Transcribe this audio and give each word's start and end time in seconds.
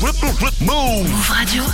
Move 0.00 1.28
Radio. 1.28 1.64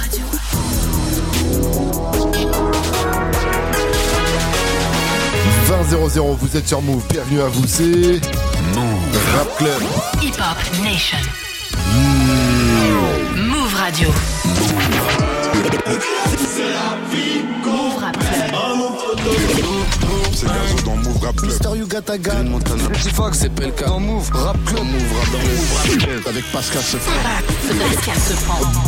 vous 6.41 6.57
êtes 6.57 6.67
sur 6.67 6.81
Move, 6.81 7.03
bienvenue 7.11 7.43
à 7.43 7.49
vous, 7.49 7.67
c'est 7.67 7.85
Move 7.85 9.19
Rap 9.37 9.57
Club. 9.59 9.83
Hip 10.23 10.37
Hop 10.39 10.57
Nation. 10.83 11.19
Move 13.37 13.75
Radio. 13.75 14.09
Move 17.63 17.99
Rap 17.99 18.19
Club 18.19 20.04
c'est 20.35 20.47
Gazo 20.47 20.83
dans 20.85 20.97
Move 20.97 21.23
Rap 21.23 21.37
Club. 21.37 21.51
Mister 21.51 21.69
You 21.77 21.87
Got 21.87 22.11
a 22.13 22.19
Gun. 22.19 22.45
Montana. 22.45 22.83
Fox, 23.15 23.39
c'est 23.39 23.49
PLK. 23.51 23.87
Dans 23.87 24.01
Move 24.01 24.31
Rap 24.33 24.57
Club. 24.65 24.85
Move 24.85 25.13
Rap 25.17 25.99
Club. 25.99 26.23
Avec 26.27 26.45
Pascal 26.53 26.83
Sefran. 26.83 27.13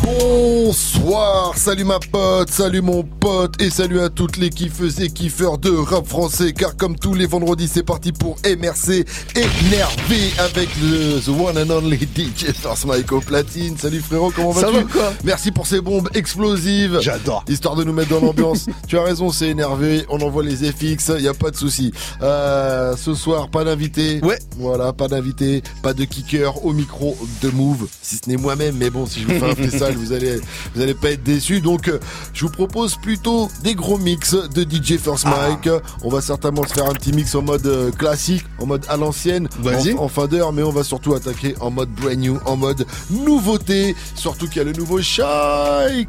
Bonsoir, 0.03 1.56
salut 1.56 1.84
ma 1.84 1.98
pote, 1.98 2.51
salut 2.51 2.83
mon 2.83 3.03
pote 3.03 3.61
et 3.61 3.70
salut 3.70 4.01
à 4.01 4.09
toutes 4.09 4.37
les 4.37 4.51
kiffeuses 4.51 5.01
et 5.01 5.11
kiffeurs 5.11 5.59
de 5.59 5.70
rap 5.70 6.06
français 6.06 6.53
car 6.53 6.77
comme 6.77 6.97
tous 6.97 7.15
les 7.15 7.27
vendredis 7.27 7.69
c'est 7.69 7.83
parti 7.83 8.12
pour 8.12 8.37
MRC 8.45 9.05
énervé 9.34 10.33
avec 10.39 10.69
le 10.83 11.20
The 11.20 11.28
One 11.28 11.59
and 11.59 11.70
Only 11.70 11.97
DJ 11.98 12.53
Force 12.53 12.84
Mike 12.84 13.12
au 13.12 13.20
platine. 13.20 13.77
Salut 13.78 14.01
frérot, 14.01 14.33
comment 14.34 14.51
vas-tu 14.51 14.67
Ça 14.67 14.73
va 14.73 14.83
quoi 14.84 15.12
Merci 15.25 15.53
pour 15.53 15.67
ces 15.67 15.81
bombes 15.81 16.09
explosives. 16.15 16.98
J'adore. 17.01 17.45
Histoire 17.48 17.77
de 17.77 17.84
nous 17.84 17.92
mettre 17.92 18.11
dans 18.11 18.20
l'ambiance. 18.20 18.67
tu 18.89 18.98
as 18.98 19.03
raison, 19.03 19.31
c'est 19.31 19.48
énervé. 19.48 20.05
On 20.09 20.20
envoie 20.20 20.42
les 20.42 20.56
FX, 20.56 21.12
y 21.20 21.28
a 21.28 21.34
pas 21.39 21.51
de 21.51 21.57
souci. 21.57 21.93
Euh, 22.23 22.95
ce 22.97 23.15
soir, 23.15 23.49
pas 23.51 23.65
d'invité. 23.65 24.21
Ouais. 24.23 24.39
Voilà, 24.59 24.93
pas 24.93 25.09
d'invité, 25.09 25.62
pas 25.83 25.93
de 25.95 26.05
kicker 26.05 26.65
au 26.65 26.73
micro 26.73 27.17
de 27.43 27.51
Move, 27.51 27.87
si 28.03 28.17
ce 28.17 28.29
n'est 28.29 28.37
moi-même. 28.37 28.77
Mais 28.77 28.91
bon, 28.91 29.07
si 29.07 29.21
je 29.23 29.27
vous 29.27 29.39
fais 29.39 29.51
un 29.51 29.55
freestyle, 29.57 29.97
vous 29.97 30.12
allez, 30.12 30.39
vous 30.75 30.81
allez 30.83 30.95
pas 30.95 31.11
être 31.11 31.23
déçus. 31.23 31.61
Donc, 31.61 31.89
euh, 31.89 31.98
je 32.33 32.45
vous 32.45 32.51
propose 32.53 32.97
plutôt 32.97 33.48
des 33.62 33.75
gros 33.75 33.98
mix 33.98 34.34
de 34.34 34.62
DJ 34.62 34.98
First 34.98 35.25
Ah. 35.27 35.48
Mike. 35.48 35.69
On 36.03 36.09
va 36.09 36.20
certainement 36.20 36.62
se 36.67 36.73
faire 36.75 36.87
un 36.87 36.93
petit 36.95 37.12
mix 37.12 37.34
en 37.34 37.43
mode 37.43 37.67
euh, 37.67 37.91
classique, 37.91 38.45
en 38.59 38.67
mode 38.67 38.84
à 38.89 38.97
l'ancienne, 38.97 39.48
Vas-y. 39.61 39.93
en, 39.95 40.03
en 40.05 40.09
fin 40.09 40.27
d'heure, 40.27 40.53
mais 40.53 40.62
on 40.62 40.71
va 40.73 40.84
surtout 40.84 41.15
attaquer 41.15 41.55
en 41.61 41.71
mode 41.71 41.91
brand 41.91 42.17
new, 42.17 42.39
en 42.45 42.56
mode 42.56 42.87
nouveauté. 43.11 43.95
Surtout 44.15 44.47
qu'il 44.47 44.59
y 44.59 44.61
a 44.61 44.65
le 44.65 44.73
nouveau 44.73 45.00
Shy 45.03 45.23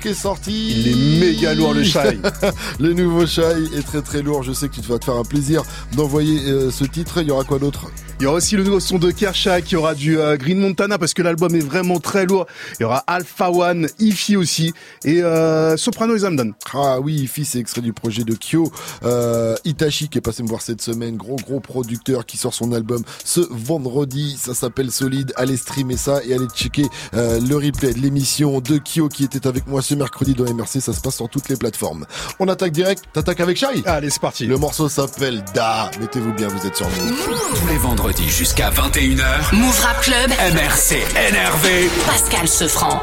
qui 0.01 0.09
est 0.09 0.13
sorti. 0.13 0.71
Il 0.71 0.87
est 0.87 1.19
méga 1.19 1.53
lourd 1.53 1.73
le 1.73 1.83
Shy. 1.83 1.97
le 2.79 2.93
nouveau 2.93 3.25
Shy 3.25 3.41
est 3.75 3.85
très 3.85 4.01
très 4.01 4.21
lourd. 4.21 4.43
Je 4.43 4.53
sais 4.53 4.69
que 4.69 4.75
tu 4.75 4.81
vas 4.89 4.99
te 4.99 5.05
faire 5.05 5.16
un 5.17 5.23
plaisir 5.23 5.63
d'envoyer 5.95 6.49
euh, 6.49 6.71
ce 6.71 6.83
titre. 6.83 7.21
Il 7.21 7.27
y 7.27 7.31
aura 7.31 7.43
quoi 7.43 7.59
d'autre? 7.59 7.91
Il 8.19 8.23
y 8.23 8.25
aura 8.25 8.37
aussi 8.37 8.55
le 8.55 8.63
nouveau 8.63 8.79
son 8.79 8.97
de 8.97 9.11
Kershak, 9.11 9.71
il 9.71 9.75
y 9.75 9.77
aura 9.77 9.93
du 9.93 10.17
euh, 10.17 10.37
Green 10.37 10.57
Montana 10.57 10.97
parce 10.97 11.13
que 11.13 11.21
l'album 11.21 11.53
est 11.53 11.59
vraiment 11.59 11.99
très 11.99 12.25
lourd. 12.25 12.47
Il 12.79 12.81
y 12.81 12.83
aura 12.83 13.03
Alpha 13.05 13.51
One, 13.51 13.87
Ify 13.99 14.35
aussi 14.35 14.73
et 15.05 15.21
euh, 15.21 15.77
Soprano 15.77 16.15
et 16.15 16.19
Zamdan. 16.19 16.53
Ah 16.73 16.99
oui, 16.99 17.13
Ify, 17.13 17.45
c'est 17.45 17.59
extrait 17.59 17.81
du 17.81 17.93
projet 17.93 18.23
de 18.23 18.33
Kyo. 18.33 18.71
Euh, 19.03 19.55
Itachi 19.65 20.09
qui 20.09 20.17
est 20.17 20.21
passé 20.21 20.41
me 20.41 20.47
voir 20.47 20.63
cette 20.63 20.81
semaine, 20.81 21.15
gros 21.15 21.35
gros 21.35 21.59
producteur 21.59 22.25
qui 22.25 22.37
sort 22.37 22.55
son 22.55 22.71
album 22.71 23.03
ce 23.23 23.41
vendredi. 23.51 24.35
Ça 24.41 24.55
s'appelle 24.55 24.89
Solide. 24.89 25.31
Allez 25.35 25.55
streamer 25.55 25.95
ça 25.95 26.19
et 26.25 26.33
allez 26.33 26.47
checker 26.55 26.87
euh, 27.13 27.39
le 27.39 27.55
replay 27.55 27.93
de 27.93 27.99
l'émission 27.99 28.61
de 28.61 28.79
Kyo 28.79 29.09
qui 29.09 29.25
était 29.25 29.45
avec 29.45 29.67
moi 29.67 29.83
ce 29.83 29.93
mercredi 29.93 30.33
dans 30.33 30.51
MRC. 30.51 30.81
Ça 30.81 30.91
se 30.91 31.01
passe 31.01 31.17
sur 31.17 31.29
toutes 31.29 31.49
les 31.49 31.55
plateformes. 31.55 32.07
On 32.39 32.47
attaque 32.47 32.71
direct. 32.71 33.03
T'attaques 33.13 33.41
avec 33.41 33.57
Shai? 33.57 33.83
Allez, 33.85 34.09
c'est 34.09 34.21
parti. 34.21 34.47
Le 34.47 34.57
morceau 34.57 34.89
s'appelle 34.89 35.43
Da. 35.53 35.91
Mettez-vous 35.99 36.33
bien, 36.33 36.47
vous 36.47 36.65
êtes 36.65 36.75
sur 36.75 36.87
nous. 36.87 37.15
Tous 37.53 37.67
les 37.67 37.77
vendredis 37.77 38.06
jusqu'à 38.15 38.69
21h, 38.69 39.53
Move 39.53 39.79
Rap 39.81 40.01
Club. 40.01 40.29
MRC 40.29 40.95
énervé. 41.29 41.89
Pascal 42.05 42.47
Sefranc. 42.47 43.01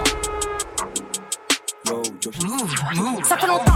Ça 3.29 3.37
fait 3.37 3.47
longtemps 3.47 3.73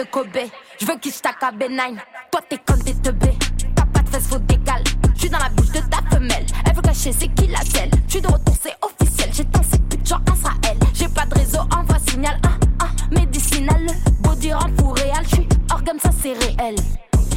Je 0.00 0.86
veux 0.86 0.96
qu'il 0.98 1.12
à 1.24 1.50
B9. 1.50 1.96
Toi, 2.30 2.40
t'es 2.48 2.58
comme 2.58 2.80
des 2.82 2.94
teubés. 2.94 3.36
T'as 3.74 3.84
pas 3.84 3.98
de 3.98 4.08
fesses, 4.08 4.28
faut 4.28 4.38
décaler. 4.38 4.84
Je 5.16 5.20
suis 5.22 5.28
dans 5.28 5.38
la 5.38 5.48
bouche 5.48 5.72
de 5.72 5.80
ta 5.80 5.98
femelle. 6.08 6.46
Elle 6.64 6.76
veut 6.76 6.82
cacher, 6.82 7.10
c'est 7.12 7.26
qui 7.26 7.48
la 7.48 7.60
selle. 7.62 7.90
Je 8.06 8.12
suis 8.12 8.20
de 8.20 8.28
retour, 8.28 8.54
c'est 8.62 8.76
officiel. 8.80 9.30
J'ai 9.32 9.44
tant 9.46 9.62
cette 9.68 9.88
pute 9.88 10.08
genre 10.08 10.20
Israël. 10.32 10.78
J'ai 10.94 11.08
pas 11.08 11.26
de 11.26 11.34
réseau, 11.34 11.58
envoie 11.76 11.98
signal. 12.08 12.38
Ah, 12.44 12.50
ah, 12.80 12.86
médicinal. 13.10 13.86
Body 14.20 14.52
rend 14.52 14.70
fou 14.78 14.92
réel. 14.92 15.24
Je 15.24 15.34
suis 15.34 15.48
organe, 15.68 15.98
ça 15.98 16.10
c'est 16.22 16.34
réel. 16.34 16.76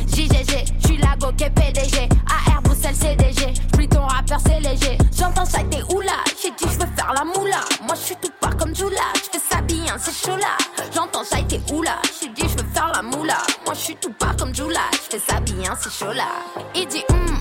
JGG, 0.08 0.66
je 0.82 0.88
suis 0.88 0.98
la 0.98 1.16
go 1.20 1.32
qui 1.36 1.46
est 1.46 1.50
PDG. 1.50 2.10
AR 2.30 2.62
Bruxelles 2.62 2.94
CDG. 2.94 3.54
J'plie 3.74 3.88
ton 3.88 4.06
rappeur, 4.06 4.40
c'est 4.46 4.60
léger. 4.60 5.00
J'entends 5.18 5.46
ça, 5.46 5.62
t'es 5.72 5.82
oula. 5.92 6.14
J'ai 6.40 6.52
dit, 6.52 6.72
je 6.72 6.78
veux 6.78 6.92
faire 6.96 7.12
la 7.16 7.24
moula. 7.24 7.62
Moi, 7.88 7.96
je 7.96 8.02
suis 8.02 8.16
tout 8.22 8.32
pas 8.40 8.52
comme 8.52 8.76
Jula. 8.76 9.02
Je 9.16 9.40
fais 9.40 9.46
ça 9.50 9.62
bien, 9.62 9.98
c'est 9.98 10.14
chaud 10.14 10.38
là. 10.38 10.58
J'entends 10.94 11.24
ça, 11.24 11.38
t'es 11.48 11.60
oula. 11.74 11.98
Moi, 13.72 13.78
je 13.80 13.86
suis 13.86 13.96
tout 13.96 14.12
pas 14.12 14.34
comme 14.38 14.54
Jula. 14.54 14.82
Je 14.92 15.18
fais 15.18 15.20
ça 15.20 15.40
bien, 15.40 15.74
c'est 15.80 15.90
chaud 15.90 16.12
là. 16.12 16.28
Il 16.76 16.86
dit, 16.88 17.06
hum, 17.10 17.41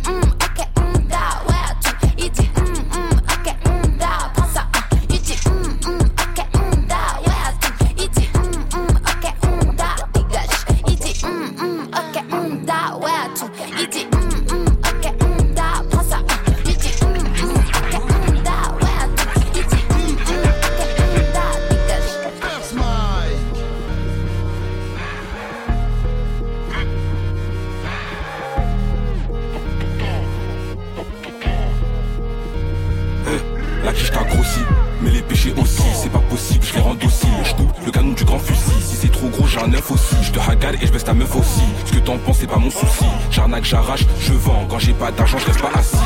et 40.75 40.87
je 40.87 40.93
baisse 40.93 41.05
ta 41.05 41.15
meuf 41.15 41.35
aussi. 41.35 41.63
Ce 41.85 41.93
que 41.93 41.99
t'en 41.99 42.19
penses, 42.19 42.39
c'est 42.41 42.47
pas 42.47 42.59
mon 42.59 42.71
souci. 42.71 43.05
J'arnaque, 43.31 43.65
j'arrache, 43.65 44.07
je 44.21 44.33
vends. 44.33 44.67
Quand 44.69 44.79
j'ai 44.79 44.93
pas 44.93 45.11
d'argent, 45.11 45.39
je 45.39 45.47
reste 45.47 45.61
pas 45.61 45.71
assis. 45.75 45.97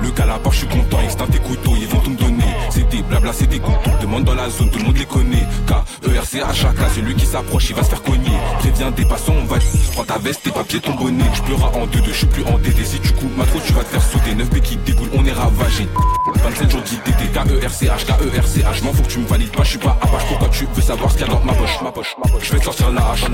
Le 0.00 0.10
calapar, 0.10 0.52
je 0.52 0.58
suis 0.58 0.66
content, 0.68 1.00
extinct 1.00 1.26
tes 1.26 1.38
couteaux, 1.38 1.74
ils 1.78 1.86
vont 1.86 2.00
tout 2.00 2.10
me 2.10 2.16
donner. 2.16 2.41
C'est 2.74 3.02
blabla, 3.02 3.32
c'est 3.34 3.46
des 3.46 3.58
couteaux. 3.58 3.90
Demande 4.00 4.24
dans 4.24 4.34
la 4.34 4.48
zone, 4.48 4.70
tout 4.70 4.78
le 4.78 4.86
monde 4.86 4.96
les 4.96 5.04
connaît. 5.04 5.46
K-E-R-C 5.66 6.40
à 6.40 6.54
chaque 6.54 6.76
celui 6.94 7.14
qui 7.14 7.26
s'approche, 7.26 7.68
il 7.68 7.76
va 7.76 7.82
se 7.82 7.90
faire 7.90 8.02
cogner. 8.02 8.38
Préviens 8.60 8.90
des 8.90 9.04
passants, 9.04 9.34
on 9.38 9.44
va. 9.44 9.58
Prends 9.92 10.04
ta 10.04 10.16
veste, 10.16 10.42
tes 10.44 10.50
papiers, 10.50 10.80
ton 10.80 10.94
bonnet. 10.94 11.24
Je 11.34 11.42
pleurerai 11.42 11.78
en 11.78 11.86
deux, 11.86 12.00
deux, 12.00 12.12
je 12.12 12.18
suis 12.18 12.26
plus 12.26 12.44
endetté. 12.44 12.82
Si 12.82 12.98
tu 13.00 13.12
coupes 13.12 13.36
ma 13.36 13.44
trop, 13.44 13.60
tu 13.66 13.74
vas 13.74 13.82
te 13.84 13.88
faire 13.88 14.02
sauter. 14.02 14.34
9 14.34 14.48
qui 14.62 14.76
dégoulent, 14.76 15.10
on 15.12 15.24
est 15.26 15.32
ravagé. 15.32 15.86
27 16.34 16.70
jours 16.70 16.80
d'ITT, 16.80 17.32
K-E-R-C-H, 17.34 18.06
K-E-R-C-H. 18.06 18.84
M'en 18.84 18.92
faut 18.94 19.02
que 19.02 19.08
tu 19.08 19.18
me 19.18 19.26
valides 19.26 19.52
pas, 19.52 19.64
je 19.64 19.68
suis 19.68 19.78
pas 19.78 19.98
apache. 20.00 20.26
Pourquoi 20.28 20.48
tu 20.48 20.66
veux 20.74 20.82
savoir 20.82 21.10
ce 21.10 21.18
qu'il 21.18 21.26
y 21.26 21.30
a 21.30 21.32
dans 21.32 21.44
ma 21.44 21.52
poche, 21.52 21.78
ma 21.82 21.92
poche, 21.92 22.16
ma 22.24 22.30
poche. 22.30 22.48
Je 22.48 22.56
vais 22.56 22.62
sortir 22.62 22.90
la 22.90 23.10
hache. 23.10 23.24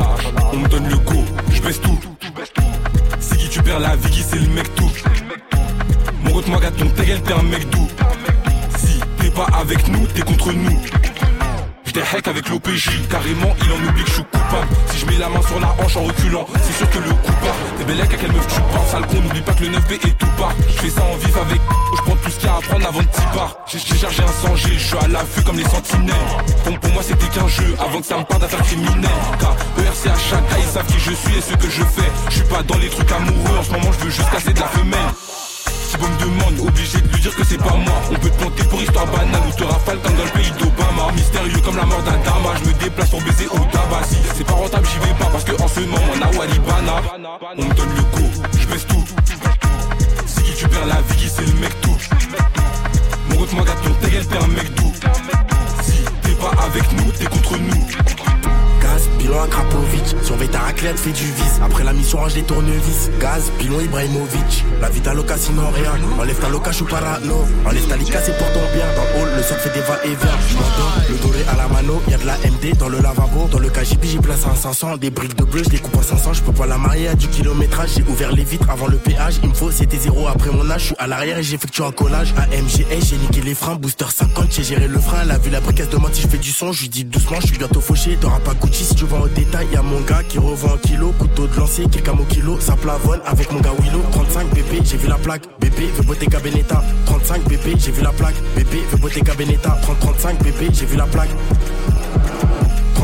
On 0.52 0.56
me 0.56 0.68
donne 0.68 0.88
le 0.88 0.98
go, 0.98 1.24
je 1.52 1.62
baisse 1.62 1.80
tout. 1.80 1.98
C'est 3.20 3.36
qui 3.36 3.48
tu 3.48 3.62
perds 3.62 3.78
la 3.78 3.94
vie, 3.94 4.10
qui 4.10 4.22
c'est 4.22 4.38
le 4.38 4.48
mec 4.48 4.74
tout? 4.74 4.90
Mon 6.24 6.32
moi, 6.32 6.60
ton 6.76 6.88
ta 6.88 7.04
gueule, 7.04 7.22
t'es 7.22 7.32
un 7.32 7.42
mec 7.44 7.70
doux. 7.70 7.88
Pas 9.38 9.46
avec 9.56 9.86
nous, 9.86 10.04
t'es 10.08 10.22
contre 10.22 10.52
nous. 10.52 10.82
J'étais 11.84 12.02
hack 12.02 12.26
avec 12.26 12.48
l'OPJ, 12.48 13.06
carrément 13.08 13.54
il 13.62 13.70
en 13.70 13.88
oublie 13.88 14.02
que 14.02 14.08
je 14.08 14.14
suis 14.14 14.24
coupable. 14.24 14.66
Si 14.90 14.98
je 14.98 15.06
mets 15.06 15.16
la 15.16 15.28
main 15.28 15.40
sur 15.42 15.60
la 15.60 15.68
hanche 15.78 15.96
en 15.96 16.02
reculant, 16.02 16.44
c'est 16.60 16.72
sûr 16.72 16.90
que 16.90 16.98
le 16.98 17.10
coup 17.10 17.32
part 17.40 17.54
T'es 17.78 17.84
belle 17.84 18.00
à 18.00 18.06
quelle 18.08 18.32
meuf 18.32 18.48
tu 18.48 18.60
parles, 18.60 18.86
sale 18.90 19.06
con, 19.06 19.20
n'oublie 19.20 19.40
pas 19.42 19.54
que 19.54 19.62
le 19.62 19.70
9B 19.70 19.92
est 19.92 20.18
tout 20.18 20.26
part 20.36 20.52
Je 20.68 20.78
fais 20.80 20.90
ça 20.90 21.02
en 21.04 21.16
vif 21.18 21.36
avec 21.36 21.60
je 21.96 22.02
prends 22.02 22.16
tout 22.16 22.30
ce 22.30 22.36
qu'il 22.36 22.48
y 22.48 22.50
a 22.50 22.56
à 22.56 22.60
prendre 22.60 22.88
avant 22.88 22.98
de 22.98 23.04
t'y 23.04 23.22
part 23.32 23.56
J'ai 23.68 23.78
chargé 23.78 24.22
un 24.24 24.26
sang, 24.26 24.56
je 24.56 24.76
suis 24.76 24.98
à 24.98 25.06
l'affût 25.06 25.42
comme 25.44 25.56
les 25.56 25.68
sentinelles. 25.68 26.14
Donc 26.64 26.80
pour 26.80 26.92
moi 26.92 27.02
c'était 27.04 27.28
qu'un 27.28 27.46
jeu, 27.46 27.76
avant 27.78 28.00
que 28.00 28.06
ça 28.06 28.18
me 28.18 28.24
parle 28.24 28.40
d'affaires 28.40 28.64
criminelles. 28.64 29.10
Car 29.38 29.54
ERC 29.78 30.06
à 30.08 30.18
chaque 30.18 30.42
ils 30.58 30.64
savent 30.64 30.86
qui 30.86 30.98
je 30.98 31.12
suis 31.12 31.38
et 31.38 31.40
ce 31.40 31.54
que 31.54 31.70
je 31.70 31.84
fais. 31.84 32.10
Je 32.30 32.42
pas 32.42 32.64
dans 32.64 32.78
les 32.78 32.88
trucs 32.88 33.12
amoureux, 33.12 33.58
en 33.60 33.62
ce 33.62 33.70
moment 33.70 33.92
je 33.92 34.04
veux 34.04 34.10
juste 34.10 34.30
casser 34.30 34.52
de 34.52 34.58
la 34.58 34.66
femelle 34.66 35.14
bon 35.98 36.08
me 36.08 36.18
demande, 36.18 36.68
obligé 36.68 37.00
de 37.00 37.08
lui 37.08 37.20
dire 37.20 37.34
que 37.34 37.44
c'est 37.44 37.58
pas 37.58 37.74
moi. 37.74 38.00
On 38.10 38.14
peut 38.14 38.30
te 38.30 38.38
planter 38.38 38.64
pour 38.64 38.80
histoire 38.80 39.06
banale 39.06 39.42
ou 39.48 39.52
te 39.52 39.64
rafale 39.64 39.98
comme 40.00 40.14
dans 40.14 40.24
le 40.24 40.30
pays 40.30 40.50
d'Obama. 40.58 41.12
Mystérieux 41.14 41.60
comme 41.64 41.76
la 41.76 41.84
mort 41.84 42.02
d'un 42.02 42.18
dama, 42.24 42.50
je 42.62 42.68
me 42.68 42.74
déplace 42.74 43.10
pour 43.10 43.22
baiser 43.22 43.46
au 43.46 43.58
tabac 43.72 44.04
Si 44.08 44.16
c'est 44.36 44.46
pas 44.46 44.52
rentable 44.52 44.86
j'y 44.86 44.98
vais 44.98 45.14
pas 45.14 45.30
parce 45.30 45.44
que 45.44 45.62
en 45.62 45.68
ce 45.68 45.80
moment 45.80 46.12
on 46.14 46.22
a 46.22 46.38
Walibana. 46.38 46.96
On 47.58 47.64
me 47.64 47.74
donne 47.74 47.94
le 47.96 48.02
go, 48.16 48.24
je 48.58 48.66
baisse 48.66 48.86
tout. 48.86 49.04
C'est 50.26 50.42
qui 50.42 50.54
tu 50.54 50.68
perds 50.68 50.86
la 50.86 51.00
vie, 51.02 51.16
qui 51.16 51.28
c'est 51.28 51.46
le 51.46 51.60
mec 51.60 51.80
tout? 51.80 51.98
Mon 53.30 53.36
route 53.38 53.54
gâte 53.54 53.82
ton 53.82 53.94
t'es 54.00 54.36
un 54.36 54.48
mec 54.48 54.74
doux 54.74 54.92
Si 55.82 56.04
t'es 56.22 56.34
pas 56.34 56.52
avec 56.64 56.92
nous, 56.92 57.10
t'es 57.12 57.26
contre 57.26 57.58
nous 57.58 57.86
Gaz, 58.98 59.08
bilan 59.18 59.42
à 59.42 59.46
Krapovic. 59.46 60.16
Surveille 60.22 60.48
ta 60.48 60.58
raclette, 60.58 60.98
fais 60.98 61.12
du 61.12 61.24
vis. 61.24 61.60
Après 61.62 61.84
la 61.84 61.92
mission, 61.92 62.18
range 62.18 62.34
les 62.34 62.42
tournevis. 62.42 63.10
Gaz, 63.20 63.50
bilan 63.58 63.80
Ibrahimovic. 63.80 64.64
La 64.80 64.88
vie 64.88 65.00
loca 65.14 65.36
sinon 65.36 65.70
rien. 65.70 65.92
Enlève 66.18 66.38
ta 66.38 66.48
loca, 66.48 66.70
je 66.70 66.76
suis 66.76 66.84
parano. 66.84 67.46
Enlève 67.64 67.86
ta 67.86 67.96
lica, 67.96 68.20
c'est 68.20 68.36
pour 68.36 68.48
ton 68.52 68.60
bien. 68.74 68.86
Dans 68.96 69.02
le 69.02 69.22
hall, 69.22 69.36
le 69.36 69.42
sol 69.42 69.58
fait 69.58 69.72
des 69.72 69.80
va-et-vient. 69.80 70.38
Je 71.06 71.12
le 71.12 71.18
doré 71.18 71.44
à 71.48 71.56
la 71.56 71.68
mano. 71.68 72.02
Y'a 72.08 72.18
de 72.18 72.26
la 72.26 72.36
MD 72.38 72.76
dans 72.76 72.88
le 72.88 72.98
lavabo. 72.98 73.48
Dans 73.50 73.58
le 73.58 73.68
KGB, 73.68 74.08
j'ai 74.08 74.18
place 74.18 74.44
à 74.46 74.56
500. 74.56 74.96
Des 74.96 75.10
briques 75.10 75.36
de 75.36 75.44
bleu, 75.44 75.62
je 75.64 75.70
les 75.70 75.78
coupe 75.78 75.96
à 75.96 76.02
500. 76.02 76.32
Je 76.32 76.42
peux 76.42 76.52
pas 76.52 76.66
la 76.66 76.78
marier 76.78 77.08
à 77.08 77.14
du 77.14 77.28
kilométrage. 77.28 77.90
J'ai 77.96 78.04
ouvert 78.10 78.32
les 78.32 78.44
vitres 78.44 78.68
avant 78.68 78.88
le 78.88 78.96
péage. 78.96 79.38
Il 79.44 79.50
me 79.50 79.54
faut, 79.54 79.70
c'était 79.70 79.98
zéro 79.98 80.26
après 80.26 80.50
mon 80.50 80.68
âge. 80.70 80.80
Je 80.80 80.86
suis 80.86 80.96
à 80.98 81.06
l'arrière 81.06 81.38
et 81.38 81.42
j'effectue 81.44 81.82
un 81.82 81.92
collage. 81.92 82.34
AMGS, 82.36 83.06
j'ai 83.08 83.16
niqué 83.16 83.42
les 83.42 83.54
freins. 83.54 83.76
Booster 83.76 84.06
50, 84.12 84.46
j'ai 84.50 84.64
géré 84.64 84.88
le 84.88 84.98
frein. 84.98 85.18
Elle 85.22 85.30
a 85.30 85.38
vu 85.38 85.50
la 85.50 85.60
briquette 85.60 85.90
de 85.90 85.98
si 86.12 86.22
je 86.22 86.28
fais 86.28 86.38
du 86.38 86.50
son. 86.50 86.72
Je 86.72 86.82
lui 86.82 86.88
dis 86.88 87.04
doucement, 87.04 87.38
je 87.40 87.46
suis 87.46 87.58
bientôt 87.58 87.80
fauché. 87.80 88.16
T'auras 88.20 88.40
pas 88.40 88.54
Gucci 88.54 88.87
si 88.88 88.94
tu 88.94 89.04
vends 89.04 89.20
au 89.20 89.28
détail. 89.28 89.66
Y'a 89.72 89.82
mon 89.82 90.00
gars 90.00 90.22
qui 90.22 90.38
revend 90.38 90.74
un 90.74 90.78
kilo. 90.78 91.12
Couteau 91.18 91.46
de 91.46 91.56
lancer, 91.56 91.84
quelques 91.90 92.08
au 92.08 92.24
kilo. 92.24 92.58
Ça 92.60 92.74
plavonne 92.76 93.20
avec 93.26 93.52
mon 93.52 93.60
gars 93.60 93.72
Willow. 93.80 94.02
35 94.12 94.48
bébé, 94.54 94.80
j'ai 94.84 94.96
vu 94.96 95.08
la 95.08 95.16
plaque. 95.16 95.42
Bébé 95.60 95.88
veut 95.94 96.04
Bottega 96.04 96.40
Benetta. 96.40 96.82
35 97.06 97.44
bébé, 97.48 97.74
j'ai 97.78 97.92
vu 97.92 98.02
la 98.02 98.12
plaque. 98.12 98.34
Bébé 98.56 98.82
veut 98.90 98.98
Bottega 98.98 99.34
Benetta. 99.34 99.78
30 99.82 100.00
35 100.00 100.42
bébé, 100.42 100.68
j'ai 100.72 100.86
vu 100.86 100.96
la 100.96 101.06
plaque. 101.06 101.30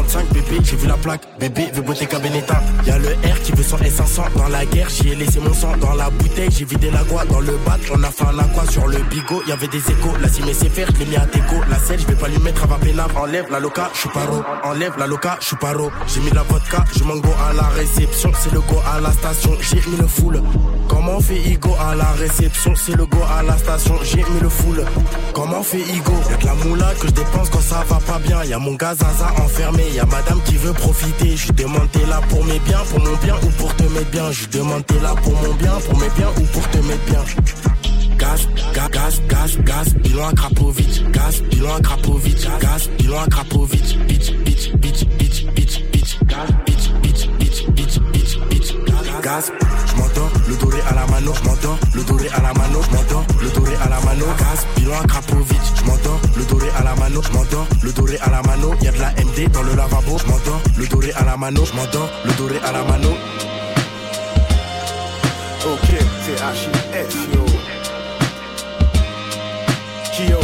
35 0.07 0.33
bébé, 0.33 0.61
j'ai 0.63 0.77
vu 0.77 0.87
la 0.87 0.97
plaque. 0.97 1.23
Bébé 1.39 1.71
veut 1.73 1.83
Bottega 1.83 2.19
Benetta. 2.19 2.61
Y'a 2.87 2.99
le 2.99 3.09
R 3.09 3.41
qui 3.43 3.53
veut 3.53 3.63
son 3.63 3.77
S500 3.77 4.37
dans 4.37 4.49
la 4.49 4.65
guerre. 4.67 4.89
J'y 4.89 5.11
ai 5.11 5.15
laissé 5.15 5.41
mon 5.41 5.53
sang 5.55 5.77
dans 5.81 5.95
la 5.95 6.11
bouteille. 6.11 6.51
J'ai 6.51 6.65
vidé 6.65 6.91
la 6.91 7.03
goa 7.05 7.25
dans 7.25 7.41
le 7.41 7.53
bat. 7.65 7.79
On 7.93 8.03
a 8.03 8.11
fait 8.11 8.25
un 8.25 8.39
aqua 8.39 8.65
sur 8.71 8.87
le 8.87 8.99
bigot. 9.11 9.43
Y'avait 9.47 9.69
des 9.69 9.79
échos. 9.79 10.15
La 10.21 10.29
cime 10.29 10.47
c'est 10.53 10.69
faire, 10.69 10.89
je 10.99 11.05
mis 11.05 11.17
à 11.17 11.27
déco. 11.27 11.57
La 11.71 11.79
selle, 11.79 12.01
je 12.01 12.07
vais 12.07 12.15
pas 12.15 12.29
lui 12.29 12.39
mettre 12.39 12.65
à 12.65 12.67
Vapena. 12.67 13.07
Enlève 13.17 13.47
la 13.51 13.61
loca, 13.61 13.91
je 13.95 14.01
suis 14.01 14.09
paro. 14.11 14.43
Enlève 14.65 14.95
la 14.99 15.07
loca, 15.07 15.39
je 15.41 15.47
suis 15.47 15.57
paro. 15.57 15.91
J'ai 16.07 16.21
mis 16.21 16.31
la 16.31 16.43
vodka, 16.43 16.85
je 16.97 17.05
mango 17.05 17.31
à 17.49 17.53
la 17.55 17.69
réception. 17.69 18.33
C'est 18.39 18.53
le 18.53 18.61
go 18.61 18.81
à 18.95 19.01
la 19.01 19.13
station. 19.13 19.53
J'ai 19.61 19.77
mis 19.91 19.97
le 19.97 20.07
full. 20.07 20.43
Comment 20.89 21.21
fait 21.21 21.41
Igo 21.41 21.71
à 21.81 21.95
la 21.95 22.11
réception? 22.13 22.75
C'est 22.77 22.97
le 22.97 23.07
go 23.07 23.19
à 23.39 23.43
la 23.43 23.57
station. 23.59 23.99
J'ai 24.03 24.19
mis 24.19 24.41
le 24.41 24.49
full. 24.49 24.85
Comment 25.33 25.61
on 25.61 25.63
fait 25.63 25.81
Igo? 25.81 26.13
Y'a 26.31 26.37
de 26.37 26.47
la 26.47 26.55
moula 26.55 26.93
que 27.01 27.09
je 27.09 27.13
dépense 27.13 27.49
quand 27.51 27.61
ça 27.61 27.85
va 27.89 27.97
pas 27.97 28.19
bien. 28.19 28.45
Y'a 28.45 28.59
mon 28.59 28.75
gaz 28.75 28.99
Zaza 28.99 29.33
enfermé. 29.43 29.85
Y'a 29.95 30.05
madame 30.07 30.43
qui 30.43 30.57
veut 30.57 30.73
profiter. 30.73 31.37
Je 31.37 31.53
demande 31.53 31.89
t'es 31.93 32.05
là 32.07 32.21
pour 32.29 32.45
mes 32.45 32.59
biens, 32.59 32.83
pour 32.91 32.99
mon 32.99 33.17
bien 33.23 33.37
ou 33.37 33.49
pour 33.59 33.73
te 33.77 33.85
mettre 33.85 34.11
bien? 34.11 34.33
Je 34.33 34.49
demande 34.49 34.85
t'es 34.87 34.99
là 35.01 35.15
pour 35.23 35.33
mon 35.35 35.55
bien, 35.55 35.71
pour 35.89 35.99
mes 36.01 36.09
biens 36.17 36.31
ou 36.37 36.43
pour 36.47 36.69
te 36.71 36.79
mettre 36.79 37.05
bien? 37.07 37.25
Gaz, 38.19 38.49
gaz, 38.75 38.91
gaz, 38.91 39.23
gaz, 39.29 39.57
gaz, 39.59 39.95
bilan 39.95 40.33
Krapovic. 40.33 41.13
Gaz, 41.13 41.43
bilan 41.43 41.81
Krapovic. 41.81 42.49
Gaz, 42.61 42.91
bilan 42.99 43.29
Krapovic. 43.29 43.97
Bitch, 44.09 44.33
bitch, 44.45 44.73
bitch, 44.75 45.07
bitch, 45.17 45.45
bitch, 45.55 45.81
bitch. 45.93 46.19
Bitch, 46.35 46.59
bitch, 46.67 46.74
Gaz, 49.25 49.51
je 49.87 50.51
le 50.51 50.57
doré 50.59 50.83
à 50.87 50.95
la 50.95 51.07
mano, 51.07 51.33
je 51.35 51.97
le 51.97 52.05
doré 52.05 52.29
à 52.29 52.43
la 52.43 52.53
mano, 52.53 52.83
je 52.83 53.45
le 53.45 53.51
doré 53.53 53.75
à 53.83 53.89
la 53.89 53.99
mano. 54.03 54.27
Gaz, 54.39 54.67
bilan 54.77 55.01
à 55.03 55.07
Krapovic. 55.07 55.61
Je 55.77 56.39
le 56.39 56.45
doré 56.45 56.69
à 56.79 56.85
la 56.85 56.95
mano, 56.95 57.23
je 57.23 57.87
le 57.87 57.93
doré 57.93 58.19
à 58.21 58.29
la 58.29 58.43
mano. 58.43 58.75
Y'a 58.83 58.93
de 58.93 58.99
la 58.99 59.13
MD 59.13 59.51
dans 59.51 59.63
le 59.63 59.75
lavabo, 59.75 60.19
je 60.19 60.79
le 60.79 60.87
doré 60.89 61.13
à 61.15 61.25
la 61.25 61.39
mano, 61.39 61.65
je 61.65 61.73
le 61.73 62.35
doré 62.37 62.61
à 62.67 62.73
la 62.73 62.85
mano. 62.85 63.13
Ok, 65.73 65.89
c'est 66.27 66.37
H.I.S. 66.37 67.15
yo. 67.33 67.47
Kyo. 70.13 70.39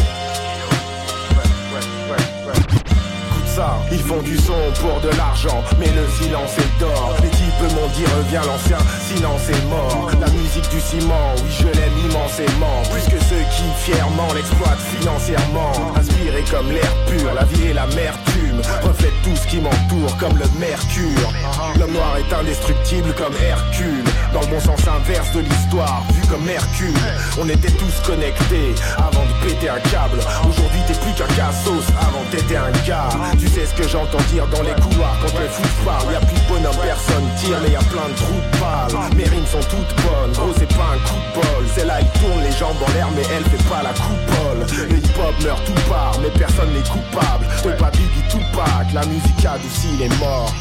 Ils 3.93 3.99
font 3.99 4.23
du 4.23 4.39
son 4.39 4.55
pour 4.81 5.01
de 5.03 5.15
l'argent, 5.19 5.63
mais 5.79 5.89
le 5.89 6.07
silence 6.19 6.57
est 6.57 6.81
d'or. 6.81 7.15
Les 7.51 7.69
types 7.69 7.77
m'ont 7.77 7.89
dit 7.89 8.05
reviens 8.17 8.43
l'ancien, 8.43 8.79
silence 9.09 9.49
est 9.49 9.65
mort. 9.69 10.11
La 10.21 10.29
musique 10.31 10.69
du 10.71 10.81
ciment, 10.81 11.35
oui 11.43 11.51
je 11.51 11.67
l'aime 11.67 11.99
immensément. 12.05 12.83
Plus 12.91 13.05
que 13.05 13.19
ceux 13.25 13.43
qui 13.51 13.65
fièrement 13.79 14.33
l'exploitent 14.35 14.79
financièrement. 14.99 15.73
Inspiré 15.97 16.45
comme 16.51 16.71
l'air 16.71 16.95
pur, 17.07 17.35
la 17.35 17.45
vie 17.45 17.69
et 17.69 17.73
l'amertume. 17.73 18.61
Reflète 18.83 19.15
tout 19.23 19.35
ce 19.35 19.47
qui 19.47 19.59
m'entoure 19.59 20.17
comme 20.19 20.37
le 20.39 20.47
mercure. 20.59 21.33
L'homme 21.79 21.93
noir 21.93 22.17
est 22.19 22.33
indestructible 22.33 23.13
comme 23.15 23.35
Hercule. 23.35 24.05
Dans 24.33 24.41
le 24.41 24.47
bon 24.47 24.61
sens 24.61 24.81
inverse 24.87 25.33
de 25.33 25.41
l'histoire, 25.41 26.03
vu 26.13 26.27
comme 26.29 26.45
Mercure. 26.45 26.95
On 27.41 27.49
était 27.49 27.73
tous 27.73 27.95
connectés 28.07 28.75
avant 28.99 29.25
de 29.25 29.47
péter 29.47 29.69
un 29.69 29.81
câble. 29.91 30.21
Aujourd'hui 30.49 30.81
t'es 30.87 30.95
plus 30.95 31.15
qu'un 31.15 31.33
cassos, 31.35 31.89
avant 31.99 32.25
t'étais 32.31 32.57
un 32.57 32.71
gars. 32.87 33.09
Tu 33.39 33.49
sais 33.49 33.67
ce 33.67 33.75
que 33.75 33.89
j'entends 33.89 34.23
dire 34.33 34.47
dans 34.49 34.63
les 34.63 34.75
couloirs 34.81 35.17
quand 35.21 35.39
les 35.39 35.49
fous 35.49 35.85
parlent. 35.85 36.13
Y'a 36.13 36.21
plus 36.21 36.37
de 36.37 36.49
bonhomme, 36.49 36.81
personne 36.83 37.27
mais 37.49 37.71
y'a 37.71 37.79
plein 37.81 38.09
de 38.09 38.15
trous 38.15 38.43
pâles. 38.61 39.17
Mes 39.17 39.25
rimes 39.25 39.47
sont 39.47 39.61
toutes 39.61 39.95
bonnes, 40.05 40.33
gros 40.33 40.53
c'est 40.59 40.69
pas 40.77 40.95
un 40.95 40.99
coup 41.09 41.17
de 41.17 41.35
bol. 41.35 41.65
Celle-là 41.75 42.01
il 42.01 42.21
tourne 42.21 42.43
les 42.43 42.53
jambes 42.53 42.77
en 42.87 42.93
l'air, 42.93 43.09
mais 43.17 43.23
elle 43.35 43.45
fait 43.45 43.69
pas 43.69 43.83
la 43.83 43.93
coupole. 43.93 44.67
Le 44.89 44.97
hip-hop 44.97 45.35
meurt 45.43 45.65
tout 45.65 45.89
part, 45.89 46.19
mais 46.21 46.31
personne 46.39 46.73
n'est 46.73 46.89
coupable. 46.89 47.47
De 47.65 47.71
pas 47.73 47.91
Biggie 47.91 48.25
Tupac, 48.29 48.93
la 48.93 49.05
musique 49.07 49.45
adoucie 49.45 49.97
les 49.99 50.09
morts. 50.17 50.53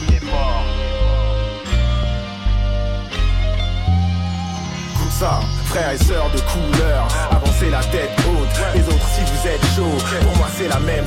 Écoute 4.95 5.11
ça, 5.19 5.39
frères 5.65 5.91
et 5.91 5.97
sœurs 5.97 6.29
de 6.33 6.39
couleur, 6.39 7.07
avancez 7.31 7.69
la 7.69 7.83
tête 7.85 8.11
haute. 8.27 8.75
Les 8.75 8.83
autres, 8.87 9.07
si 9.13 9.21
vous 9.21 9.47
êtes 9.47 9.65
chaud, 9.75 9.97
pour 10.21 10.37
moi 10.37 10.47
c'est 10.57 10.67
la 10.67 10.79
même 10.79 10.98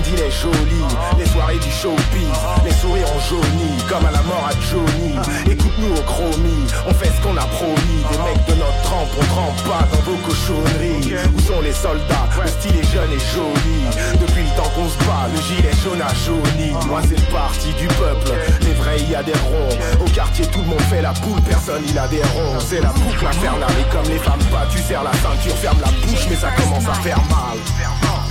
dit 0.00 0.16
les 0.16 0.30
jolis, 0.30 0.88
les 1.18 1.26
soirées 1.26 1.58
du 1.58 1.70
showbiz, 1.70 2.32
les 2.64 2.72
sourires 2.72 3.08
ont 3.14 3.20
jauni, 3.20 3.76
comme 3.88 4.04
à 4.04 4.10
la 4.10 4.22
mort 4.22 4.48
à 4.48 4.52
Johnny. 4.70 5.14
Écoute-nous 5.50 5.94
au 5.96 6.02
chromie, 6.02 6.66
on 6.86 6.94
fait 6.94 7.10
ce 7.10 7.20
qu'on 7.22 7.36
a 7.36 7.46
promis. 7.58 8.00
Des 8.10 8.18
mecs 8.24 8.44
de 8.48 8.54
notre 8.54 8.80
trempe, 8.82 9.08
on 9.18 9.24
trempe 9.26 9.62
pas 9.64 9.84
dans 9.90 10.02
vos 10.02 10.18
cochonneries. 10.26 11.14
Où 11.36 11.40
sont 11.40 11.60
les 11.60 11.72
soldats? 11.72 12.28
Le 12.42 12.48
style 12.48 12.76
est 12.76 12.92
jeune 12.92 13.12
et 13.12 13.22
joli. 13.32 13.80
Depuis 14.18 14.42
le 14.42 14.56
temps 14.56 14.70
qu'on 14.74 14.88
se 14.88 14.98
bat, 15.04 15.28
le 15.34 15.40
gilet 15.42 15.74
jaune 15.84 16.02
a 16.02 16.12
jauni. 16.14 16.72
Moi 16.86 17.00
c'est 17.08 17.18
le 17.18 17.32
parti 17.32 17.72
du 17.74 17.86
peuple, 17.88 18.32
les 18.62 18.74
vrais 18.74 19.00
y 19.00 19.14
adhéreront. 19.14 19.68
Au 20.00 20.08
quartier, 20.10 20.46
tout 20.46 20.60
le 20.60 20.66
monde 20.66 20.80
fait 20.88 21.02
la 21.02 21.12
poule, 21.12 21.40
personne 21.42 21.82
il 21.86 21.98
adhéreront. 21.98 22.58
C'est 22.60 22.80
la 22.80 22.90
boucle 22.90 23.26
infernale 23.26 23.70
et 23.80 23.92
comme 23.92 24.08
les 24.10 24.18
femmes 24.18 24.44
pas, 24.50 24.66
tu 24.70 24.78
serres 24.78 25.04
la 25.04 25.12
ceinture, 25.12 25.56
ferme 25.56 25.78
la 25.80 25.90
bouche, 26.06 26.26
mais 26.28 26.36
ça 26.36 26.50
commence 26.56 26.86
à 26.88 26.94
faire 26.94 27.20
mal. 27.28 27.58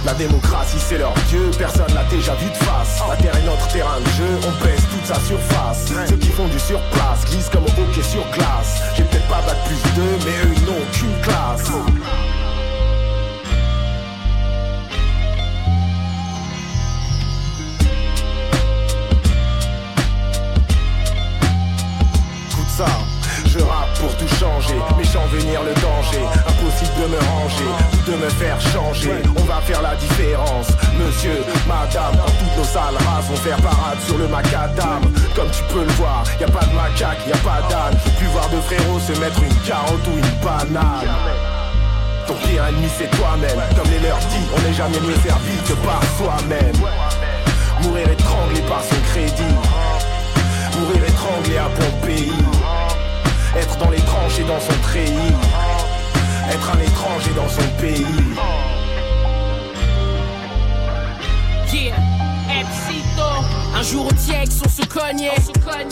La 0.09 0.15
démocratie 0.15 0.79
c'est 0.79 0.97
leur 0.97 1.13
dieu, 1.29 1.51
personne 1.55 1.93
l'a 1.93 2.03
déjà 2.05 2.33
vu 2.33 2.49
de 2.49 2.55
face. 2.55 2.99
La 3.07 3.15
terre 3.15 3.35
est 3.35 3.45
notre 3.45 3.67
terrain 3.67 3.99
de 3.99 4.09
jeu, 4.09 4.39
on 4.39 4.65
pèse 4.65 4.81
toute 4.91 5.05
sa 5.05 5.19
surface. 5.23 5.85
Ceux 6.09 6.15
qui 6.15 6.29
font 6.29 6.47
du 6.47 6.57
surplace, 6.57 7.25
glissent 7.25 7.49
comme 7.49 7.65
au 7.65 7.67
hockey 7.67 8.01
sur 8.01 8.27
glace. 8.31 8.81
J'ai 8.97 9.03
peut-être 9.03 9.27
pas 9.27 9.43
bac 9.45 9.55
plus 9.65 9.77
deux, 9.93 10.17
mais 10.25 10.49
eux 10.49 10.55
ils 10.57 10.65
n'ont 10.65 10.81
aucune 10.81 11.21
classe. 11.21 11.69
Écoute 22.49 22.69
ça, 22.75 22.85
je 23.45 23.59
rappe 23.59 23.93
pour 23.99 24.17
tout 24.17 24.35
changer, 24.39 24.73
méchant 24.97 25.27
venir 25.27 25.61
le 25.61 25.75
danger, 25.75 26.25
de 26.69 27.07
me 27.07 27.17
ranger 27.17 27.71
ou 27.93 28.11
de 28.11 28.15
me 28.17 28.29
faire 28.29 28.59
changer. 28.61 29.11
On 29.37 29.43
va 29.43 29.59
faire 29.61 29.81
la 29.81 29.95
différence, 29.95 30.67
monsieur, 30.97 31.43
madame, 31.67 32.15
toutes 32.39 32.57
nos 32.57 32.63
sales 32.63 32.95
races, 32.95 33.25
on 33.31 33.35
faire 33.35 33.57
parade 33.57 33.99
sur 34.05 34.17
le 34.17 34.27
macadam. 34.27 35.01
Comme 35.35 35.49
tu 35.51 35.63
peux 35.73 35.83
le 35.83 35.91
voir, 35.93 36.23
y 36.39 36.43
a 36.43 36.47
pas 36.47 36.65
de 36.65 36.73
macaque, 36.73 37.19
y 37.27 37.31
a 37.31 37.37
pas 37.37 37.61
d'âne. 37.69 37.97
Faut 38.03 38.11
plus 38.11 38.27
voir 38.27 38.49
de 38.49 38.57
frérots 38.61 38.99
se 38.99 39.13
mettre 39.19 39.41
une 39.41 39.55
carotte 39.67 40.07
ou 40.07 40.17
une 40.17 40.33
banane. 40.43 41.09
Ton 42.27 42.35
pire 42.35 42.65
ennemi 42.65 42.87
c'est 42.97 43.09
toi-même, 43.17 43.61
comme 43.75 43.89
les 43.89 43.99
leurs 43.99 44.19
dit, 44.19 44.45
on 44.55 44.61
n'est 44.61 44.73
jamais 44.73 44.99
mieux 44.99 45.17
servi 45.25 45.55
que 45.67 45.73
par 45.85 46.01
soi-même. 46.17 46.77
Mourir 47.81 48.09
étranglé 48.09 48.61
par 48.69 48.83
son 48.83 48.99
crédit, 49.11 49.55
mourir 50.77 51.03
étranglé 51.03 51.57
à 51.57 51.69
bon 51.69 52.05
pays. 52.05 52.33
Être 53.57 53.77
dans 53.77 53.89
les 53.89 54.01
tranchées 54.01 54.43
dans 54.43 54.59
son 54.59 54.79
treillis 54.83 55.33
Être 56.51 56.71
un 56.75 56.79
étranger 56.81 57.31
dans 57.35 57.47
son 57.47 57.61
pays 57.79 58.05
Yeah, 61.71 61.95
Epsito. 62.49 63.23
Un 63.75 63.83
jour 63.83 64.07
au 64.07 64.11
TX, 64.11 64.61
on 64.65 64.69
se 64.69 64.81
cognait. 64.87 65.31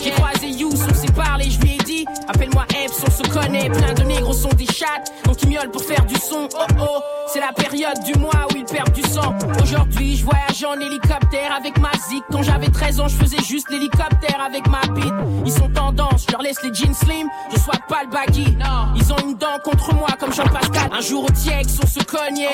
J'ai 0.03 0.09
croisé 0.11 0.47
Yous, 0.47 0.71
on 0.73 0.93
s'est 0.93 1.13
parlé, 1.13 1.51
je 1.51 1.59
lui 1.61 1.75
ai 1.75 1.77
dit 1.83 2.05
Appelle-moi 2.27 2.65
Eps, 2.83 3.03
on 3.05 3.11
se 3.11 3.29
connaît. 3.31 3.69
Plein 3.69 3.93
de 3.93 4.01
négros 4.03 4.33
sont 4.33 4.49
des 4.49 4.65
chattes, 4.65 5.11
donc 5.25 5.41
ils 5.43 5.49
miaulent 5.49 5.71
pour 5.71 5.83
faire 5.83 6.03
du 6.05 6.15
son. 6.15 6.49
Oh 6.59 6.65
oh, 6.81 6.99
c'est 7.27 7.39
la 7.39 7.51
période 7.51 8.01
du 8.03 8.17
mois 8.19 8.47
où 8.51 8.57
ils 8.57 8.65
perdent 8.65 8.93
du 8.93 9.01
sang. 9.03 9.33
Aujourd'hui, 9.61 10.15
je 10.15 10.23
voyage 10.23 10.63
en 10.63 10.79
hélicoptère 10.79 11.53
avec 11.55 11.77
ma 11.79 11.91
zik. 12.09 12.23
Quand 12.31 12.43
j'avais 12.43 12.69
13 12.69 12.99
ans, 12.99 13.07
je 13.07 13.15
faisais 13.15 13.43
juste 13.43 13.69
l'hélicoptère 13.69 14.41
avec 14.45 14.67
ma 14.67 14.81
bite. 14.93 15.13
Ils 15.45 15.51
sont 15.51 15.69
tendance, 15.69 16.25
je 16.27 16.31
leur 16.31 16.41
laisse 16.41 16.61
les 16.63 16.73
jeans 16.73 16.93
slim, 16.93 17.27
je 17.53 17.59
sois 17.59 17.79
pas 17.87 18.03
le 18.03 18.09
baggy. 18.09 18.57
Ils 18.95 19.13
ont 19.13 19.17
une 19.17 19.35
dent 19.35 19.59
contre 19.63 19.93
moi 19.93 20.07
comme 20.19 20.33
Jean-Pascal. 20.33 20.89
Un 20.91 21.01
jour 21.01 21.25
au 21.25 21.29
TX, 21.29 21.79
on 21.83 21.87
se 21.87 22.03
cognait. 22.03 22.53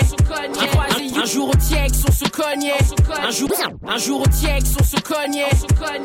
Un 1.22 1.26
jour 1.26 1.50
au 1.50 1.54
TX, 1.54 2.06
on 2.08 2.12
se 2.12 2.30
cognait. 2.30 2.74
Un 3.22 3.32
jour, 3.32 3.50
un 3.88 3.98
jour 3.98 4.22
au 4.22 4.26
TX, 4.26 4.76
on 4.80 4.84
se 4.84 5.02
cognait. 5.02 5.50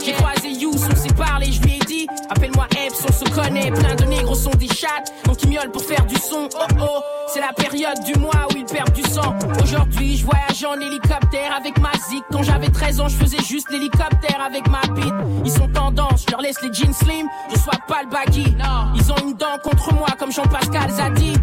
J'ai 0.04 0.12
croisé 0.12 0.48
Yous, 0.50 0.74
on 0.74 0.96
s'est 0.96 1.14
parlé, 1.14 1.52
je 1.52 1.62
lui 1.62 1.76
ai 1.76 1.84
dit 1.86 2.06
Appelle-moi 2.30 2.66
Eps, 2.84 3.04
on 3.08 3.12
se 3.12 3.24
connaît. 3.34 3.70
Plein 3.70 3.94
de 3.94 4.04
négros 4.04 4.34
sont 4.34 4.50
des 4.50 4.68
chattes, 4.68 5.12
donc 5.24 5.42
ils 5.42 5.50
miaulent 5.50 5.70
pour 5.70 5.82
faire 5.82 6.04
du 6.06 6.16
son. 6.16 6.48
Oh 6.54 6.74
oh, 6.80 7.00
c'est 7.32 7.40
la 7.40 7.52
période 7.52 8.02
du 8.04 8.18
mois 8.18 8.46
où 8.50 8.57
ils 8.58 8.64
perdent 8.64 8.92
du 8.92 9.02
sang. 9.02 9.34
Aujourd'hui, 9.62 10.16
je 10.16 10.24
voyage 10.24 10.64
en 10.64 10.80
hélicoptère 10.80 11.54
avec 11.56 11.78
ma 11.78 11.92
zik. 12.08 12.24
Quand 12.30 12.42
j'avais 12.42 12.68
13 12.68 13.00
ans, 13.00 13.08
je 13.08 13.16
faisais 13.16 13.42
juste 13.42 13.70
l'hélicoptère 13.70 14.40
avec 14.44 14.68
ma 14.68 14.80
bite. 14.94 15.14
Ils 15.44 15.50
sont 15.50 15.68
tendance, 15.68 16.24
je 16.26 16.32
leur 16.32 16.40
laisse 16.40 16.60
les 16.62 16.72
jeans 16.72 16.92
slim, 16.92 17.26
je 17.52 17.58
sois 17.58 17.78
pas 17.86 18.02
le 18.02 18.10
baggy. 18.10 18.56
Ils 18.96 19.12
ont 19.12 19.16
une 19.22 19.34
dent 19.34 19.58
contre 19.62 19.94
moi 19.94 20.08
comme 20.18 20.32
Jean-Pascal 20.32 20.90
Zadi. 20.90 21.34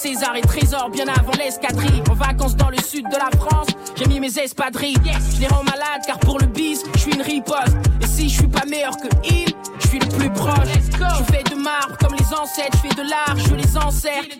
César 0.00 0.34
et 0.34 0.40
Trésor 0.40 0.88
bien 0.88 1.06
avant 1.08 1.32
l'escadrille. 1.38 2.02
En 2.10 2.14
vacances 2.14 2.56
dans 2.56 2.70
le 2.70 2.78
sud 2.78 3.04
de 3.04 3.16
la 3.16 3.30
France, 3.38 3.68
j'ai 3.96 4.06
mis 4.06 4.18
mes 4.18 4.38
espadrilles. 4.38 4.96
Je 5.34 5.40
les 5.40 5.46
rends 5.46 5.62
malades 5.62 6.00
car 6.06 6.18
pour 6.20 6.38
le 6.38 6.46
bis, 6.46 6.82
je 6.94 7.00
suis 7.00 7.12
une 7.12 7.20
riposte. 7.20 7.76
Et 8.00 8.06
si 8.06 8.30
je 8.30 8.38
suis 8.38 8.48
pas 8.48 8.64
meilleur 8.64 8.96
que 8.96 9.08
il, 9.28 9.52
je 9.78 9.88
suis 9.88 9.98
le 9.98 10.08
plus 10.08 10.30
proche. 10.30 10.68
Je 10.74 11.24
fais 11.32 11.42
de 11.42 11.54
marbre 11.54 11.98
comme 11.98 12.14
les 12.18 12.19
ancêtres, 12.34 12.78
je 12.82 12.88
fais 12.88 12.94
de 12.94 13.08
l'art, 13.08 13.36
je 13.36 13.54
les 13.54 13.76
encercle. 13.76 14.38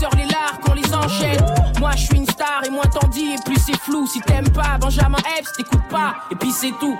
Sors 0.00 0.14
les 0.16 0.26
lards 0.26 0.60
qu'on 0.60 0.74
les 0.74 0.94
enchaîne. 0.94 1.44
Moi 1.78 1.90
je 1.92 2.04
suis 2.04 2.16
une 2.16 2.26
star 2.26 2.62
et 2.66 2.70
moins 2.70 2.84
t'en 2.84 3.06
dis 3.08 3.32
et 3.34 3.42
plus 3.44 3.58
c'est 3.58 3.78
flou. 3.78 4.06
Si 4.06 4.20
t'aimes 4.20 4.50
pas 4.50 4.78
Benjamin 4.80 5.18
Epps, 5.38 5.52
t'écoutes 5.56 5.88
pas 5.90 6.14
et 6.30 6.34
puis 6.36 6.52
c'est 6.52 6.72
tout. 6.80 6.98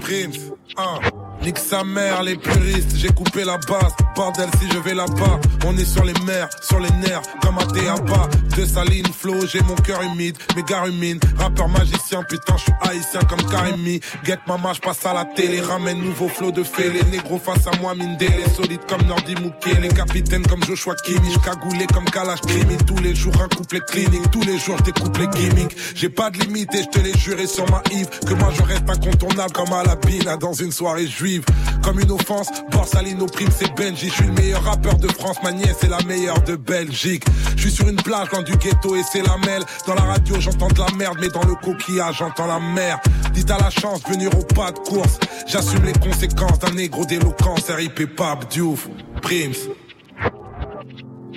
Prince, 0.00 0.52
1. 0.76 0.98
Nique 1.44 1.58
sa 1.58 1.84
mère, 1.84 2.22
les 2.22 2.36
puristes, 2.36 2.96
j'ai 2.96 3.08
coupé 3.08 3.44
la 3.44 3.58
base. 3.58 3.92
Bordel, 4.16 4.48
si 4.58 4.66
je 4.72 4.78
vais 4.78 4.94
là-bas, 4.94 5.40
on 5.66 5.76
est 5.76 5.84
sur 5.84 6.02
les 6.02 6.14
mers, 6.24 6.48
sur 6.62 6.80
les 6.80 6.90
nerfs, 7.06 7.20
comme 7.42 7.58
à 7.58 7.66
Théaba. 7.66 8.28
De 8.56 8.64
saline, 8.64 9.06
flow, 9.06 9.46
j'ai 9.46 9.60
mon 9.62 9.74
cœur 9.74 10.00
humide, 10.02 10.38
mes 10.56 10.62
gars 10.62 10.82
ruminent. 10.82 11.20
Rappeur 11.36 11.68
magicien, 11.68 12.22
putain, 12.22 12.56
je 12.56 12.62
suis 12.62 12.72
haïtien 12.80 13.20
comme 13.28 13.44
Karimi. 13.50 14.00
Get 14.24 14.38
mama, 14.46 14.72
je 14.72 14.80
passe 14.80 15.04
à 15.04 15.12
la 15.12 15.26
télé, 15.26 15.60
ramène 15.60 15.98
nouveau 15.98 16.28
flow 16.28 16.50
de 16.50 16.62
fée. 16.62 16.90
Les 16.90 17.02
négros 17.10 17.38
face 17.38 17.66
à 17.66 17.76
moi, 17.78 17.94
mine 17.94 18.16
les 18.18 18.54
solides 18.54 18.86
comme 18.88 19.02
Nordi 19.02 19.34
Mouké. 19.34 19.74
Les 19.82 19.88
capitaines 19.88 20.46
comme 20.46 20.64
Joshua 20.64 20.94
Kimi, 21.04 21.34
cagoulé 21.44 21.86
comme 21.92 22.06
Kalash 22.06 22.40
Krimi. 22.40 22.78
Tous 22.86 23.02
les 23.02 23.14
jours, 23.14 23.34
un 23.42 23.54
couplet 23.54 23.80
clinique, 23.86 24.30
tous 24.30 24.42
les 24.42 24.56
jours, 24.56 24.76
je 24.78 24.84
découpe 24.84 25.18
les 25.18 25.28
gimmicks. 25.28 25.76
J'ai 25.94 26.08
pas 26.08 26.30
de 26.30 26.38
limite 26.38 26.74
et 26.74 26.84
je 26.84 26.88
te 26.88 27.04
l'ai 27.04 27.12
juré 27.18 27.46
sur 27.46 27.68
ma 27.70 27.82
Yves, 27.90 28.08
que 28.26 28.32
moi 28.32 28.50
je 28.56 28.62
reste 28.62 28.88
incontournable 28.88 29.52
comme 29.52 29.72
à 29.74 29.82
la 29.82 29.96
dans 30.36 30.52
une 30.52 30.72
soirée 30.72 31.06
juive. 31.06 31.33
Comme 31.82 32.00
une 32.00 32.10
offense, 32.10 32.48
Borsalino 32.70 33.26
prime 33.26 33.50
c'est 33.50 33.74
Benji. 33.74 34.08
Je 34.08 34.14
suis 34.14 34.26
le 34.26 34.32
meilleur 34.32 34.62
rappeur 34.62 34.96
de 34.96 35.08
France, 35.08 35.36
ma 35.42 35.52
nièce 35.52 35.82
est 35.82 35.88
la 35.88 36.02
meilleure 36.02 36.42
de 36.42 36.56
Belgique. 36.56 37.24
Je 37.56 37.62
suis 37.62 37.70
sur 37.70 37.88
une 37.88 37.96
plage 37.96 38.30
loin 38.30 38.42
du 38.42 38.56
ghetto 38.56 38.96
et 38.96 39.02
c'est 39.02 39.22
la 39.22 39.36
mêle. 39.38 39.62
Dans 39.86 39.94
la 39.94 40.02
radio 40.02 40.36
j'entends 40.40 40.68
de 40.68 40.78
la 40.78 40.90
merde, 40.96 41.18
mais 41.20 41.28
dans 41.28 41.44
le 41.44 41.54
coquillage 41.54 42.16
j'entends 42.18 42.46
la 42.46 42.60
mer. 42.60 43.00
Dites 43.32 43.50
à 43.50 43.58
la 43.58 43.70
chance, 43.70 44.00
venir 44.08 44.30
au 44.38 44.42
pas 44.42 44.72
de 44.72 44.78
course. 44.78 45.18
J'assume 45.46 45.84
les 45.84 45.92
conséquences 45.92 46.58
d'un 46.58 46.72
négro 46.72 47.04
d'éloquence. 47.04 47.68
RIP 47.68 48.14
Pab, 48.14 48.48
Diouf, 48.48 48.88
Prims. 49.22 49.52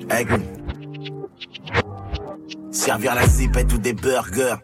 Aigle. 0.10 0.42
Servir 2.72 3.16
la 3.16 3.28
zipette 3.28 3.74
ou 3.74 3.78
des 3.78 3.94
burgers. 3.94 4.56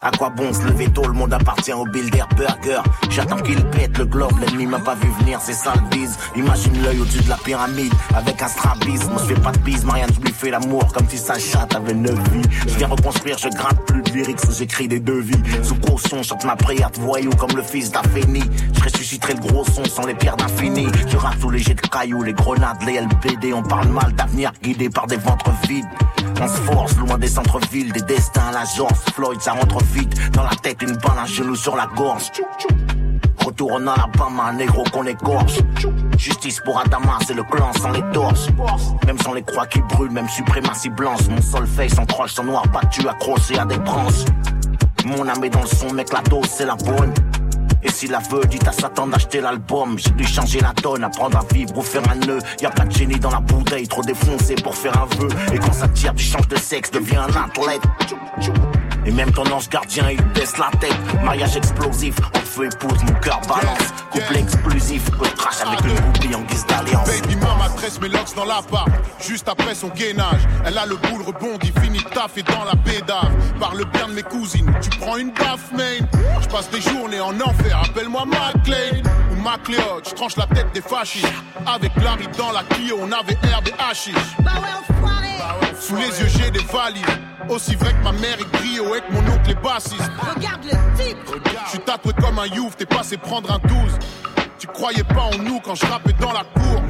À 0.00 0.10
quoi 0.10 0.30
bon 0.30 0.52
se 0.52 0.62
lever 0.62 0.88
tôt, 0.88 1.06
le 1.06 1.12
monde 1.12 1.32
appartient 1.32 1.72
au 1.72 1.84
Builder 1.84 2.24
Burger. 2.36 2.82
J'attends 3.10 3.38
qu'il 3.38 3.62
pète 3.66 3.98
le 3.98 4.06
globe, 4.06 4.38
l'ennemi 4.40 4.66
m'a 4.66 4.78
pas 4.78 4.94
vu 4.94 5.08
venir, 5.20 5.40
c'est 5.42 5.52
ça 5.52 5.72
le. 5.90 6.18
Imagine 6.36 6.82
l'œil 6.82 7.00
au-dessus 7.00 7.22
de 7.22 7.28
la 7.28 7.36
pyramide, 7.36 7.92
avec 8.14 8.40
un 8.42 8.48
strabisme. 8.48 9.10
On 9.14 9.18
se 9.18 9.26
fait 9.26 9.40
pas 9.40 9.52
de 9.52 9.58
bise, 9.58 9.84
Marianne, 9.84 10.10
je 10.14 10.20
lui 10.20 10.32
fais 10.32 10.50
l'amour 10.50 10.92
comme 10.92 11.08
si 11.08 11.18
sa 11.18 11.38
chatte 11.38 11.74
avait 11.74 11.94
neuf 11.94 12.18
vies. 12.30 12.42
Je 12.66 12.74
viens 12.76 12.88
reconstruire, 12.88 13.38
je 13.38 13.48
gratte 13.48 13.84
plus 13.86 14.02
de 14.02 14.10
lyrics, 14.10 14.40
j'écris 14.56 14.88
des 14.88 15.00
devis. 15.00 15.42
Sous 15.62 15.76
caution, 15.76 16.22
chante 16.22 16.44
ma 16.44 16.56
prière 16.56 16.90
de 16.90 17.00
voyou 17.00 17.30
comme 17.30 17.56
le 17.56 17.62
fils 17.62 17.90
d'Afeni. 17.90 18.44
Je 18.74 18.84
ressusciterai 18.84 19.34
le 19.34 19.40
gros 19.40 19.64
son 19.64 19.84
sans 19.84 20.06
les 20.06 20.14
pierres 20.14 20.36
d'infini. 20.36 20.86
Je 21.08 21.16
rate 21.16 21.40
sous 21.40 21.50
les 21.50 21.58
jets 21.58 21.74
de 21.74 21.80
cailloux, 21.80 22.22
les 22.22 22.34
grenades, 22.34 22.82
les 22.86 23.00
LBD. 23.00 23.52
On 23.52 23.62
parle 23.62 23.88
mal 23.88 24.12
d'avenir 24.12 24.52
guidé 24.62 24.88
par 24.88 25.06
des 25.06 25.16
ventres 25.16 25.50
vides. 25.68 25.86
On 26.40 26.46
se 26.46 26.60
force 26.60 26.96
loin 26.96 27.18
des 27.18 27.28
centres-villes, 27.28 27.92
des 27.92 28.02
destins 28.02 28.48
à 28.48 28.52
l'agence. 28.52 28.98
Floyd, 29.14 29.40
ça 29.40 29.52
rentre 29.52 29.82
vite 29.92 30.30
dans 30.32 30.44
la 30.44 30.54
tête, 30.54 30.80
une 30.82 30.96
balle, 30.96 31.18
un 31.18 31.26
genou 31.26 31.56
sur 31.56 31.76
la 31.76 31.86
gorge. 31.86 32.30
Retour 33.44 33.72
en 33.72 33.86
Alabama, 33.86 34.44
un 34.44 34.52
négro 34.52 34.84
qu'on 34.92 35.04
égorge. 35.04 35.58
Justice 36.16 36.60
pour 36.64 36.78
Adama, 36.78 37.18
c'est 37.26 37.34
le 37.34 37.42
clan 37.42 37.72
sans 37.80 37.90
les 37.90 38.02
torches. 38.12 38.48
Même 39.06 39.18
sans 39.18 39.32
les 39.32 39.42
croix 39.42 39.66
qui 39.66 39.80
brûlent, 39.80 40.12
même 40.12 40.28
suprématie 40.28 40.90
blanche. 40.90 41.26
Mon 41.28 41.42
solfège 41.42 41.92
sans 41.92 42.06
croche, 42.06 42.34
sans 42.34 42.44
noir 42.44 42.64
battu, 42.68 43.08
accroché 43.08 43.58
à 43.58 43.64
des 43.64 43.78
branches. 43.78 44.24
Mon 45.06 45.26
âme 45.26 45.42
est 45.42 45.50
dans 45.50 45.62
le 45.62 45.66
son, 45.66 45.92
mec, 45.92 46.12
la 46.12 46.20
dose, 46.22 46.48
c'est 46.48 46.66
la 46.66 46.76
bonne. 46.76 47.12
Et 47.82 47.90
s'il 47.90 48.10
la 48.10 48.18
veut, 48.18 48.44
dites 48.46 48.66
à 48.66 48.72
Satan 48.72 49.06
d'acheter 49.06 49.40
l'album. 49.40 49.98
J'ai 49.98 50.10
dû 50.10 50.24
changer 50.24 50.60
la 50.60 50.72
donne, 50.82 51.04
apprendre 51.04 51.38
à 51.38 51.54
vivre 51.54 51.76
ou 51.76 51.82
faire 51.82 52.02
un 52.10 52.16
nœud. 52.26 52.38
Y 52.60 52.66
a 52.66 52.70
pas 52.70 52.84
de 52.84 52.92
génie 52.92 53.18
dans 53.18 53.30
la 53.30 53.40
bouteille, 53.40 53.86
trop 53.86 54.02
défoncé 54.02 54.54
pour 54.56 54.74
faire 54.74 54.96
un 55.00 55.06
vœu. 55.16 55.28
Et 55.52 55.58
quand 55.58 55.72
ça 55.72 55.88
tire, 55.88 56.14
tu 56.14 56.24
changes 56.24 56.48
de 56.48 56.56
sexe, 56.56 56.90
deviens 56.90 57.22
un 57.22 57.44
athlète. 57.44 57.82
Et 59.06 59.12
même 59.12 59.30
ton 59.32 59.50
ange 59.52 59.68
gardien, 59.68 60.10
il 60.10 60.22
baisse 60.34 60.58
la 60.58 60.70
tête. 60.78 60.96
Mariage 61.24 61.56
explosif, 61.56 62.16
feu 62.58 62.66
épouse, 62.66 63.02
mon 63.04 63.14
cœur 63.20 63.40
balance. 63.42 63.88
Couple 64.10 64.36
explosif, 64.36 65.10
que 65.10 65.24
je 65.24 65.30
crache 65.32 65.60
avec 65.60 65.80
une 65.84 66.00
goupille 66.00 66.34
en 66.34 66.40
guise 66.42 66.66
d'alliance. 66.66 67.06
Baby 67.06 67.36
mama 67.36 67.68
tresse 67.76 68.00
mes 68.00 68.08
locks 68.08 68.34
dans 68.34 68.44
la 68.44 68.60
part 68.62 68.86
Juste 69.20 69.48
après 69.48 69.74
son 69.74 69.88
gainage 69.88 70.42
Elle 70.64 70.76
a 70.78 70.86
le 70.86 70.96
boule 70.96 71.22
rebondi 71.22 71.72
Fini 71.80 71.98
de 71.98 72.08
taf 72.08 72.36
et 72.36 72.42
dans 72.42 72.64
la 72.64 72.74
pédave. 72.74 73.30
Parle 73.60 73.84
bien 73.92 74.08
de 74.08 74.12
mes 74.14 74.22
cousines 74.22 74.72
Tu 74.80 74.90
prends 74.98 75.16
une 75.16 75.30
baffe 75.30 75.70
main. 75.72 76.06
Je 76.40 76.48
passe 76.48 76.70
des 76.70 76.80
journées 76.80 77.20
en 77.20 77.34
enfer 77.40 77.80
Appelle-moi 77.84 78.24
McLean 78.26 79.02
Ou 79.32 79.36
McLeod. 79.36 80.08
Je 80.08 80.14
tranche 80.14 80.36
la 80.36 80.46
tête 80.46 80.72
des 80.74 80.82
fascistes. 80.82 81.28
Avec 81.66 81.94
Larry 82.02 82.28
dans 82.36 82.52
la 82.52 82.62
Clio 82.64 82.96
On 83.00 83.12
avait 83.12 83.38
herbe 83.50 83.68
et 83.68 83.90
hashish 83.90 84.14
Bah 84.40 84.52
ouais. 84.60 84.78
Sous 85.80 85.96
les 85.96 86.20
yeux 86.20 86.28
j'ai 86.28 86.50
des 86.50 86.64
valises. 86.64 87.02
Aussi 87.48 87.74
vrai 87.76 87.92
que 87.92 88.04
ma 88.04 88.12
mère 88.12 88.38
est 88.38 88.56
brio 88.56 88.94
Et 88.94 89.00
que 89.00 89.12
mon 89.12 89.32
oncle 89.32 89.50
est 89.50 89.62
bassiste. 89.62 90.10
Regarde 90.18 90.64
le 90.64 91.02
type. 91.02 91.16
je 91.64 91.70
suis 91.70 91.78
tatoué 91.78 92.12
comme 92.20 92.38
un 92.38 92.46
youf, 92.54 92.76
t'es 92.76 92.86
passé 92.86 93.16
prendre 93.16 93.50
un 93.52 93.58
12. 93.58 93.98
Tu 94.58 94.66
croyais 94.66 95.04
pas 95.04 95.30
en 95.34 95.38
nous 95.38 95.60
quand 95.60 95.74
je 95.74 95.86
rappais 95.86 96.12
dans 96.14 96.32
la 96.32 96.44
cour. 96.44 96.82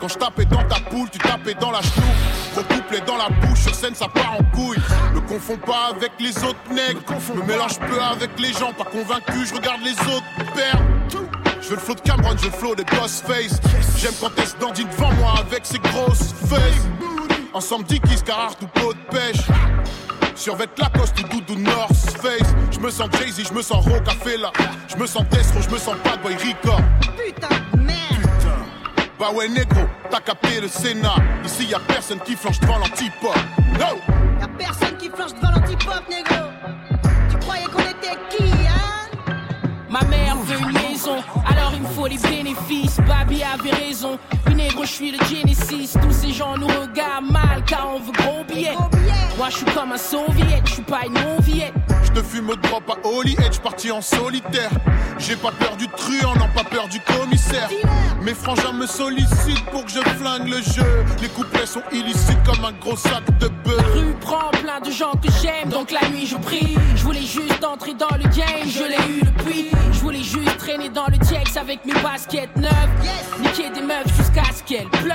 Quand 0.00 0.08
je 0.08 0.14
tapais 0.14 0.44
dans 0.44 0.62
ta 0.64 0.76
poule, 0.90 1.10
tu 1.10 1.18
tapais 1.18 1.54
dans 1.54 1.72
la 1.72 1.82
chenoute. 1.82 2.04
Gros 2.52 2.62
couplet 2.62 3.00
dans 3.06 3.16
la 3.16 3.28
bouche, 3.28 3.62
sur 3.62 3.74
scène 3.74 3.94
ça 3.94 4.06
part 4.08 4.34
en 4.34 4.44
couille. 4.56 4.78
Me 5.12 5.20
confonds 5.20 5.58
pas 5.58 5.90
avec 5.96 6.12
les 6.20 6.36
autres 6.44 6.70
nègres. 6.70 7.00
Me 7.34 7.42
mélange 7.42 7.78
peu 7.80 8.00
avec 8.00 8.30
les 8.38 8.52
gens, 8.52 8.72
pas 8.72 8.84
convaincu, 8.84 9.44
je 9.44 9.54
regarde 9.54 9.80
les 9.82 9.98
autres 10.14 10.54
perdre. 10.54 10.84
Je 11.60 11.68
veux 11.68 11.74
le 11.74 11.80
flow 11.80 11.94
de 11.94 12.00
Cameron, 12.00 12.36
je 12.36 12.44
veux 12.44 12.50
le 12.50 12.56
flow 12.56 12.74
de 12.76 12.84
Ghostface. 12.84 13.60
J'aime 13.98 14.14
quand 14.20 14.30
se 14.44 14.56
dandine 14.56 14.88
devant 14.88 15.12
moi 15.14 15.34
avec 15.38 15.66
ses 15.66 15.78
grosses 15.78 16.32
fesses. 16.48 16.86
Ensemble 17.52 17.84
Dickies, 17.84 18.22
Carhartt 18.24 18.62
ou 18.62 18.66
pot 18.66 18.92
de 18.92 19.16
pêche. 19.16 19.46
Survêt 20.38 20.68
Lacoste 20.78 21.18
ou 21.18 21.28
doudou 21.28 21.60
North 21.60 21.92
Face. 22.22 22.54
Je 22.70 22.78
me 22.78 22.90
sens 22.90 23.08
Jay-Z, 23.18 23.48
je 23.48 23.52
me 23.52 23.60
sens 23.60 23.84
Rocafella. 23.84 24.52
Je 24.86 24.96
me 24.96 25.04
sens 25.04 25.24
Destro, 25.28 25.60
je 25.60 25.68
me 25.68 25.78
sens 25.78 25.96
Bad 26.04 26.22
Boy 26.22 26.36
Rica. 26.36 26.76
Putain 27.16 27.48
de 27.74 27.80
merde. 27.80 27.96
Bah 29.18 29.30
ouais, 29.34 29.48
négro, 29.48 29.80
t'as 30.08 30.20
capté 30.20 30.60
le 30.60 30.68
Sénat. 30.68 31.16
Ici 31.44 31.66
y 31.66 31.74
a 31.74 31.80
personne 31.80 32.20
qui 32.20 32.36
flanche 32.36 32.60
devant 32.60 32.78
l'antipop. 32.78 33.34
No! 33.80 33.98
Y'a 34.40 34.48
personne 34.56 34.96
qui 34.96 35.10
flanche 35.10 35.34
devant 35.34 35.50
l'antipop, 35.50 36.04
négro. 36.08 36.46
Tu 37.30 37.36
croyais 37.38 37.66
qu'on 37.66 37.80
était 37.80 38.16
qui, 38.30 38.44
hein? 38.68 39.34
Ma 39.90 40.02
mère 40.04 40.36
veut 40.36 40.60
une 40.60 40.72
maison, 40.72 41.16
alors 41.48 41.72
il 41.74 41.82
me 41.82 41.88
faut 41.88 42.06
les 42.06 42.18
bénéfices. 42.18 43.00
Babi 43.08 43.42
avait 43.42 43.70
raison, 43.70 44.18
négro, 44.58 44.84
je 44.84 44.92
suis 44.92 45.10
le 45.12 45.18
Genesis. 45.24 45.96
Tous 46.02 46.12
ces 46.12 46.32
gens 46.32 46.56
nous 46.58 46.66
regardent 46.66 47.30
mal 47.30 47.62
car 47.66 47.88
on 47.94 48.00
veut 48.00 48.12
gros 48.12 48.44
billets. 48.44 48.76
Moi 49.38 49.48
je 49.50 49.56
suis 49.58 49.66
comme 49.66 49.92
un 49.92 49.96
soviet, 49.96 50.60
je 50.64 50.72
suis 50.74 50.82
pas 50.82 51.06
une 51.06 51.14
non-viette. 51.14 51.72
Je 52.02 52.10
te 52.10 52.22
fume 52.22 52.50
au 52.50 52.56
drop 52.56 52.82
à 52.90 53.06
Holy 53.06 53.36
Edge, 53.46 53.58
parti 53.60 53.90
en 53.90 54.00
solitaire. 54.00 54.70
J'ai 55.18 55.36
pas 55.36 55.52
peur 55.52 55.76
du 55.76 55.86
truand, 55.88 56.34
non 56.34 56.48
pas 56.54 56.64
peur 56.64 56.88
du 56.88 57.00
commissaire. 57.00 57.68
Mes 58.22 58.34
frangins 58.34 58.72
me 58.72 58.86
sollicitent 58.86 59.64
pour 59.70 59.84
que 59.84 59.90
je 59.90 60.00
flingue 60.00 60.48
le 60.48 60.60
jeu. 60.60 61.04
Les 61.22 61.28
couplets 61.28 61.66
sont 61.66 61.82
illicites 61.92 62.42
comme 62.44 62.64
un 62.64 62.72
gros 62.72 62.96
sac 62.96 63.24
de 63.38 63.46
La 63.46 63.52
beurre. 63.64 63.94
rue 63.94 64.14
prend 64.20 64.50
plein 64.50 64.80
de 64.80 64.90
gens 64.90 65.12
que 65.12 65.28
j'aime, 65.40 65.68
donc 65.68 65.92
la 65.92 66.08
nuit 66.08 66.26
je 66.26 66.36
prie. 66.36 66.76
Je 66.96 67.02
voulais 67.04 67.22
juste 67.22 67.64
entrer 67.64 67.94
dans 67.94 68.16
le 68.16 68.24
game, 68.24 68.66
je 68.66 68.82
l'ai 68.82 69.18
eu 69.18 69.20
depuis. 69.22 69.70
Je 69.92 70.00
voulais 70.00 70.22
juste 70.22 70.56
traîner 70.58 70.88
dans 70.88 71.06
le 71.06 71.18
TX 71.18 71.56
avec 71.56 71.84
mes 71.84 71.94
baskets 72.00 72.56
neuves. 72.56 72.72
Niquer 73.40 73.70
des 73.70 73.82
meufs 73.82 74.16
jusqu'à 74.16 74.47
ce 74.52 74.62
qu'elles 74.62 74.88
pleuvent. 74.88 75.14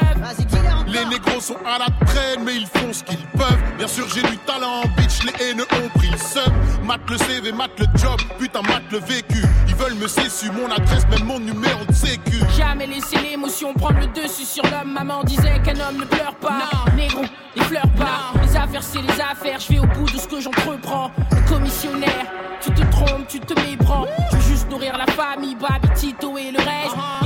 Les 0.87 1.05
négros 1.05 1.39
sont 1.39 1.57
à 1.65 1.79
la 1.79 2.05
traîne, 2.05 2.43
mais 2.45 2.55
ils 2.55 2.67
font 2.67 2.91
ce 2.91 3.03
qu'ils 3.03 3.25
peuvent. 3.37 3.57
Bien 3.77 3.87
sûr, 3.87 4.07
j'ai 4.13 4.21
du 4.21 4.37
talent, 4.39 4.81
bitch, 4.97 5.23
les 5.23 5.45
haineux 5.45 5.65
ont 5.71 5.89
pris 5.97 6.09
le 6.09 6.17
seum. 6.17 6.53
Mate 6.83 7.09
le 7.09 7.17
CV, 7.17 7.51
mate 7.51 7.79
le 7.79 7.85
job, 7.95 8.19
putain, 8.37 8.61
mate 8.61 8.83
le 8.91 8.99
vécu. 8.99 9.41
Ils 9.67 9.75
veulent 9.75 9.95
me 9.95 10.07
cessu, 10.07 10.51
mon 10.51 10.69
adresse, 10.69 11.07
même 11.09 11.25
mon 11.25 11.39
numéro 11.39 11.83
de 11.85 11.93
sécu. 11.93 12.37
Jamais 12.57 12.87
laissé 12.87 13.17
l'émotion 13.17 13.73
prendre 13.73 13.99
le 13.99 14.07
dessus 14.07 14.45
sur 14.45 14.63
l'homme. 14.63 14.93
Maman 14.93 15.23
disait 15.23 15.59
qu'un 15.63 15.79
homme 15.79 15.97
ne 15.97 16.05
pleure 16.05 16.35
pas. 16.35 16.69
Négro, 16.95 17.23
il 17.55 17.63
pleure 17.63 17.89
pas. 17.97 18.39
Les 18.41 18.55
affaires, 18.55 18.83
c'est 18.83 19.01
les 19.01 19.21
affaires. 19.21 19.59
Je 19.59 19.73
vais 19.73 19.79
au 19.79 19.87
bout 19.87 20.05
de 20.05 20.17
ce 20.17 20.27
que 20.27 20.39
j'entreprends. 20.41 21.11
Le 21.31 21.49
commissionnaire, 21.49 22.25
tu 22.61 22.71
te 22.71 22.81
trompes, 22.91 23.27
tu 23.27 23.39
te 23.39 23.53
méprends. 23.59 24.05
Je 24.31 24.35
veux 24.37 24.41
juste 24.43 24.69
nourrir 24.69 24.97
la 24.97 25.07
famille, 25.07 25.55
Babi, 25.55 25.89
Tito 25.95 26.37
et 26.37 26.51
le 26.51 26.59
reste. 26.59 26.95
Nièce. 27.21 27.22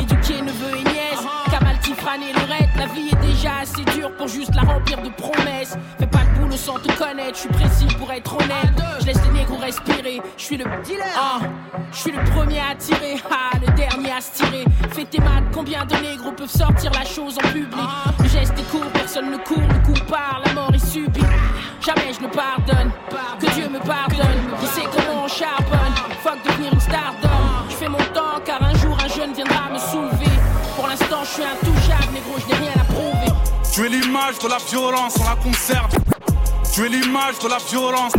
La 2.78 2.86
vie 2.86 3.10
est 3.12 3.28
déjà 3.28 3.58
assez 3.64 3.84
dure 3.94 4.16
pour 4.16 4.30
juste 4.30 4.56
la 4.56 4.62
remplir 4.62 5.02
de 5.02 5.10
promesses. 5.10 5.76
Fais 6.00 6.08
pas 6.08 6.20
le 6.24 6.40
boulot 6.40 6.56
sans 6.56 6.76
te 6.76 6.88
connaître. 6.98 7.34
Je 7.34 7.40
suis 7.40 7.50
précis 7.50 7.88
pour 8.00 8.10
être 8.14 8.34
honnête. 8.34 8.82
Je 9.02 9.08
laisse 9.08 9.22
les 9.26 9.40
négros 9.40 9.58
respirer. 9.58 10.22
Je 10.38 10.44
suis 10.44 10.56
le 10.56 10.64
Ah, 11.18 11.40
je 11.92 11.98
suis 11.98 12.12
le 12.12 12.24
premier 12.32 12.60
à 12.60 12.76
tirer, 12.76 13.22
ah, 13.30 13.58
le 13.60 13.74
dernier 13.76 14.12
à 14.12 14.22
se 14.22 14.32
tirer. 14.32 14.64
Fais 14.92 15.04
tes 15.04 15.20
maths, 15.20 15.44
combien 15.54 15.84
de 15.86 15.96
négros 15.96 16.32
peuvent 16.32 16.50
sortir 16.50 16.92
la 16.94 17.04
chose 17.04 17.38
en 17.40 17.48
public? 17.50 17.76
Le 18.24 18.30
geste 18.30 18.54
est 18.58 18.72
court, 18.72 18.90
personne 18.94 19.30
ne 19.30 19.38
court, 19.38 19.58
le 19.58 19.86
coup 19.86 20.06
part, 20.06 20.42
la 20.46 20.54
mort 20.54 20.72
est 20.74 20.86
subie. 20.86 21.20
Jamais 21.86 22.14
je 22.14 22.22
ne 22.22 22.28
pardonne, 22.28 22.92
que 23.40 23.54
Dieu 23.54 23.68
me 23.68 23.80
pardonne. 23.80 24.42
Il 24.62 24.68
sait 24.70 24.88
comment 24.96 25.26
on 25.26 25.28
charbonne, 25.28 25.96
fuck 26.24 26.38
devenir 26.46 26.72
une 26.72 26.80
star 26.80 27.14
d'homme. 27.22 27.68
Je 27.70 27.76
fais 27.76 27.90
mon 27.90 27.98
temps 27.98 28.40
car 28.46 28.64
un 28.64 28.74
jour 28.76 28.98
un 29.04 29.10
jeune 29.10 29.34
viendra 29.34 29.70
me 29.74 29.78
soulever. 29.78 30.38
Pour 30.78 30.88
l'instant, 30.88 31.24
je 31.24 31.30
suis 31.30 31.44
intouchable, 31.44 31.68
négro, 31.68 31.77
Tu 33.74 33.86
es 33.86 33.90
l'image 33.90 34.40
de 34.40 34.48
la 34.48 34.58
violence, 34.58 35.16
on 35.20 35.24
la 35.24 35.36
conserve. 35.36 35.94
Tu 36.74 36.86
es 36.86 36.90
l'image 36.90 37.40
de 37.40 37.48
la 37.48 37.58
violence. 37.70 38.14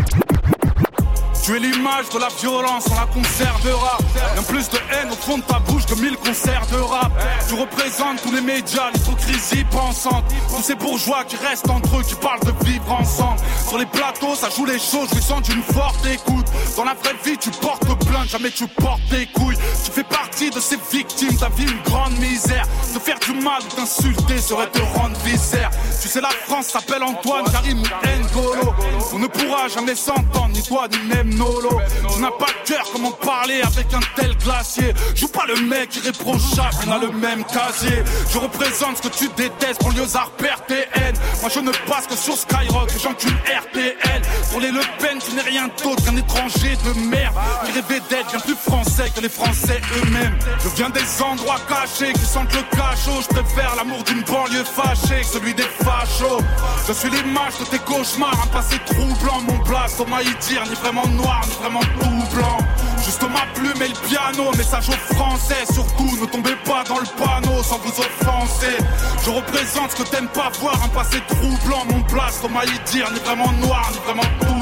Tu 1.49 1.55
es 1.55 1.59
l'image 1.59 2.07
de 2.13 2.19
la 2.19 2.27
violence, 2.27 2.85
on 2.91 2.95
la 2.95 3.07
conservera. 3.07 3.97
Bien 4.33 4.43
plus 4.43 4.69
de 4.69 4.77
haine 4.91 5.09
au 5.11 5.15
fond 5.15 5.39
de 5.39 5.43
ta 5.43 5.57
bouche 5.57 5.83
que 5.87 5.95
mille 5.95 6.15
concerts 6.15 6.67
de 6.71 6.77
rap. 6.77 7.11
Tu 7.47 7.55
représentes 7.55 8.21
tous 8.21 8.31
les 8.31 8.41
médias, 8.41 8.91
l'hypocrisie 8.93 9.63
pensante. 9.71 10.25
Tous 10.47 10.61
ces 10.61 10.75
bourgeois 10.75 11.23
qui 11.23 11.37
restent 11.37 11.67
entre 11.71 11.97
eux, 11.97 12.03
qui 12.03 12.13
parlent 12.13 12.39
de 12.41 12.53
vivre 12.63 12.91
ensemble. 12.91 13.39
Sur 13.67 13.79
les 13.79 13.87
plateaux, 13.87 14.35
ça 14.35 14.49
joue 14.55 14.65
les 14.65 14.77
choses, 14.77 15.09
je 15.15 15.19
sens 15.19 15.41
d'une 15.41 15.63
forte 15.63 16.05
écoute. 16.05 16.45
Dans 16.77 16.83
la 16.83 16.93
vraie 16.93 17.15
vie, 17.25 17.35
tu 17.39 17.49
portes 17.49 17.97
plainte, 18.05 18.29
jamais 18.29 18.51
tu 18.51 18.67
portes 18.67 19.01
tes 19.09 19.25
couilles. 19.25 19.57
Tu 19.83 19.89
fais 19.89 20.03
partie 20.03 20.51
de 20.51 20.59
ces 20.59 20.77
victimes, 20.91 21.35
ta 21.35 21.49
vie 21.49 21.63
une 21.63 21.81
grande 21.81 22.15
misère. 22.19 22.67
Te 22.93 22.99
faire 22.99 23.17
du 23.25 23.33
mal 23.33 23.63
ou 23.63 23.75
t'insulter 23.75 24.37
serait 24.37 24.69
te 24.69 24.81
rendre 24.99 25.17
viscère. 25.25 25.71
Tu 25.99 26.09
sais, 26.09 26.21
la 26.21 26.29
France 26.29 26.67
s'appelle 26.67 27.01
Antoine, 27.01 27.45
Karim 27.51 27.79
ou 27.79 27.83
N'Golo. 28.05 28.73
On 29.13 29.17
ne 29.17 29.27
pourra 29.27 29.67
jamais 29.67 29.95
s'entendre, 29.95 30.49
ni 30.49 30.61
toi, 30.61 30.87
ni 30.91 30.99
même 31.07 31.38
Tu 31.39 32.21
n'as 32.21 32.31
pas 32.31 32.47
de 32.47 32.67
cœur, 32.67 32.85
comment 32.91 33.11
parler 33.11 33.61
avec 33.61 33.93
un 33.93 34.01
tel 34.17 34.35
glacier? 34.35 34.93
Joue 35.15 35.29
pas 35.29 35.45
le 35.47 35.55
mec 35.67 35.95
irréprochable, 35.95 36.75
on 36.85 36.91
a 36.91 36.97
le 36.97 37.11
même 37.11 37.45
casier. 37.45 38.03
Je 38.29 38.37
représente 38.39 38.97
ce 38.97 39.03
que 39.03 39.07
tu 39.07 39.29
détestes, 39.37 39.81
banlieusard, 39.81 40.31
père 40.31 40.61
TN. 40.65 41.15
Moi 41.39 41.49
je 41.53 41.61
ne 41.61 41.71
passe 41.87 42.07
que 42.07 42.17
sur 42.17 42.35
Skyrock, 42.35 42.89
j'encule 43.01 43.31
RTL. 43.45 44.21
Pour 44.51 44.59
les 44.59 44.71
Le 44.71 44.81
Pen, 44.99 45.19
tu 45.25 45.33
n'es 45.33 45.41
rien 45.41 45.69
d'autre 45.81 46.03
qu'un 46.03 46.17
étranger 46.17 46.77
de 46.83 46.99
merde. 47.07 47.35
Qui 47.65 47.71
rêvait 47.71 48.01
d'être 48.09 48.31
bien 48.31 48.39
plus 48.41 48.55
français 48.55 49.09
que 49.15 49.21
les 49.21 49.29
Français 49.29 49.79
eux-mêmes. 49.97 50.37
Je 50.61 50.69
viens 50.75 50.89
des 50.89 51.21
endroits 51.21 51.59
cachés 51.69 52.11
qui 52.11 52.25
sentent 52.25 52.53
le 52.53 52.63
cachot. 52.75 53.21
Je 53.21 53.27
préfère 53.27 53.75
l'amour 53.77 54.03
d'une 54.03 54.23
banlieue 54.23 54.65
fâchée 54.65 55.21
que 55.21 55.27
celui 55.27 55.53
des 55.53 55.69
fachos. 55.83 56.41
Je 56.85 56.91
suis 56.91 57.09
l'image 57.09 57.57
de 57.59 57.65
tes 57.65 57.79
cauchemars, 57.79 58.35
un 58.43 58.47
passé 58.47 58.77
troublant. 58.85 59.39
Mon 59.47 59.57
blast, 59.59 60.01
on 60.01 60.09
m'a 60.09 60.21
y 60.21 60.35
dire, 60.47 60.63
ni 60.67 60.75
vraiment 60.75 61.07
noir, 61.21 61.41
ni 61.47 61.53
vraiment 61.55 61.79
tout 61.79 62.35
blanc. 62.35 62.88
Juste 63.03 63.23
ma 63.23 63.45
plume 63.53 63.81
et 63.81 63.87
le 63.87 64.07
piano, 64.07 64.51
message 64.57 64.89
aux 64.89 65.13
Français. 65.15 65.65
Surtout, 65.73 66.17
ne 66.19 66.25
tombez 66.25 66.55
pas 66.65 66.83
dans 66.83 66.99
le 66.99 67.05
panneau 67.17 67.63
sans 67.63 67.79
vous 67.79 67.93
offenser. 67.99 68.77
Je 69.23 69.29
représente 69.29 69.91
ce 69.91 70.03
que 70.03 70.09
t'aimes 70.09 70.27
pas 70.27 70.51
voir, 70.59 70.75
un 70.83 70.89
passé 70.89 71.21
troublant. 71.27 71.85
Mon 71.85 72.03
on 72.43 72.49
m'a 72.49 72.65
y 72.65 72.79
dire, 72.91 73.09
ni 73.11 73.19
vraiment 73.19 73.51
noir, 73.53 73.89
ni 73.91 73.99
vraiment 73.99 74.29
tout. 74.41 74.59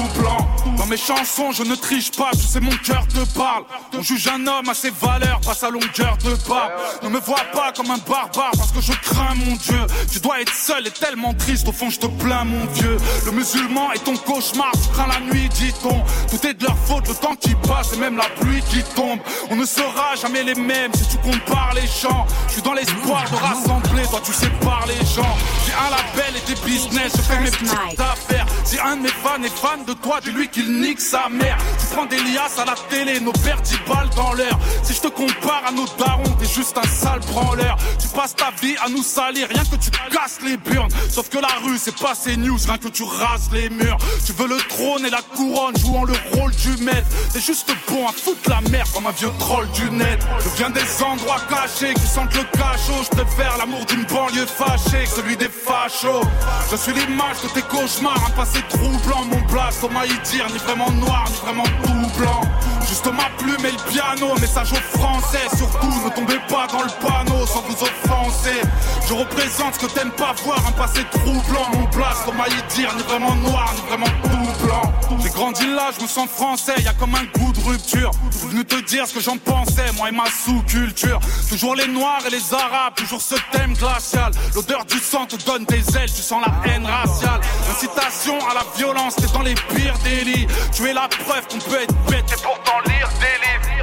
Dans 0.76 0.86
mes 0.86 0.96
chansons, 0.96 1.50
je 1.52 1.64
ne 1.64 1.74
triche 1.74 2.12
pas, 2.12 2.30
tu 2.32 2.46
sais, 2.46 2.60
mon 2.60 2.74
cœur 2.84 3.06
te 3.08 3.24
parle. 3.36 3.64
On 3.96 4.02
juge 4.02 4.28
un 4.28 4.46
homme 4.46 4.68
à 4.68 4.74
ses 4.74 4.90
valeurs, 4.90 5.40
pas 5.40 5.54
sa 5.54 5.70
longueur 5.70 6.16
de 6.24 6.34
barbe. 6.48 6.72
Ne 7.02 7.08
me 7.08 7.18
vois 7.18 7.44
pas 7.52 7.72
comme 7.72 7.90
un 7.90 7.98
barbare 7.98 8.52
parce 8.56 8.70
que 8.70 8.80
je 8.80 8.92
crains 8.92 9.34
mon 9.34 9.56
Dieu. 9.56 9.80
Tu 10.10 10.20
dois 10.20 10.40
être 10.40 10.54
seul 10.54 10.86
et 10.86 10.90
tellement 10.90 11.34
triste, 11.34 11.66
au 11.68 11.72
fond, 11.72 11.90
je 11.90 11.98
te 11.98 12.06
plains, 12.06 12.44
mon 12.44 12.64
vieux. 12.66 12.96
Le 13.26 13.32
musulman 13.32 13.92
est 13.92 14.04
ton 14.04 14.16
cauchemar, 14.16 14.70
tu 14.72 14.88
crains 14.92 15.08
la 15.08 15.20
nuit, 15.20 15.48
dit-on. 15.48 16.02
Tout 16.30 16.46
est 16.46 16.54
de 16.54 16.64
leur 16.64 16.78
faute, 16.86 17.08
le 17.08 17.14
temps 17.14 17.34
qui 17.34 17.54
passe 17.66 17.92
et 17.94 17.96
même 17.96 18.16
la 18.16 18.27
pluie 18.40 18.62
qui 18.62 18.82
tombe. 18.94 19.20
On 19.50 19.56
ne 19.56 19.64
sera 19.66 20.14
jamais 20.20 20.42
les 20.42 20.54
mêmes 20.54 20.92
si 20.94 21.08
tu 21.08 21.16
compares 21.18 21.74
les 21.74 21.86
gens. 21.86 22.26
Je 22.48 22.54
suis 22.54 22.62
dans 22.62 22.74
l'espoir 22.74 23.24
de 23.30 23.36
rassembler, 23.36 24.04
toi 24.10 24.20
tu 24.24 24.32
sépares 24.32 24.86
les 24.86 25.06
gens. 25.06 25.36
J'ai 25.66 25.72
un 25.72 25.90
label 25.90 26.34
et 26.36 26.52
des 26.52 26.60
business, 26.60 27.12
je 27.16 27.22
fais 27.22 27.40
mes 27.40 27.50
petites 27.50 28.00
affaires. 28.00 28.46
Si 28.64 28.78
un 28.78 28.96
de 28.96 29.02
mes 29.02 29.08
fans 29.08 29.42
est 29.42 29.48
fan 29.48 29.84
de 29.86 29.92
toi, 29.94 30.20
dis-lui 30.22 30.48
qu'il 30.48 30.80
nique 30.80 31.00
sa 31.00 31.28
mère. 31.28 31.56
Tu 31.80 31.86
prends 31.94 32.06
des 32.06 32.18
liasses 32.18 32.58
à 32.58 32.64
la 32.64 32.74
télé, 32.90 33.20
nos 33.20 33.32
pères 33.32 33.60
10 33.60 33.76
balles 33.88 34.10
dans 34.16 34.32
l'heure. 34.32 34.58
Si 34.82 34.94
je 34.94 35.00
te 35.00 35.08
compare 35.08 35.62
à 35.66 35.72
nos 35.72 35.86
darons, 35.98 36.34
t'es 36.38 36.46
juste 36.46 36.76
un 36.76 36.86
sale 36.86 37.20
branleur. 37.32 37.76
Tu 38.00 38.08
passes 38.08 38.34
ta 38.34 38.50
vie 38.62 38.76
à 38.84 38.88
nous 38.88 39.02
salir, 39.02 39.48
rien 39.48 39.64
que 39.64 39.76
tu 39.76 39.90
casses 40.10 40.38
les 40.44 40.56
burnes. 40.56 40.90
Sauf 41.10 41.28
que 41.28 41.38
la 41.38 41.48
rue, 41.64 41.78
c'est 41.78 41.96
pas 41.96 42.14
ces 42.14 42.36
news, 42.36 42.58
rien 42.66 42.78
que 42.78 42.88
tu 42.88 43.02
rases 43.02 43.50
les 43.52 43.70
murs. 43.70 43.98
Tu 44.26 44.32
veux 44.32 44.48
le 44.48 44.58
trône 44.68 45.04
et 45.06 45.10
la 45.10 45.22
couronne, 45.22 45.76
jouant 45.78 46.04
le 46.04 46.14
rôle 46.32 46.54
du 46.54 46.76
maître. 46.82 47.08
T'es 47.32 47.40
juste 47.40 47.70
bon 47.88 48.06
à 48.06 48.12
foutre 48.18 48.50
la 48.50 48.60
merde 48.70 48.88
comme 48.92 49.06
un 49.06 49.12
vieux 49.12 49.30
troll 49.38 49.68
du 49.70 49.90
net. 49.90 50.18
Je 50.40 50.56
viens 50.56 50.70
des 50.70 51.02
endroits 51.02 51.40
cachés 51.48 51.94
qui 51.94 52.06
sentent 52.06 52.34
le 52.34 52.44
cachot. 52.56 53.02
Je 53.04 53.10
préfère 53.10 53.56
l'amour 53.58 53.84
d'une 53.86 54.04
banlieue 54.04 54.46
fâchée 54.46 55.04
que 55.04 55.10
celui 55.10 55.36
des 55.36 55.48
fachos. 55.48 56.22
Je 56.70 56.76
suis 56.76 56.92
l'image 56.92 57.40
de 57.42 57.48
tes 57.48 57.62
cauchemars, 57.62 58.22
un 58.26 58.30
passé 58.30 58.60
troublant. 58.68 59.24
Mon 59.24 59.38
on 59.82 59.92
m'a 59.92 60.06
y 60.06 60.18
dire, 60.30 60.46
ni 60.52 60.58
vraiment 60.58 60.90
noir, 60.92 61.24
ni 61.28 61.36
vraiment 61.36 61.64
tout 61.82 62.18
blanc. 62.18 62.40
Juste 62.88 63.06
ma 63.06 63.28
plume 63.36 63.66
et 63.66 63.72
le 63.72 63.90
piano, 63.90 64.34
message 64.40 64.72
aux 64.72 64.98
Français. 64.98 65.46
Surtout, 65.56 65.92
ne 66.04 66.10
tombez 66.10 66.38
pas 66.48 66.66
dans 66.72 66.82
le 66.82 66.90
panneau 67.06 67.46
sans 67.46 67.60
vous 67.60 67.76
offenser. 67.82 68.62
Je 69.06 69.12
représente 69.12 69.74
ce 69.74 69.80
que 69.80 69.92
t'aimes 69.92 70.10
pas 70.12 70.34
voir, 70.44 70.58
un 70.66 70.72
passé 70.72 71.04
troublant. 71.10 71.68
Mon 71.74 71.84
blast, 71.88 72.22
comment 72.24 72.46
y 72.46 72.74
dire, 72.74 72.94
ni 72.96 73.02
vraiment 73.02 73.34
noir, 73.36 73.72
ni 73.74 73.88
vraiment 73.88 74.06
tout 74.22 74.64
blanc. 74.64 74.92
J'ai 75.22 75.30
grandi 75.30 75.66
là, 75.66 75.90
je 75.96 76.02
me 76.02 76.08
sens 76.08 76.28
français, 76.30 76.74
y 76.78 76.88
a 76.88 76.94
comme 76.94 77.14
un 77.14 77.24
goût 77.38 77.52
de 77.52 77.60
rupture. 77.60 78.10
Je 78.30 78.38
suis 78.38 78.48
venu 78.48 78.64
te 78.64 78.76
dire 78.86 79.06
ce 79.06 79.14
que 79.14 79.20
j'en 79.20 79.36
pensais, 79.36 79.92
moi 79.96 80.08
et 80.08 80.12
ma 80.12 80.24
sous-culture. 80.26 81.20
Toujours 81.50 81.74
les 81.74 81.88
noirs 81.88 82.22
et 82.26 82.30
les 82.30 82.54
arabes, 82.54 82.94
toujours 82.94 83.20
ce 83.20 83.34
thème 83.52 83.74
glacial. 83.74 84.32
L'odeur 84.54 84.84
du 84.86 84.98
sang 84.98 85.26
te 85.26 85.36
donne 85.44 85.64
des 85.64 85.84
ailes, 85.96 86.12
tu 86.12 86.22
sens 86.22 86.42
la 86.46 86.72
haine 86.72 86.86
raciale. 86.86 87.40
Incitation 87.70 88.38
à 88.48 88.54
la 88.54 88.64
violence, 88.76 89.16
t'es 89.16 89.26
dans 89.34 89.42
les 89.42 89.54
pires 89.54 89.98
délits. 90.04 90.46
Tu 90.72 90.88
es 90.88 90.94
la 90.94 91.08
preuve 91.08 91.46
qu'on 91.48 91.58
peut 91.58 91.82
être 91.82 91.94
bête 92.08 92.24
et 92.32 92.42
pourtant 92.42 92.77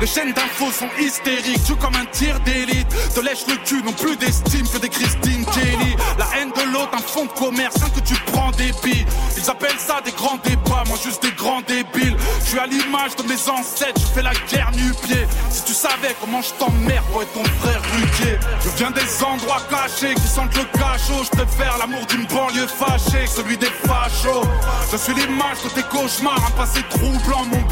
Les 0.01 0.07
chaînes 0.07 0.33
d'infos 0.33 0.71
sont 0.71 0.89
hystériques, 0.99 1.63
tu 1.65 1.75
comme 1.75 1.95
un 1.95 2.05
tir 2.05 2.39
d'élite. 2.41 2.87
Te 3.15 3.21
lèche 3.21 3.47
le 3.47 3.55
cul, 3.65 3.81
non 3.81 3.93
plus 3.93 4.15
d'estime 4.17 4.67
que 4.67 4.77
des 4.77 4.89
Christine 4.89 5.45
Kelly. 5.45 5.95
La 6.19 6.27
haine 6.37 6.51
de 6.51 6.73
l'autre, 6.73 6.91
un 6.93 7.01
fonds 7.01 7.25
de 7.25 7.31
commerce, 7.31 7.75
rien 7.77 7.89
que 7.89 8.01
tu 8.01 8.13
prends 8.31 8.51
des 8.51 8.71
billes. 8.83 9.05
Ils 9.37 9.49
appellent 9.49 9.79
ça 9.79 10.01
des 10.03 10.11
grands 10.11 10.37
débats, 10.43 10.83
moi 10.87 10.97
juste 11.01 11.23
des 11.23 11.31
grands 11.31 11.61
débiles. 11.61 12.17
Je 12.41 12.49
suis 12.49 12.59
à 12.59 12.67
l'image 12.67 13.15
de 13.15 13.23
mes 13.23 13.49
ancêtres, 13.49 14.01
je 14.01 14.13
fais 14.13 14.21
la 14.21 14.33
guerre 14.51 14.71
nu-pied. 14.73 15.25
Si 15.49 15.63
tu 15.63 15.73
savais 15.73 16.15
comment 16.19 16.41
je 16.41 16.53
t'emmerde 16.59 17.05
être 17.21 17.33
ton 17.33 17.43
frère 17.61 17.81
Ruquier. 17.95 18.37
Je 18.63 18.69
viens 18.77 18.91
des 18.91 19.23
endroits 19.23 19.61
cachés 19.69 20.13
qui 20.15 20.27
sentent 20.27 20.55
le 20.55 20.65
cachot. 20.77 21.23
Je 21.23 21.29
préfère 21.29 21.77
l'amour 21.77 22.05
d'une 22.07 22.25
banlieue 22.25 22.67
fâchée 22.67 23.25
celui 23.27 23.57
des 23.57 23.71
fachos. 23.87 24.43
Je 24.91 24.97
suis 24.97 25.13
l'image 25.13 25.63
de 25.63 25.69
tes 25.69 25.83
cauchemars, 25.83 26.43
un 26.47 26.51
passé 26.51 26.81
troublant. 26.89 27.45
Mon 27.45 27.65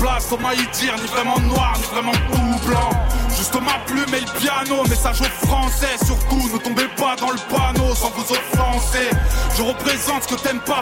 y 0.53 0.67
dire, 0.77 0.95
ni 1.03 1.09
vraiment 1.09 1.39
noir, 1.39 1.73
ni 1.77 1.85
vraiment 1.93 2.11
tout 2.31 2.67
blanc. 2.67 2.89
Juste 3.35 3.55
ma 3.55 3.77
plume 3.85 4.13
et 4.15 4.21
le 4.21 4.39
piano, 4.39 4.83
message 4.87 5.21
aux 5.21 5.47
Français. 5.47 5.97
Surtout, 6.03 6.42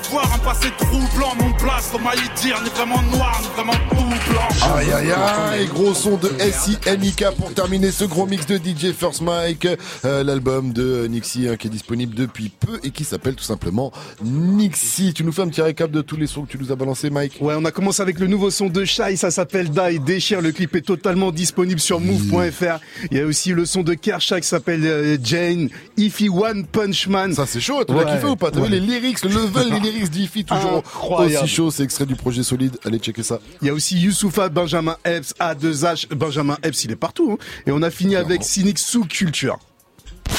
ce 0.03 0.09
que 0.09 0.13
t'aimes 0.13 0.21
pas 0.21 0.27
voir, 0.27 0.33
un 0.33 0.37
passé 0.39 0.67
troublant. 0.77 1.35
Mon 1.39 1.49
blast, 1.57 1.89
comment 1.91 2.11
y 2.13 2.41
dire, 2.41 2.59
ni 2.63 2.69
vraiment 2.69 3.01
noir, 3.03 3.39
ni 3.41 3.47
vraiment 3.55 3.73
tout 3.89 4.31
blanc. 4.31 4.75
Aïe 4.75 4.91
aïe 4.91 5.11
aïe, 5.11 5.67
gros 5.67 5.93
son 5.93 6.17
de 6.17 6.29
SINIK 6.39 7.25
pour 7.37 7.53
terminer 7.53 7.91
ce 7.91 8.03
gros 8.05 8.25
mix 8.25 8.45
de 8.45 8.57
DJ 8.57 8.93
First 8.93 9.21
Mike, 9.21 9.67
euh, 10.05 10.23
l'album 10.23 10.73
de 10.73 11.07
Nixie 11.07 11.47
hein, 11.47 11.55
qui 11.57 11.67
est 11.67 11.69
disponible 11.69 12.15
depuis 12.15 12.49
peu 12.49 12.79
et 12.83 12.91
qui 12.91 13.03
s'appelle 13.03 13.35
tout 13.35 13.43
simplement 13.43 13.91
Nixie. 14.23 15.13
Tu 15.13 15.23
nous 15.23 15.31
fais 15.31 15.41
un 15.43 15.47
petit 15.47 15.61
récap 15.61 15.91
de 15.91 16.01
tous 16.01 16.15
les 16.17 16.27
sons 16.27 16.43
que 16.43 16.51
tu 16.51 16.57
nous 16.57 16.71
as 16.71 16.75
balancés 16.75 17.09
Mike? 17.09 17.37
Ouais, 17.41 17.55
on 17.57 17.65
a 17.65 17.71
commencé 17.71 18.01
avec 18.01 18.19
le 18.19 18.27
nouveau 18.27 18.49
son 18.51 18.67
de 18.67 18.85
Shai, 18.85 19.15
ça 19.15 19.31
s'appelle 19.31 19.69
Die 19.69 19.99
Déchire. 19.99 20.41
Le 20.41 20.51
clip 20.51 20.75
est 20.75 20.81
totalement 20.81 21.31
disponible 21.31 21.79
sur 21.79 21.99
move.fr. 21.99 22.79
Il 23.11 23.17
y 23.17 23.21
a 23.21 23.25
aussi 23.25 23.51
le 23.51 23.65
son 23.65 23.83
de 23.83 23.93
Kershaw 23.93 24.39
qui 24.39 24.47
s'appelle 24.47 24.81
euh, 24.85 25.17
Jane, 25.23 25.69
Ify 25.97 26.29
One 26.29 26.65
Punch 26.65 27.07
Man. 27.07 27.33
Ça 27.33 27.45
c'est 27.45 27.59
chaud, 27.61 27.83
tu 27.85 27.93
l'as 27.93 27.99
Ouais, 28.01 28.11
kiffé 28.15 28.27
ou 28.27 28.35
pas? 28.35 28.51
T'as 28.51 28.59
ouais. 28.59 28.67
vu 28.67 28.73
les 28.73 28.79
lyrics, 28.79 29.23
le 29.23 29.29
level 29.29 29.69
des 29.71 29.79
lyrics 29.79 29.90
toujours 29.91 30.77
Incroyable. 30.77 31.43
aussi 31.45 31.54
chaud, 31.56 31.71
c'est 31.71 31.84
extrait 31.84 32.06
du 32.06 32.15
projet 32.15 32.43
solide, 32.43 32.77
allez 32.86 32.99
checker 32.99 33.23
ça. 33.23 33.39
Il 33.62 33.67
y 33.67 33.69
a 33.69 33.73
aussi 33.73 33.99
Youssoufa, 33.99 34.49
Benjamin 34.49 34.95
Epps, 35.06 35.34
A2H, 35.39 36.13
Benjamin 36.13 36.58
Epps, 36.63 36.84
il 36.84 36.91
est 36.91 36.95
partout. 36.95 37.32
hein. 37.39 37.43
Et 37.67 37.71
on 37.71 37.82
a 37.82 37.91
fini 37.91 38.15
avec 38.15 38.43
Cynic 38.43 38.80
sous 38.80 39.06
culture. 39.06 39.58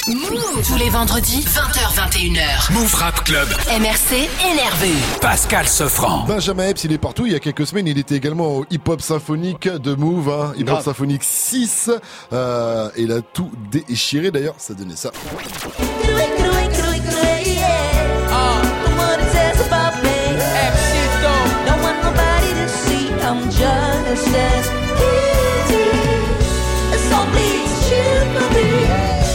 Tous 0.06 0.76
les 0.78 0.88
vendredis, 0.88 1.44
20h21h. 1.44 2.72
Move 2.72 2.94
Rap 2.94 3.22
Club. 3.24 3.46
MRC 3.78 4.28
énervé. 4.50 4.90
Pascal 5.20 5.68
Sefranc. 5.68 6.24
Benjamin 6.26 6.68
Epps, 6.68 6.84
il 6.84 6.92
est 6.92 6.98
partout. 6.98 7.26
Il 7.26 7.32
y 7.32 7.36
a 7.36 7.40
quelques 7.40 7.66
semaines, 7.66 7.86
il 7.86 7.98
était 7.98 8.16
également 8.16 8.56
au 8.58 8.66
hip-hop 8.70 9.00
symphonique 9.00 9.68
de 9.68 9.94
Move, 9.94 10.28
hein, 10.30 10.52
hip-hop 10.56 10.66
Grave. 10.66 10.84
symphonique 10.84 11.22
6. 11.22 11.90
Euh, 12.32 12.88
et 12.96 13.02
il 13.02 13.12
a 13.12 13.20
tout 13.20 13.50
déchiré 13.70 14.30
d'ailleurs, 14.30 14.54
ça 14.58 14.74
donnait 14.74 14.96
ça. 14.96 15.10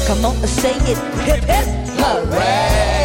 Come 0.07 0.23
on, 0.23 0.47
say 0.47 0.75
it, 0.91 0.97
hip 1.25 1.43
hip, 1.43 1.65
hooray! 1.97 2.96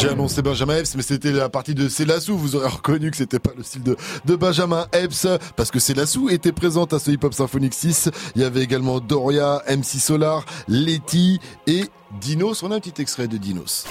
J'ai 0.00 0.08
annoncé 0.08 0.40
Benjamin 0.40 0.76
Epps, 0.76 0.94
mais 0.96 1.02
c'était 1.02 1.30
la 1.30 1.50
partie 1.50 1.74
de 1.74 1.86
Célassou. 1.86 2.34
Vous 2.34 2.56
aurez 2.56 2.68
reconnu 2.68 3.10
que 3.10 3.18
c'était 3.18 3.38
pas 3.38 3.50
le 3.54 3.62
style 3.62 3.82
de, 3.82 3.98
de 4.24 4.34
Benjamin 4.34 4.86
Epps, 4.92 5.26
parce 5.56 5.70
que 5.70 5.78
Célassou 5.78 6.30
était 6.30 6.52
présente 6.52 6.94
à 6.94 6.98
ce 6.98 7.10
hip-hop 7.10 7.34
symphonique 7.34 7.74
6. 7.74 8.08
Il 8.34 8.40
y 8.40 8.44
avait 8.46 8.62
également 8.62 9.00
Doria, 9.00 9.62
MC 9.68 10.00
Solar, 10.00 10.46
Letty 10.68 11.38
et 11.66 11.84
Dinos. 12.18 12.62
On 12.62 12.70
a 12.70 12.76
un 12.76 12.80
petit 12.80 13.02
extrait 13.02 13.28
de 13.28 13.36
Dinos. 13.36 13.84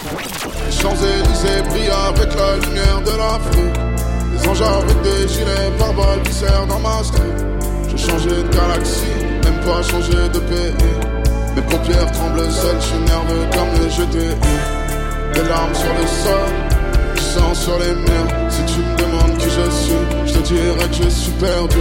Champs-Élysées 0.81 1.61
brillent 1.69 1.91
avec 1.91 2.33
la 2.33 2.57
lumière 2.57 3.01
de 3.03 3.11
l'Afrique. 3.11 3.79
Les 4.33 4.47
anges 4.47 4.61
avec 4.63 5.01
des 5.03 5.27
gilets 5.27 5.77
pare-balles 5.77 6.23
viscèrent 6.25 6.65
dans 6.65 6.79
ma. 6.79 7.01
J'ai 7.87 7.97
changé 7.97 8.29
de 8.29 8.49
galaxie, 8.51 9.05
même 9.43 9.59
pas 9.63 9.83
changé 9.83 10.13
de 10.13 10.39
pays. 10.39 10.73
Mes 11.55 11.61
paupières 11.61 12.11
tremblent 12.13 12.51
seules, 12.51 12.81
je 12.81 12.85
suis 12.85 12.97
nerveux 12.97 13.45
comme 13.53 13.83
les 13.83 13.89
GTI. 13.89 14.78
Larmes 15.59 15.75
sur 15.75 15.93
le 15.93 16.07
sol, 16.07 17.15
du 17.15 17.21
sang 17.21 17.53
sur 17.53 17.77
les 17.79 17.93
murs. 17.93 18.49
Si 18.49 18.63
tu 18.63 18.79
me 18.79 18.95
demandes 18.97 19.37
qui 19.37 19.49
je 19.49 19.69
suis, 19.69 19.93
je 20.25 20.33
te 20.33 20.47
dirai 20.47 20.87
que 20.87 21.03
je 21.03 21.09
suis 21.09 21.31
perdu. 21.33 21.75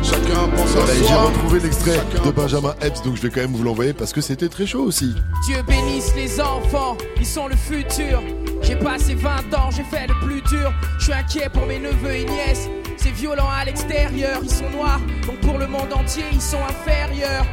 Chacun 0.00 0.46
pense 0.56 0.68
Voilà, 0.70 0.92
à 0.92 0.94
et 0.94 0.98
j'ai 0.98 1.04
soi. 1.06 1.22
retrouvé 1.24 1.58
l'extrait 1.60 1.98
de 2.24 2.30
Benjamin 2.30 2.72
Epps, 2.80 3.02
donc 3.02 3.16
je 3.16 3.22
vais 3.22 3.30
quand 3.30 3.40
même 3.40 3.52
vous 3.56 3.64
l'envoyer 3.64 3.92
parce 3.94 4.12
que 4.12 4.20
c'était 4.20 4.48
très 4.48 4.64
chaud 4.64 4.82
aussi. 4.84 5.12
Dieu 5.44 5.56
bénisse 5.66 6.14
les 6.14 6.40
enfants, 6.40 6.96
ils 7.18 7.26
sont 7.26 7.48
le 7.48 7.56
futur. 7.56 8.22
J'ai 8.62 8.76
passé 8.76 9.16
20 9.16 9.28
ans, 9.58 9.70
j'ai 9.76 9.82
fait 9.84 10.06
le 10.06 10.14
plus 10.24 10.40
dur. 10.42 10.72
Je 11.00 11.04
suis 11.06 11.12
inquiet 11.12 11.48
pour 11.52 11.66
mes 11.66 11.80
neveux 11.80 12.14
et 12.14 12.24
nièces. 12.26 12.68
C'est 12.96 13.10
violent 13.10 13.48
à 13.60 13.64
l'extérieur, 13.64 14.38
ils 14.42 14.50
sont 14.50 14.70
noirs, 14.70 15.00
donc 15.26 15.40
pour 15.40 15.58
le 15.58 15.66
monde 15.66 15.92
entier, 15.92 16.24
ils 16.32 16.40
sont 16.40 16.58
inférieurs. 16.62 17.44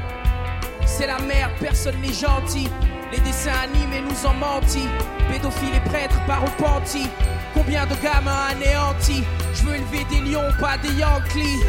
C'est 0.86 1.08
la 1.08 1.17
merde, 1.20 1.52
personne 1.60 1.96
n'est 2.02 2.13
gentil. 2.13 2.70
Les 3.12 3.20
dessins 3.20 3.52
animés 3.63 4.02
nous 4.02 4.26
ont 4.28 4.34
menti. 4.34 4.88
Pédophiles 5.30 5.76
et 5.76 5.89
prêtres 5.89 6.20
pas 6.26 6.38
repentis. 6.38 7.08
Combien 7.58 7.88
de 7.88 7.96
gamins 8.04 8.50
anéantis 8.52 9.24
Je 9.56 9.63
veux 9.63 9.76
élever 9.76 10.06
des 10.12 10.32
lions, 10.32 10.54
pas 10.60 10.78
des 10.78 10.93
Yankees. 10.93 11.63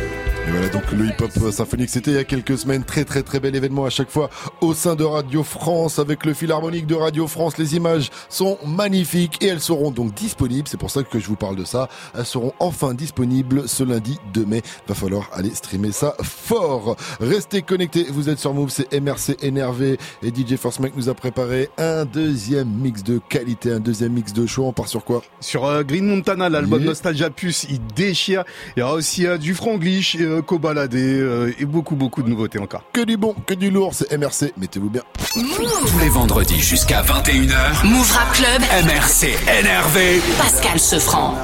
Et 0.47 0.51
voilà 0.51 0.69
donc 0.69 0.91
le 0.93 1.07
hip-hop 1.07 1.31
symphonique, 1.51 1.91
c'était 1.91 2.11
il 2.11 2.15
y 2.15 2.19
a 2.19 2.25
quelques 2.25 2.57
semaines, 2.57 2.83
très 2.83 3.05
très 3.05 3.23
très 3.23 3.39
bel 3.39 3.55
événement 3.55 3.85
à 3.85 3.91
chaque 3.91 4.11
fois 4.11 4.31
au 4.63 4.73
sein 4.73 4.97
de 4.97 5.05
Radio 5.05 5.43
France 5.43 5.99
avec 5.99 6.25
le 6.25 6.33
philharmonique 6.33 6.87
de 6.87 6.95
Radio 6.95 7.27
France. 7.27 7.59
Les 7.59 7.77
images 7.77 8.11
sont 8.29 8.59
magnifiques 8.67 9.43
et 9.43 9.49
elles 9.49 9.61
seront 9.61 9.91
donc 9.91 10.15
disponibles, 10.15 10.67
c'est 10.67 10.79
pour 10.79 10.91
ça 10.91 11.03
que 11.03 11.19
je 11.19 11.27
vous 11.27 11.37
parle 11.37 11.57
de 11.57 11.65
ça. 11.65 11.89
Elles 12.17 12.25
seront 12.25 12.53
enfin 12.61 12.95
disponibles 12.95 13.69
ce 13.69 13.85
lundi 13.85 14.19
2 14.33 14.47
mai. 14.47 14.63
Va 14.87 14.95
falloir 14.95 15.29
aller 15.35 15.55
streamer 15.55 15.93
ça 15.93 16.15
fort. 16.23 16.97
Restez 17.21 17.63
connectés, 17.63 18.07
vous 18.11 18.29
êtes 18.31 18.39
sur 18.39 18.55
Move, 18.55 18.71
c'est 18.71 18.93
MRC 18.99 19.37
énervé 19.43 19.99
et 20.23 20.29
DJ 20.29 20.57
Force 20.57 20.81
Mike 20.81 20.97
nous 20.97 21.09
a 21.09 21.15
préparé 21.15 21.69
un 21.77 22.05
deuxième 22.07 22.69
mix 22.69 23.03
de 23.03 23.19
qualité, 23.19 23.73
un 23.73 23.81
deuxième 23.81 24.13
mix 24.13 24.33
de 24.33 24.47
show. 24.47 24.65
On 24.65 24.73
part 24.73 24.89
sur 24.89 25.05
quoi? 25.05 25.23
Sur 25.41 25.67
euh, 25.67 25.78
Green 25.83 26.07
Montana, 26.07 26.49
l'album 26.49 26.79
Yeah. 26.79 26.89
Nostalgia 26.91 27.31
Plus, 27.31 27.67
il 27.71 27.81
déchire. 27.95 28.45
Il 28.77 28.81
y 28.81 28.83
aura 28.83 28.95
aussi 28.95 29.27
euh, 29.27 29.37
du 29.37 29.55
franglish, 29.55 30.17
euh, 30.21 30.43
Kobalade 30.43 30.95
euh, 30.95 31.53
et 31.59 31.65
beaucoup 31.65 31.97
beaucoup 31.97 32.23
de 32.23 32.29
nouveautés 32.29 32.59
encore. 32.59 32.85
Que 32.93 33.05
du 33.05 33.17
bon, 33.17 33.35
que 33.47 33.55
du 33.55 33.71
lourd, 33.71 33.95
c'est 33.95 34.17
MRC, 34.17 34.53
mettez-vous 34.57 34.91
bien. 34.91 35.03
Tous 35.35 35.99
les 36.01 36.09
vendredis 36.09 36.61
jusqu'à 36.61 37.03
21h. 37.03 37.85
Move 37.85 38.13
Rap 38.13 38.33
Club. 38.33 38.63
MRC 38.87 39.37
énervé. 39.59 40.21
Pascal 40.39 40.79
Sefranc. 40.79 41.35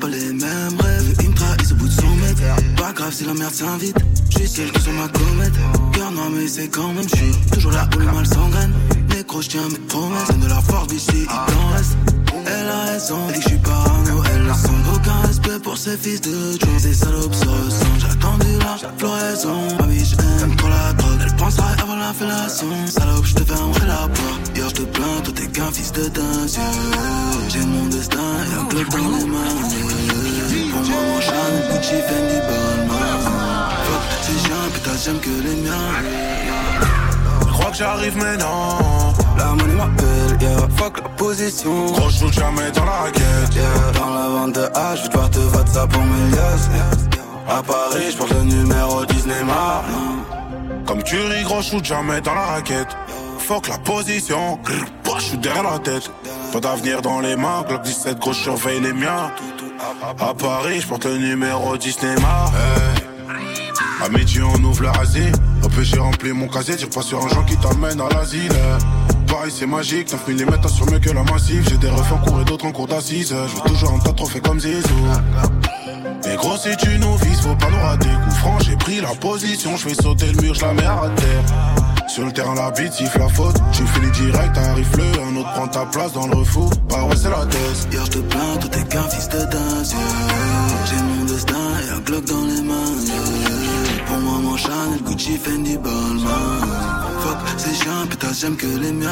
Pas 0.00 0.08
les 0.08 0.32
mêmes 0.32 0.80
rêves, 0.80 1.14
il 1.20 1.30
me 1.30 1.72
au 1.72 1.76
bout 1.76 1.88
de 1.88 1.92
son 1.92 2.08
mètre. 2.16 2.42
Pas 2.76 2.92
grave 2.92 3.12
si 3.12 3.24
la 3.24 3.34
merde 3.34 3.52
s'invite, 3.52 3.96
je 4.30 4.38
suis 4.38 4.48
celle 4.48 4.70
qui 4.72 4.80
sur 4.82 4.92
ma 4.92 5.08
comète. 5.08 5.52
Cœur 5.92 6.10
noir, 6.10 6.30
mais 6.30 6.48
c'est 6.48 6.68
quand 6.68 6.92
même, 6.92 7.08
je 7.08 7.16
suis 7.16 7.32
toujours 7.52 7.72
là 7.72 7.88
où 7.94 7.98
le 7.98 8.06
mal 8.06 8.26
s'engraine. 8.26 8.72
Négro, 9.24 9.40
je 9.40 9.48
tiens 9.48 9.68
mes 9.70 9.78
promesses, 9.78 10.38
de 10.38 10.48
la 10.48 10.60
force, 10.60 10.92
ici, 10.92 11.24
il 11.24 11.28
en 11.30 11.74
reste. 11.74 11.96
Elle 12.46 12.68
a 12.68 12.92
raison, 12.92 13.26
dit 13.28 13.34
que 13.34 13.42
je 13.42 13.48
suis 13.48 13.58
parano, 13.58 14.22
elle 14.34 14.50
a 14.50 14.54
sans 14.54 14.94
aucun 14.94 15.26
respect 15.26 15.58
pour 15.62 15.78
ses 15.78 15.96
fils 15.96 16.20
de 16.20 16.52
Joe. 16.52 16.68
Ces 16.78 16.92
salopes 16.94 17.34
se 17.34 17.46
ressemblent, 17.46 18.00
j'ai 18.00 18.06
attendu 18.06 18.58
la 18.58 18.76
floraison. 18.98 19.76
Ma 19.80 19.86
vie, 19.86 20.04
j'aime 20.04 20.54
trop 20.56 20.68
la 20.68 20.92
drogue, 20.92 21.20
elle 21.24 21.36
pensera 21.36 21.68
avant 21.82 21.96
la 21.96 22.12
fellation. 22.12 22.86
Salope, 22.86 23.24
je 23.24 23.34
te 23.34 23.44
fermerai 23.44 23.86
la 23.86 24.08
porte. 24.08 24.50
Hier, 24.54 24.68
je 24.68 24.74
te 24.74 24.82
plains, 24.82 25.20
toi 25.24 25.32
t'es 25.34 25.46
qu'un 25.46 25.72
fils 25.72 25.92
de 25.92 26.08
dingue. 26.08 26.48
J'ai 27.48 27.64
mon 27.64 27.86
destin 27.86 28.18
et 28.18 28.60
un 28.60 28.64
club 28.66 28.88
dans 28.90 28.98
les 28.98 29.24
mains. 29.24 29.54
Pour 30.70 30.82
moi, 30.82 31.00
mon 31.08 31.20
Chanel, 31.20 31.72
Gucci, 31.72 31.96
Fendi, 32.08 32.38
Balmain. 32.48 33.18
Fuck, 33.84 34.02
ces 34.22 34.38
chiens, 34.46 34.68
putain, 34.74 34.96
j'aime 35.02 35.20
que 35.20 35.30
les 35.30 35.56
miens. 35.62 36.93
Crois 37.54 37.70
que 37.70 37.76
j'arrive 37.76 38.16
maintenant. 38.16 38.78
La 39.38 39.46
monnaie 39.46 39.74
m'appelle, 39.74 40.38
yeah. 40.40 40.68
Fuck 40.76 41.00
la 41.02 41.08
position. 41.10 41.86
Gros, 41.86 42.10
je 42.10 42.26
jamais 42.32 42.70
dans 42.72 42.84
la 42.84 42.92
raquette, 42.92 43.54
yeah. 43.54 43.92
Dans 43.98 44.14
la 44.14 44.28
vente 44.28 44.54
de 44.54 44.60
H, 44.60 44.96
je 45.04 45.18
vais 45.18 45.28
te 45.30 45.38
voter 45.38 45.70
ça 45.70 45.86
pour 45.86 46.02
mes 46.02 46.30
liasses, 46.30 46.68
yeah. 46.74 47.56
À 47.56 47.62
Paris, 47.62 48.10
je 48.10 48.16
porte 48.16 48.32
le 48.32 48.42
numéro 48.44 49.04
Disney 49.06 49.42
Mar. 49.44 49.84
Comme 50.86 51.02
tu 51.02 51.16
ris, 51.16 51.42
gros, 51.44 51.62
je 51.62 51.82
jamais 51.82 52.20
dans 52.20 52.34
la 52.34 52.42
raquette. 52.42 52.96
Fuck 53.38 53.68
la 53.68 53.78
position. 53.78 54.58
Je 55.16 55.22
suis 55.22 55.38
derrière 55.38 55.62
la 55.62 55.78
tête. 55.78 56.10
Pas 56.52 56.60
d'avenir 56.60 57.02
dans 57.02 57.20
les 57.20 57.36
mains. 57.36 57.64
Glock 57.68 57.82
17, 57.82 58.18
gros, 58.18 58.32
surveille 58.32 58.80
les 58.80 58.92
miens. 58.92 59.30
À 60.18 60.34
Paris, 60.34 60.80
je 60.80 60.86
porte 60.86 61.04
le 61.04 61.18
numéro 61.18 61.76
Disney 61.76 62.14
Mar. 62.20 62.50
À 64.02 64.08
midi, 64.08 64.40
on 64.42 64.62
ouvre 64.64 64.82
la. 64.82 64.92
J'ai 65.82 65.98
rempli 65.98 66.32
mon 66.32 66.48
casier. 66.48 66.76
Tire 66.76 66.88
pas 66.90 67.02
sur 67.02 67.24
un 67.24 67.28
genre 67.28 67.44
qui 67.44 67.56
t'amène 67.56 68.00
à 68.00 68.08
l'asile. 68.08 68.52
Pareil, 69.26 69.52
c'est 69.54 69.66
magique. 69.66 70.10
9 70.12 70.28
mm 70.28 70.68
sur 70.68 70.90
mieux 70.90 70.98
que 70.98 71.10
la 71.10 71.22
massive. 71.24 71.66
J'ai 71.68 71.76
des 71.76 71.90
refs 71.90 72.12
en 72.12 72.18
cours 72.18 72.40
et 72.40 72.44
d'autres 72.44 72.66
en 72.66 72.72
cours 72.72 72.86
d'assises. 72.86 73.34
Je 73.48 73.54
veux 73.54 73.68
toujours 73.68 73.92
un 73.92 73.98
tas 73.98 74.12
de 74.12 74.16
trophées 74.16 74.40
comme 74.40 74.60
Zizou. 74.60 74.94
Mais 76.24 76.36
gros, 76.36 76.56
tu 76.56 76.98
nous 76.98 77.16
vises, 77.16 77.40
faut 77.40 77.54
pas 77.56 77.68
nous 77.70 77.82
rater. 77.82 78.08
Coup 78.08 78.34
franc, 78.36 78.58
j'ai 78.60 78.76
pris 78.76 79.00
la 79.00 79.08
position. 79.08 79.76
Je 79.76 79.88
fais 79.88 79.94
sauter 79.94 80.26
le 80.32 80.42
mur, 80.42 80.54
je 80.54 80.62
la 80.62 80.72
mets 80.72 80.84
à 80.84 81.10
terre. 81.16 82.08
Sur 82.08 82.24
le 82.24 82.32
terrain, 82.32 82.54
la 82.54 82.70
bite 82.70 82.92
siffle 82.92 83.18
la 83.18 83.28
faute. 83.28 83.56
Tu 83.72 83.82
finis 83.86 84.10
direct, 84.12 84.56
arrive 84.56 84.96
le. 84.96 85.04
Un 85.28 85.36
autre 85.36 85.52
prend 85.52 85.66
ta 85.68 85.84
place 85.86 86.12
dans 86.12 86.26
le 86.26 86.36
refou. 86.36 86.70
Bah 86.88 87.04
ouais, 87.04 87.16
c'est 87.16 87.30
la 87.30 87.44
thèse. 87.46 87.88
Hier, 87.90 88.04
je 88.06 88.10
te 88.12 88.18
plains, 88.18 88.56
tout 88.60 88.68
est 88.68 88.88
qu'un 88.88 89.02
fils 89.08 89.28
de 89.28 89.38
dingue. 89.38 89.86
J'ai 90.86 91.02
mon 91.02 91.24
destin 91.24 91.54
et 91.54 91.96
un 91.96 92.00
Glock 92.00 92.24
dans 92.24 92.44
les 92.46 92.62
mains. 92.62 93.33
Pour 94.14 94.22
moi, 94.22 94.38
mon 94.38 94.56
Chanel, 94.56 95.02
Gucci, 95.02 95.36
Fendi, 95.36 95.76
Balmain. 95.76 96.60
Fuck, 97.18 97.36
c'est 97.56 97.74
chiant, 97.74 98.06
putain, 98.08 98.28
j'aime 98.32 98.56
que 98.56 98.66
les 98.66 98.92
miens. 98.92 99.10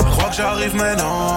Je 0.00 0.10
crois 0.16 0.30
que 0.30 0.36
j'arrive 0.36 0.74
maintenant. 0.74 1.36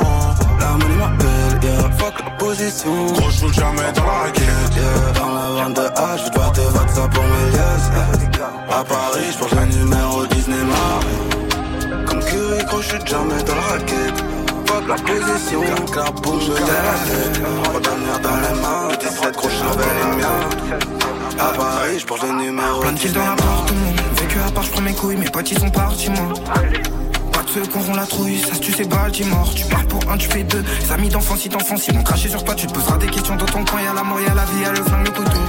La 0.62 0.72
monnaie 0.78 0.96
m'appelle, 0.96 1.60
yeah. 1.62 1.90
Fuck 1.98 2.14
la 2.24 2.32
position. 2.38 3.06
Gros, 3.08 3.30
je 3.32 3.54
jamais 3.54 3.92
dans 3.94 4.06
la 4.06 4.12
raquette, 4.12 4.76
yeah. 4.78 5.20
Dans 5.20 5.34
la 5.34 5.62
vente 5.62 5.76
de 5.76 5.82
H, 5.82 6.24
je 6.24 6.30
devoir 6.30 6.52
te 6.54 6.62
voter 6.62 6.94
ça 6.94 7.08
pour 7.10 7.24
mes 7.24 7.52
liasses, 7.52 7.90
yeah. 8.38 8.78
À 8.80 8.84
Paris, 8.86 9.32
je 9.34 9.38
porte 9.38 9.56
le 9.56 9.66
numéro 9.66 10.26
Disney 10.28 10.64
Mar. 10.64 12.06
Comme 12.08 12.22
Curry, 12.22 12.64
gros, 12.64 12.82
je 12.82 12.88
suis 12.88 13.06
jamais 13.08 13.44
dans 13.44 13.56
la 13.56 13.62
raquette. 13.74 14.24
Fuck 14.68 14.88
la 14.88 14.96
position. 14.96 15.62
Clac, 15.64 15.92
clac, 15.92 16.22
boum, 16.22 16.40
je 16.40 16.52
la 16.52 16.60
tête. 16.60 17.42
Pas 17.74 17.80
dans 17.82 18.36
les 18.38 18.62
mains. 18.62 18.88
Le 18.90 18.98
17, 18.98 19.36
gros, 19.36 19.50
je 19.50 19.66
les 19.80 20.18
miens. 20.18 20.99
À 21.40 21.54
Paris, 21.54 22.00
je 22.00 22.06
porte 22.06 22.24
le 22.24 22.34
numéro 22.34 22.82
Plein 22.82 22.92
de 22.92 23.00
kills 23.00 23.14
dans 23.14 23.26
l'appartement. 23.26 23.94
Vécu 24.20 24.40
à 24.46 24.52
part, 24.52 24.64
je 24.64 24.72
prends 24.72 24.82
mes 24.82 24.94
couilles, 24.94 25.16
mes 25.16 25.30
potes 25.30 25.50
ils 25.52 25.60
sont 25.60 25.70
partis, 25.70 26.10
moi. 26.10 26.34
Pas 27.32 27.44
de 27.44 27.50
ceux 27.50 27.62
qui 27.62 27.78
auront 27.78 27.94
la 27.94 28.06
trouille, 28.06 28.40
ça 28.40 28.56
se 28.56 28.60
tue, 28.60 28.74
c'est 28.74 28.90
Baltimore. 28.90 29.50
Tu 29.56 29.66
pars 29.66 29.86
pour 29.86 30.12
un, 30.12 30.18
tu 30.18 30.28
fais 30.28 30.44
deux. 30.44 30.64
Les 30.82 30.92
amis 30.92 31.10
d'enfance, 31.10 31.40
si 31.40 31.50
d'enfance, 31.50 31.88
ils 31.88 31.94
vont 31.94 32.04
cracher 32.04 32.28
sur 32.30 32.44
toi. 32.44 32.56
Tu 32.56 32.68
te 32.68 32.74
poseras 32.74 32.98
des 32.98 33.08
questions 33.08 33.36
dans 33.38 33.46
ton 33.46 33.64
coin. 33.64 33.82
Y'a 33.82 33.94
la 33.94 34.04
mort, 34.04 34.20
y'a 34.20 34.34
la 34.34 34.44
vie, 34.46 34.62
y'a 34.62 34.72
le 34.72 34.84
flingue, 34.84 35.06
le 35.06 35.12
couteau. 35.12 35.40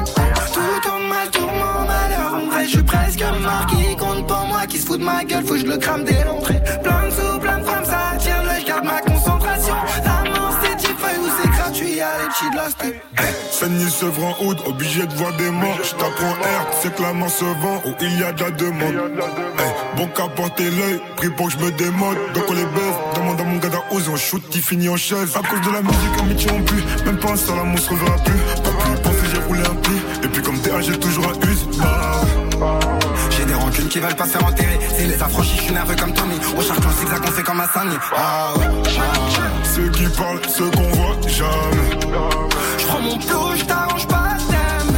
Tout 0.52 0.88
en 0.88 0.98
mal, 1.08 1.30
tout 1.32 1.40
mon 1.40 1.86
malheur. 1.86 2.34
En 2.34 2.46
vrai, 2.50 2.64
je 2.64 2.70
suis 2.70 2.82
presque 2.82 3.20
mort. 3.20 3.66
Qui 3.66 3.96
compte 3.96 4.26
pour 4.28 4.46
moi, 4.46 4.66
qui 4.68 4.78
se 4.78 4.86
fout 4.86 5.00
de 5.00 5.04
ma 5.04 5.24
gueule, 5.24 5.44
faut 5.44 5.54
que 5.54 5.60
je 5.60 5.66
le 5.66 5.76
crame 5.76 6.04
dès 6.04 6.24
l'entrée. 6.24 6.60
Plein 6.84 6.99
sté. 12.70 13.00
Saigny 13.50 13.90
Sevran 13.90 14.34
Oud, 14.40 14.58
obligé 14.66 15.06
de 15.06 15.12
voir 15.14 15.36
des 15.36 15.50
morts. 15.50 15.78
Je 15.82 15.90
t'apprends 15.90 16.32
R, 16.32 16.66
c'est 16.80 16.94
que 16.94 17.02
la 17.02 17.12
main 17.12 17.28
se 17.28 17.44
vend 17.44 17.82
où 17.84 17.92
il 18.00 18.18
y 18.18 18.24
a 18.24 18.32
de 18.32 18.42
la 18.42 18.50
demande. 18.50 18.94
Bon 19.96 20.06
qu'à 20.06 20.28
porter 20.28 20.70
l'œil, 20.70 21.00
pris 21.16 21.30
pour 21.30 21.46
que 21.48 21.52
je 21.52 21.58
me 21.58 21.70
démode. 21.72 22.16
Donc 22.34 22.44
on 22.48 22.54
les 22.54 22.64
baise, 22.64 22.96
demande 23.16 23.40
à 23.40 23.44
mon 23.44 23.56
gars 23.58 23.68
d'ose, 23.68 24.08
on 24.08 24.16
shoot, 24.16 24.42
il 24.54 24.62
finit 24.62 24.88
en 24.88 24.96
chaise. 24.96 25.36
À 25.36 25.46
cause 25.46 25.60
de 25.60 25.72
la 25.72 25.82
musique, 25.82 26.18
amitié 26.20 26.50
on 26.52 26.62
pue. 26.62 26.82
Même 27.04 27.18
pas 27.18 27.32
un 27.32 27.36
seul 27.36 27.58
amour 27.58 27.78
se 27.78 27.90
reverra 27.90 28.16
plus. 28.24 28.40
Pas 28.62 28.70
plus 28.70 29.02
penser, 29.02 29.26
j'ai 29.32 29.40
roulé 29.40 29.60
un 29.60 29.74
pli. 29.74 29.96
Et 30.24 30.28
puis 30.28 30.42
comme 30.42 30.58
TH, 30.60 30.82
j'ai 30.86 30.98
toujours 30.98 31.09
qui 33.90 33.98
veulent 33.98 34.14
pas 34.14 34.24
se 34.24 34.30
faire 34.30 34.46
enterrer. 34.46 34.78
C'est 34.96 35.04
les 35.04 35.20
affranchis, 35.22 35.56
je 35.56 35.62
suis 35.62 35.72
nerveux 35.72 35.96
comme 35.96 36.14
Tommy. 36.14 36.36
On 36.56 36.60
cherche 36.60 36.78
un 36.78 36.92
zigzag, 36.92 37.20
on 37.26 37.30
fait 37.30 37.42
comme 37.42 37.60
un 37.60 37.66
Sani. 37.66 37.96
Ah 38.16 38.52
ouais, 38.56 38.66
ah. 38.98 39.64
Ceux 39.64 39.88
qui 39.90 40.06
parlent, 40.16 40.40
ceux 40.48 40.70
qu'on 40.70 40.88
voit 40.90 41.16
jamais. 41.26 41.90
Je 42.78 42.86
prends 42.86 43.00
mon 43.00 43.18
plou, 43.18 43.56
je 43.56 43.64
t'arrange 43.64 44.06
pas 44.06 44.36
thème. 44.48 44.96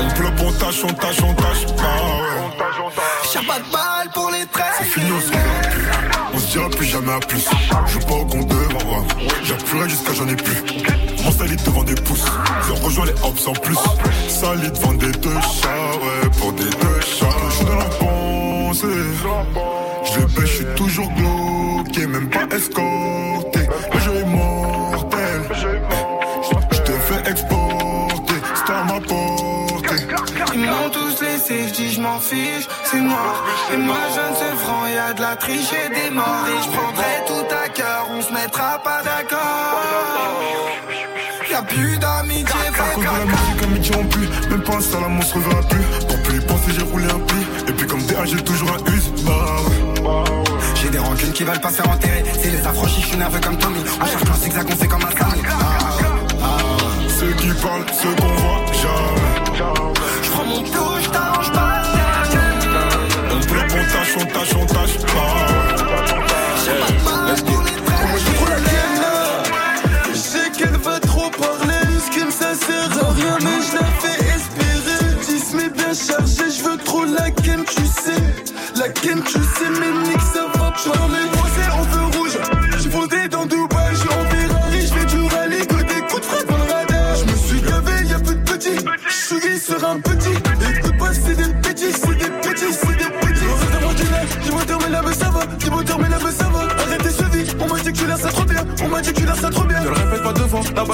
On 0.00 0.08
pleut, 0.14 0.32
on 0.40 0.52
tâche, 0.52 0.84
on 0.84 0.92
tâche, 0.92 1.22
on 1.22 1.34
tâche. 1.34 1.66
Ah 1.78 1.82
ouais. 1.82 2.92
J'ai 3.32 3.46
pas 3.46 3.58
de 3.58 3.72
balle 3.72 4.08
pour 4.12 4.30
les 4.30 4.46
traits. 4.46 4.74
C'est 4.78 4.84
fini, 4.84 5.10
dira 6.52 6.68
plus 6.68 6.86
jamais 6.86 7.12
à 7.12 7.20
plus. 7.20 7.44
Je 7.86 7.92
joue 7.92 8.06
pas 8.06 8.14
au 8.14 8.26
compte 8.26 8.46
devant 8.46 9.06
J'ai 9.42 9.54
pleuré 9.54 9.88
jusqu'à 9.88 10.12
j'en 10.12 10.28
ai 10.28 10.36
plus. 10.36 10.62
Mon 11.24 11.30
salide 11.30 11.62
devant 11.64 11.82
des 11.82 11.94
pouces. 11.94 12.26
Je 12.66 12.72
rejoins 12.84 13.06
les 13.06 13.12
hops 13.12 13.46
en 13.46 13.52
plus. 13.52 13.78
Salide 14.28 14.72
devant 14.72 14.92
des 14.92 15.12
deux 15.12 15.40
chats, 15.40 15.92
ouais, 16.02 16.30
pour 16.38 16.52
des 16.52 16.64
deux 16.64 17.00
chats. 17.00 17.26
Je 17.48 17.54
suis 17.56 17.64
dans 17.64 17.76
la. 17.76 17.86
Je 20.04 20.18
les 20.18 20.26
pêche, 20.26 20.50
je 20.50 20.56
suis 20.56 20.64
toujours 20.76 21.08
bloqué, 21.10 22.06
même 22.06 22.28
pas 22.28 22.46
escorté. 22.54 23.60
Le 23.94 24.00
jeu 24.00 24.14
est 24.16 24.24
mortel. 24.24 25.42
Laissé, 31.52 31.68
je 31.68 31.74
dis 31.74 31.92
je 31.92 32.00
m'en 32.00 32.18
fiche, 32.20 32.68
c'est 32.84 33.00
mort. 33.00 33.44
Et 33.72 33.76
moi 33.76 33.96
je 34.14 34.30
ne 34.30 34.34
sais 34.36 34.56
franc, 34.56 34.86
y 34.86 34.98
a 34.98 35.12
de 35.12 35.20
la 35.20 35.36
triche 35.36 35.72
et 35.72 35.88
des 35.94 36.10
morts. 36.10 36.46
Et 36.48 36.62
je 36.64 36.70
prendrai 36.70 37.14
tout 37.26 37.54
à 37.54 37.68
cœur, 37.68 38.06
on 38.10 38.22
se 38.22 38.32
mettra 38.32 38.78
pas 38.82 39.02
d'accord. 39.02 39.40
Y'a 41.50 41.62
plus 41.62 41.98
d'amitié, 41.98 42.44
À 42.44 42.94
cause 42.94 43.04
de 43.04 43.10
la 43.10 43.24
musique, 43.24 43.62
amitié 43.62 43.96
on 44.00 44.04
pue. 44.06 44.28
Même 44.48 44.62
pas 44.62 44.76
un 44.76 44.80
seul 44.80 45.04
amour 45.04 45.24
se 45.24 45.34
reverra 45.34 45.62
plus. 45.68 45.84
Pour 46.08 46.22
plus 46.22 46.36
y 46.38 46.40
penser, 46.40 46.72
j'ai 46.74 46.82
roulé 46.82 47.04
un 47.04 47.18
pli. 47.18 47.46
Et 47.68 47.72
puis 47.72 47.86
comme 47.86 48.02
DA, 48.06 48.24
j'ai 48.24 48.42
toujours 48.42 48.70
un 48.70 48.90
use. 48.90 49.12
Bah 49.22 49.32
ouais. 49.66 50.42
J'ai 50.74 50.88
des 50.88 50.98
rancunes 50.98 51.32
qui 51.32 51.44
veulent 51.44 51.60
pas 51.60 51.70
se 51.70 51.82
faire 51.82 51.90
enterrer. 51.90 52.24
C'est 52.40 52.50
les 52.50 52.66
affranchis, 52.66 53.02
je 53.02 53.06
suis 53.08 53.16
nerveux 53.18 53.40
comme 53.40 53.58
Tommy. 53.58 53.80
On 54.00 54.06
cherche 54.06 54.30
un 54.30 54.34
zigzag, 54.34 54.66
on 54.70 54.76
fait 54.76 54.88
comme 54.88 55.02
un. 55.02 55.10
Ceux 55.10 55.91
qui 57.54 57.62
parlent, 57.62 57.84
ceux 57.92 58.14
qu'on 58.14 58.28
voit 58.28 58.64
jamais. 58.72 59.32
Je 60.22 60.30
prends 60.30 60.44
mon 60.44 60.62
plou, 60.62 60.84
je 61.02 61.08
t'arrange 61.10 61.52
pas. 61.52 61.82
On 63.30 63.40
pleut, 63.40 63.60
on 63.60 63.84
tâche, 63.92 64.16
on 64.18 64.26
tâche, 64.26 64.54
on 64.60 64.66
tâche. 64.66 64.96
Moi 68.10 68.18
je 68.18 68.32
prends 68.36 68.50
la 68.50 68.60
gaine? 68.60 69.00
Là 69.00 69.42
Je 70.10 70.18
sais 70.18 70.50
qu'elle 70.56 70.76
va 70.76 71.00
trop 71.00 71.30
parler 71.30 71.84
Ce 72.10 72.30
ça 72.30 72.54
sert 72.54 73.04
à 73.04 73.12
rien 73.12 73.38
mais 73.40 73.60
je 73.66 73.76
la 73.76 73.84
fais 74.00 74.18
espérer 74.36 75.14
10 75.26 75.54
mais 75.54 75.70
bien 75.70 75.94
chargé 75.94 76.50
Je 76.50 76.62
veux 76.62 76.76
trop 76.78 77.04
la 77.04 77.30
ken 77.30 77.64
tu 77.64 77.86
sais 77.86 78.22
La 78.78 78.88
ken 78.88 79.22
tu 79.22 79.32
sais 79.32 79.70
mais 79.80 79.92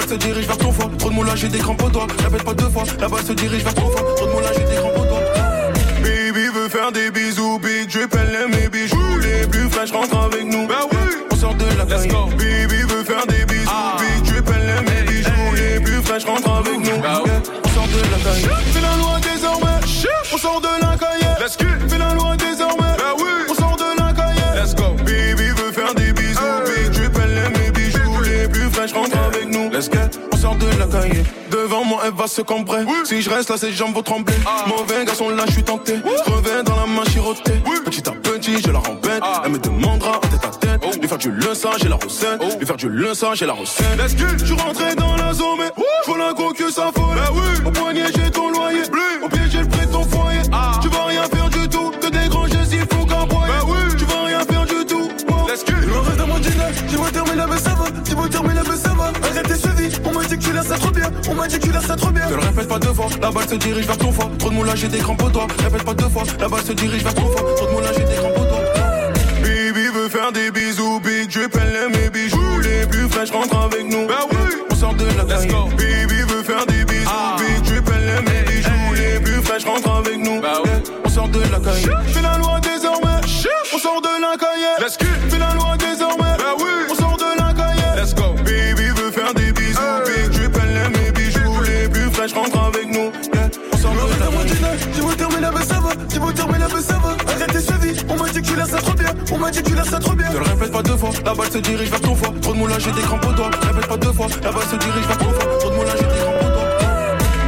se 0.08 0.14
dirige 0.14 0.46
vers 0.46 0.56
ton 0.56 0.72
foie. 0.72 0.90
Trop 0.98 1.10
de 1.10 1.14
moulage, 1.14 1.40
j'ai 1.40 1.48
des 1.48 1.58
crampes 1.58 1.82
aux 1.82 1.90
doigts. 1.90 2.06
Répète 2.24 2.42
pas 2.42 2.54
deux 2.54 2.70
fois, 2.70 2.84
la 2.98 3.08
balle 3.08 3.24
se 3.24 3.32
dirige 3.32 3.62
vers 3.62 3.74
ton 3.74 3.90
foie. 3.90 4.14
Trop 4.16 4.26
de 4.26 4.32
moulage, 4.32 4.54
j'ai 4.56 4.64
des 4.64 4.76
crampes 4.76 4.96
aux 4.96 5.04
doigts. 5.04 5.20
Baby 6.02 6.46
veut 6.54 6.68
faire 6.68 6.92
des 6.92 7.10
bisous, 7.10 7.58
big 7.58 7.90
je 7.90 8.06
pèle 8.06 8.38
mes 8.50 8.68
bijoux. 8.68 9.18
Les 9.18 9.46
plus 9.46 9.68
fraîches 9.68 9.92
rentrent 9.92 10.18
avec 10.18 10.44
nous. 10.44 10.66
Bah 10.66 10.86
oui, 10.90 10.98
On 11.30 11.36
sort 11.36 11.54
de 11.54 11.64
la 11.76 11.84
let's 11.84 12.06
go. 12.06 12.26
Baby 12.38 12.82
veut 12.88 13.04
faire 13.04 13.26
des 13.26 13.44
bisous, 13.44 13.70
big 14.00 14.34
je 14.34 14.40
pèle 14.40 14.84
mes 14.86 15.10
bijoux. 15.10 15.54
Les 15.56 15.80
plus 15.80 16.02
fraîches 16.02 16.24
rentrent 16.24 16.52
avec 16.52 16.78
nous. 16.78 16.98
Bah 17.02 17.20
oui. 17.24 17.30
On 17.64 17.68
sort 17.68 17.86
de 17.88 18.00
la 18.10 18.18
caille. 18.18 18.67
de 30.58 30.78
la 30.78 30.86
cahier. 30.86 31.22
Devant 31.50 31.84
moi, 31.84 32.02
elle 32.04 32.12
va 32.12 32.26
se 32.26 32.42
cambrer. 32.42 32.84
Si 33.04 33.22
je 33.22 33.30
reste 33.30 33.50
là, 33.50 33.56
ses 33.56 33.72
jambes 33.72 33.94
vont 33.94 34.02
trembler. 34.02 34.34
Ah. 34.46 34.64
Mauvais 34.66 35.04
garçon, 35.04 35.30
là, 35.30 35.44
je 35.46 35.52
suis 35.52 35.62
tenté. 35.62 35.96
Je 35.96 36.30
reviens 36.30 36.62
dans 36.62 36.76
la 36.76 36.86
main 36.86 37.04
chirotée. 37.10 37.54
Oui. 37.66 37.76
Petit 37.84 38.08
à 38.08 38.12
petit, 38.12 38.60
je 38.60 38.70
la 38.70 38.78
rembête. 38.78 39.20
Ah. 39.22 39.42
Elle 39.44 39.52
me 39.52 39.58
demandera 39.58 40.18
en 40.18 40.20
tête 40.20 40.44
à 40.44 40.48
tête. 40.48 40.80
Oh. 40.84 40.90
Lui 41.00 41.08
faire 41.08 41.18
du 41.18 41.30
leçon, 41.30 41.70
j'ai 41.80 41.88
la 41.88 41.96
recette. 41.96 42.40
Oh. 42.40 42.58
Lui 42.58 42.66
faire 42.66 42.76
du 42.76 42.88
leçon, 42.88 43.34
j'ai 43.34 43.46
la 43.46 43.54
recette. 43.54 43.86
Let's 43.96 44.14
go. 44.14 44.26
Je 44.38 44.44
suis 44.44 44.54
rentré 44.54 44.94
dans 44.94 45.16
la 45.16 45.32
zone, 45.32 45.58
mais 45.58 45.70
je 46.04 46.10
vois 46.10 46.18
la 46.18 46.32
gros 46.32 46.52
que 46.52 46.70
ça 46.70 46.90
folle. 46.94 47.16
Bah 47.16 47.30
Au 47.66 47.70
poignet, 47.70 48.06
j'ai 48.14 48.30
ton 48.30 48.50
loyer. 48.50 48.82
Bleu. 48.90 49.24
Au 49.24 49.28
pied, 49.28 49.40
j'ai 49.50 49.60
le 49.60 49.68
prêt 49.68 49.86
de 49.86 49.92
ton 49.92 50.04
foyer. 50.04 50.40
Ah. 50.52 50.72
Tu 50.82 50.88
vas 50.88 51.04
rien 51.06 51.22
faire 51.24 51.48
du 51.48 51.68
tout. 51.68 51.90
Que 52.00 52.08
des 52.08 52.28
grands 52.28 52.46
gestes, 52.46 52.72
il 52.72 52.80
faut 52.80 53.06
qu'un 53.06 53.26
ben 53.26 53.96
Tu 53.96 54.04
vas 54.04 54.24
rien 54.24 54.40
faire 54.40 54.66
du 54.66 54.84
tout. 54.86 55.08
Let's 55.48 55.64
go. 55.64 55.72
Il 55.82 55.88
me 55.88 55.98
reste 55.98 56.26
mon 56.26 56.38
dîner. 56.38 56.72
J'ai 56.90 56.96
beau 56.96 57.08
terminer 57.10 57.36
la. 57.36 57.46
J'ai 58.04 58.14
beau 58.14 58.28
terminer 58.28 58.54
la 58.54 58.97
ça 60.68 60.78
trop 60.78 60.90
bien. 60.90 61.10
On 61.30 61.34
m'a 61.34 61.48
dit 61.48 61.58
que 61.58 61.66
tu 61.66 61.72
la 61.72 61.80
ça 61.80 61.96
trop 61.96 62.10
bien. 62.10 62.26
Te 62.26 62.34
le 62.34 62.40
répète 62.40 62.68
pas 62.68 62.78
deux 62.78 62.92
fois, 62.92 63.08
la 63.20 63.30
balle 63.30 63.48
se 63.48 63.54
dirige 63.54 63.86
vers 63.86 63.98
ton 63.98 64.12
foie. 64.12 64.30
Trop 64.38 64.50
de 64.50 64.54
moulage 64.54 64.84
et 64.84 64.88
des 64.88 64.98
crampes 64.98 65.22
au 65.22 65.28
doigt. 65.30 65.46
Répète 65.64 65.84
pas 65.84 65.94
deux 65.94 66.08
fois, 66.08 66.22
la 66.38 66.48
balle 66.48 66.62
se 66.62 66.72
dirige 66.72 67.02
vers 67.02 67.14
ton 67.14 67.26
foie. 67.30 67.54
Trop 67.56 67.66
de 67.66 67.72
moulage 67.72 67.96
et 67.96 68.04
des 68.04 68.14
crampes 68.16 68.38
au 68.38 68.44
doigt. 68.44 68.62
Baby 69.42 69.86
veut 69.94 70.08
faire 70.08 70.32
des 70.32 70.50
bisous, 70.50 71.00
big 71.00 71.30
elle 71.36 71.76
aime 71.76 71.92
mes 71.92 72.10
bijoux. 72.10 72.60
Les 72.62 72.86
plus 72.86 73.08
fraîches 73.08 73.30
rentrent 73.30 73.58
avec 73.58 73.84
nous. 73.90 74.06
Bah 74.06 74.26
oui, 74.30 74.36
on 74.70 74.74
sort 74.74 74.94
de 74.94 75.04
la 75.04 75.24
Let's 75.24 75.46
go. 75.46 75.68
Baby 75.76 76.20
veut 76.28 76.42
faire 76.42 76.66
des 76.66 76.84
bisous, 76.84 77.10
big 77.38 77.62
drip, 77.64 77.90
elle 77.94 78.08
aime 78.08 78.24
mes 78.24 78.42
bijoux. 78.50 78.94
Les 78.94 79.20
plus 79.20 79.42
fraîches 79.42 79.64
rentrent 79.64 79.96
avec 79.96 80.18
nous. 80.18 80.40
Bah 80.40 80.60
oui, 80.64 80.70
on 81.04 81.08
sort 81.08 81.28
de 81.28 81.40
la 81.40 81.58
caille. 81.58 81.88
Fais 82.12 82.22
la 82.22 82.36
loi 82.38 82.60
désormais. 82.60 83.20
On 83.74 83.78
sort 83.78 84.00
de 84.00 84.08
la 84.20 84.36
cahier. 84.36 84.74
Let's 84.80 84.98
go. 84.98 85.06
Fais 85.30 85.38
la 85.38 85.54
loi 85.54 85.67
m'a 99.48 99.62
tu 99.62 99.74
la 99.74 99.84
ça 99.84 99.98
trop 99.98 100.14
bien. 100.14 100.28
Te 100.28 100.36
le 100.36 100.44
répète 100.44 100.72
pas 100.72 100.82
deux 100.82 100.96
fois, 100.96 101.10
la 101.24 101.34
balle 101.34 101.50
se 101.50 101.58
dirige 101.58 101.90
vers 101.90 102.00
ton 102.00 102.14
foie. 102.14 102.34
Trop 102.42 102.52
de 102.52 102.58
moulage 102.58 102.86
et 102.86 102.92
des 102.92 103.00
crampes 103.02 103.26
au 103.26 103.32
doigt. 103.32 103.50
Répète 103.62 103.86
pas 103.86 103.96
deux 103.96 104.12
fois, 104.12 104.26
la 104.42 104.52
balle 104.52 104.62
se 104.70 104.76
dirige 104.76 105.06
vers 105.06 105.18
ton 105.18 105.30
foie. 105.30 105.58
Trop 105.58 105.70
de 105.70 105.76
moulage 105.76 105.94
et 105.94 106.04
des 106.04 106.20
crampes 106.20 106.40
au. 106.40 106.48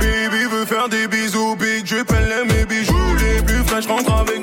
Baby 0.00 0.44
veut 0.50 0.64
faire 0.64 0.88
des 0.88 1.06
bisous, 1.08 1.56
big 1.56 1.84
elle 1.92 2.32
aime 2.32 2.48
mes 2.48 2.64
bijoux. 2.64 2.94
Les 3.18 3.42
plus 3.42 3.62
fraîches 3.64 3.86
rentrent 3.86 4.14
avec 4.14 4.39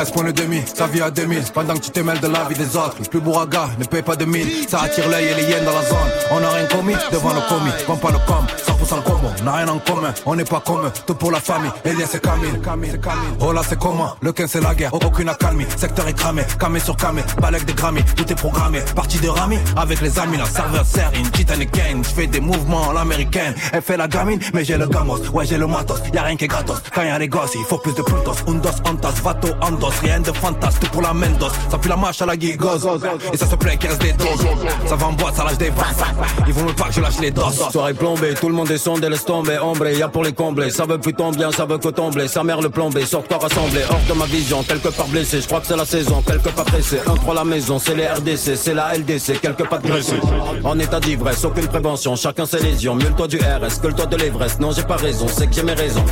13 0.00 0.12
points 0.12 0.24
le 0.24 0.32
demi, 0.32 0.62
sa 0.64 0.86
vie 0.86 1.02
à 1.02 1.10
2000. 1.10 1.42
Pendant 1.52 1.74
que 1.74 1.80
tu 1.80 1.90
te 1.90 2.00
mêles 2.00 2.20
de 2.20 2.26
la 2.26 2.44
vie 2.44 2.54
des 2.54 2.74
autres. 2.74 2.96
Le 3.00 3.04
plus 3.04 3.20
bourraga 3.20 3.68
ne 3.78 3.84
paye 3.84 4.00
pas 4.00 4.16
de 4.16 4.24
mille. 4.24 4.48
Ça 4.66 4.80
attire 4.80 5.06
l'œil 5.10 5.26
et 5.26 5.34
les 5.34 5.42
hyènes 5.42 5.66
dans 5.66 5.74
la 5.74 5.82
zone. 5.82 5.98
On 6.30 6.40
n'a 6.40 6.48
rien 6.48 6.66
commis 6.68 6.94
devant 7.12 7.34
le 7.34 7.40
commis. 7.50 7.70
Comme 7.86 7.98
pas 7.98 8.10
le 8.10 8.18
com, 8.26 8.46
100% 8.66 9.02
combo. 9.02 9.19
On 9.40 9.44
n'a 9.44 9.52
rien 9.52 9.68
en 9.68 9.78
commun, 9.78 10.12
on 10.26 10.34
n'est 10.36 10.44
pas 10.44 10.60
commun. 10.60 10.92
Tout 11.06 11.14
pour 11.14 11.30
la 11.30 11.40
famille. 11.40 11.70
Elias 11.84 12.08
c'est 12.10 12.20
Camille. 12.20 12.50
Oh 13.40 13.52
là 13.52 13.62
c'est 13.66 13.78
comment 13.78 14.14
Le 14.20 14.32
15 14.32 14.50
c'est 14.50 14.60
la 14.60 14.74
guerre, 14.74 14.92
aucune 14.92 15.28
accalmie. 15.28 15.66
Secteur 15.76 16.06
est 16.08 16.12
cramé, 16.14 16.42
camé 16.58 16.78
sur 16.78 16.96
camé. 16.96 17.22
Balèque 17.40 17.64
des 17.64 17.72
Grammy, 17.72 18.02
tout 18.16 18.30
est 18.30 18.34
programmé. 18.34 18.80
Partie 18.94 19.18
de 19.18 19.28
Rami 19.28 19.58
avec 19.76 20.00
les 20.02 20.18
amis. 20.18 20.36
La 20.36 20.44
serveur 20.44 20.84
sert 20.84 21.10
une 21.18 21.30
Titanic 21.30 21.72
gang. 21.72 22.04
J'fais 22.04 22.26
des 22.26 22.40
mouvements 22.40 22.92
l'américaine. 22.92 23.54
Elle 23.72 23.82
fait 23.82 23.96
la 23.96 24.08
gamine, 24.08 24.40
mais 24.52 24.64
j'ai 24.64 24.76
le 24.76 24.86
gamos. 24.86 25.18
Ouais, 25.32 25.46
j'ai 25.46 25.56
le 25.56 25.66
matos. 25.66 26.00
Y'a 26.12 26.22
rien 26.22 26.36
qui 26.36 26.44
est 26.44 26.48
gratos. 26.48 26.82
Quand 26.94 27.02
y'a 27.02 27.18
les 27.18 27.28
gosses, 27.28 27.54
il 27.54 27.64
faut 27.64 27.78
plus 27.78 27.94
de 27.94 28.02
puntos. 28.02 28.34
Undos, 28.46 28.68
ontas, 28.86 29.14
vato, 29.22 29.48
andos. 29.62 29.92
Rien 30.02 30.20
de 30.20 30.32
fantas, 30.32 30.74
tout 30.80 30.88
pour 30.88 31.02
la 31.02 31.14
mendos. 31.14 31.50
Ça 31.70 31.78
pue 31.78 31.88
la 31.88 31.96
marche 31.96 32.20
à 32.20 32.26
la 32.26 32.38
gigoz. 32.38 32.86
Et 33.32 33.36
ça 33.38 33.46
se 33.46 33.56
plaît 33.56 33.78
qu'il 33.78 33.88
reste 33.88 34.02
des 34.02 34.12
doses. 34.12 34.46
Ça 34.86 34.96
va 34.96 35.06
en 35.06 35.12
boîte, 35.12 35.36
ça 35.36 35.44
lâche 35.44 35.58
des 35.58 35.70
vases. 35.70 36.04
Ils 36.46 36.52
vont 36.52 36.64
me 36.64 36.72
pas 36.72 36.88
que 36.88 36.92
je 36.94 37.00
lâche 37.00 37.20
les 37.20 37.30
doses. 37.30 37.68
Soirée 37.72 37.94
plombée, 37.94 38.34
tout 38.34 38.48
le 38.48 38.54
monde 38.54 38.76
sondé, 38.76 39.08
laisse 39.08 39.24
tomber, 39.30 39.60
ombré, 39.60 39.96
y'a 39.96 40.08
pour 40.08 40.24
les 40.24 40.32
combler. 40.32 40.70
Ça 40.70 40.86
veut 40.86 40.98
plus 40.98 41.14
ton 41.14 41.30
bien, 41.30 41.52
ça 41.52 41.64
veut 41.64 41.78
que 41.78 41.88
tomber. 41.88 42.26
Sa 42.26 42.42
mère 42.42 42.60
le 42.60 42.68
plombé, 42.68 43.06
sors-toi 43.06 43.38
rassemblé, 43.38 43.82
hors 43.88 44.00
de 44.08 44.18
ma 44.18 44.24
vision. 44.24 44.64
Quelque 44.64 44.88
part 44.88 45.06
blessé, 45.06 45.40
je 45.40 45.46
crois 45.46 45.60
que 45.60 45.68
c'est 45.68 45.76
la 45.76 45.84
saison, 45.84 46.20
quelque 46.20 46.48
part 46.48 46.64
pressé. 46.64 46.98
Un 47.06 47.14
trois 47.14 47.34
la 47.34 47.44
maison, 47.44 47.78
c'est 47.78 47.94
les 47.94 48.08
RDC, 48.08 48.56
c'est 48.56 48.74
la 48.74 48.92
LDC, 48.96 49.40
quelque 49.40 49.62
part 49.62 49.78
dressé. 49.78 50.16
En 50.64 50.76
état 50.80 50.98
d'ivresse, 50.98 51.44
aucune 51.44 51.68
prévention, 51.68 52.16
chacun 52.16 52.44
ses 52.44 52.58
lésions. 52.58 52.96
Mieux 52.96 53.06
le 53.06 53.14
toit 53.14 53.28
du 53.28 53.36
RS 53.36 53.80
que 53.80 53.86
le 53.86 53.92
toit 53.92 54.06
de 54.06 54.16
l'Everest. 54.16 54.58
Non, 54.58 54.72
j'ai 54.72 54.82
pas 54.82 54.96
raison, 54.96 55.26
c'est 55.28 55.46
que 55.46 55.54
j'ai 55.54 55.62
mes 55.62 55.74
raisons. 55.74 56.04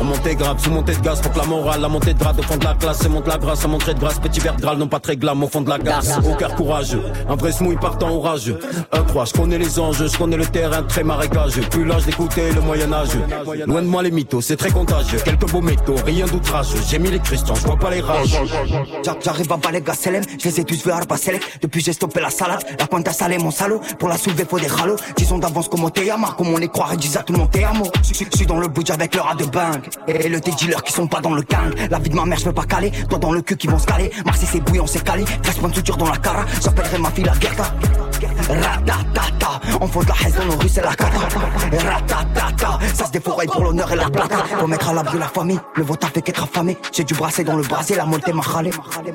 On 0.00 0.04
montée 0.04 0.34
grave, 0.34 0.56
sous 0.60 0.70
montée 0.70 0.96
de 0.96 1.00
gaz, 1.00 1.20
pour 1.20 1.32
que 1.32 1.38
la 1.38 1.44
morale, 1.44 1.80
la 1.80 1.88
montée 1.88 2.14
de 2.14 2.18
grade 2.18 2.40
au 2.40 2.42
fond 2.42 2.56
de 2.56 2.64
la 2.64 2.74
classe, 2.74 2.98
c'est 3.02 3.08
monte 3.08 3.28
la 3.28 3.38
grâce, 3.38 3.64
à 3.64 3.68
montrer 3.68 3.94
de 3.94 4.00
grâce, 4.00 4.18
petit 4.18 4.40
verre 4.40 4.56
Graal, 4.56 4.78
non 4.78 4.88
pas 4.88 4.98
très 4.98 5.16
glam 5.16 5.44
au 5.44 5.48
fond 5.48 5.60
de 5.60 5.70
la 5.70 5.78
gasse. 5.78 6.18
Au 6.28 6.34
cœur 6.34 6.56
courageux, 6.56 7.02
un 7.28 7.36
vrai 7.36 7.52
smouille 7.52 7.76
partant 7.76 8.10
orageux. 8.10 8.58
Un 8.92 9.02
croix, 9.02 9.26
je 9.26 9.32
connais 9.32 9.58
les 9.58 9.78
enjeux, 9.78 10.08
je 10.08 10.18
connais 10.18 10.36
le 10.36 10.46
terrain 10.46 10.82
très 10.82 11.04
marécageux. 11.04 11.62
Plus 11.70 11.84
l'âge 11.84 12.04
d'écouter 12.04 12.47
le 12.52 12.60
Moyen-Âge. 12.60 13.08
Loin 13.66 13.82
de 13.82 13.86
moi 13.86 14.02
les 14.02 14.10
mythos, 14.10 14.40
c'est 14.40 14.56
très 14.56 14.70
contagieux. 14.70 15.18
Quelques 15.24 15.50
beaux 15.50 15.60
métaux, 15.60 15.96
rien 16.04 16.26
d'outrageux. 16.26 16.78
J'ai 16.88 16.98
mis 16.98 17.10
les 17.10 17.18
cristons, 17.18 17.54
je 17.54 17.62
vois 17.66 17.76
pas 17.76 17.90
les 17.90 18.00
rages. 18.00 18.38
J'a- 19.04 19.16
J'arrive 19.20 19.52
à 19.52 19.56
Balega 19.56 19.94
Selem, 19.94 20.22
je 20.38 20.48
les 20.48 20.60
ai 20.60 20.64
tous 20.64 20.82
vus 20.84 20.90
à 20.90 20.96
Arbaselec. 20.98 21.42
Depuis 21.62 21.80
j'ai 21.80 21.92
stoppé 21.92 22.20
la 22.20 22.30
salade, 22.30 22.62
la 22.78 22.86
pointe 22.86 23.06
à 23.08 23.12
salé 23.12 23.38
mon 23.38 23.50
salaud. 23.50 23.80
Pour 23.98 24.08
la 24.08 24.16
soulever 24.18 24.44
faut 24.48 24.58
des 24.58 24.66
ralos. 24.66 24.96
Disons 25.16 25.38
d'avance 25.38 25.68
comme 25.68 25.84
au 25.84 25.90
Teyama, 25.90 26.34
comme 26.36 26.48
on 26.48 26.58
les 26.58 26.68
croirait, 26.68 26.96
disent 26.96 27.16
à 27.16 27.22
tout 27.22 27.32
le 27.32 27.38
monde 27.40 27.50
Teyamo. 27.50 27.84
Je 28.02 28.12
suis 28.36 28.46
dans 28.46 28.58
le 28.58 28.68
budget 28.68 28.92
avec 28.92 29.14
leur 29.14 29.34
de 29.36 29.44
bang. 29.44 29.80
Et 30.06 30.28
le 30.28 30.40
dealers 30.40 30.82
qui 30.82 30.92
sont 30.92 31.06
pas 31.06 31.20
dans 31.20 31.34
le 31.34 31.42
gang. 31.42 31.72
La 31.90 31.98
vie 31.98 32.10
de 32.10 32.14
ma 32.16 32.24
mère, 32.24 32.38
je 32.38 32.44
veux 32.44 32.52
pas 32.52 32.64
caler. 32.64 32.90
Toi 33.08 33.18
dans 33.18 33.32
le 33.32 33.42
cul 33.42 33.56
qui 33.56 33.66
vont 33.66 33.78
se 33.78 33.86
caler. 33.86 34.10
Marseille 34.24 34.48
c'est 34.50 34.60
bouillant, 34.60 34.86
c'est 34.86 35.02
calé. 35.04 35.24
13 35.42 35.56
points 35.56 35.68
de 35.70 35.80
dans 35.98 36.10
la 36.10 36.16
cara. 36.18 36.44
J'appellerai 36.62 36.98
ma 36.98 37.10
fille 37.10 37.24
la 37.24 37.32
Gerta. 37.40 37.74
Ratatata, 38.48 39.60
on 39.80 39.86
faut 39.86 40.02
de 40.02 40.08
la 40.08 40.30
dans 40.30 40.44
nos 40.44 40.58
rues, 40.58 40.68
c'est 40.68 40.82
la 40.82 40.94
cata. 40.94 41.18
Ratatata, 41.72 42.78
ça 42.94 43.06
se 43.06 43.10
défouraille 43.12 43.46
pour 43.46 43.62
l'honneur 43.64 43.92
et 43.92 43.96
la 43.96 44.08
plata. 44.10 44.36
Faut 44.58 44.66
mettre 44.66 44.88
à 44.88 44.92
l'abri 44.92 45.18
la 45.18 45.28
famille, 45.28 45.60
le 45.74 45.84
vote 45.84 46.02
a 46.04 46.08
fait 46.08 46.22
qu'être 46.22 46.42
affamé. 46.42 46.78
J'ai 46.92 47.04
du 47.04 47.14
brasser 47.14 47.44
dans 47.44 47.56
le 47.56 47.62
brasier, 47.62 47.96
la 47.96 48.04
montée 48.04 48.32
m'a 48.32 48.42
râlé. 48.42 48.70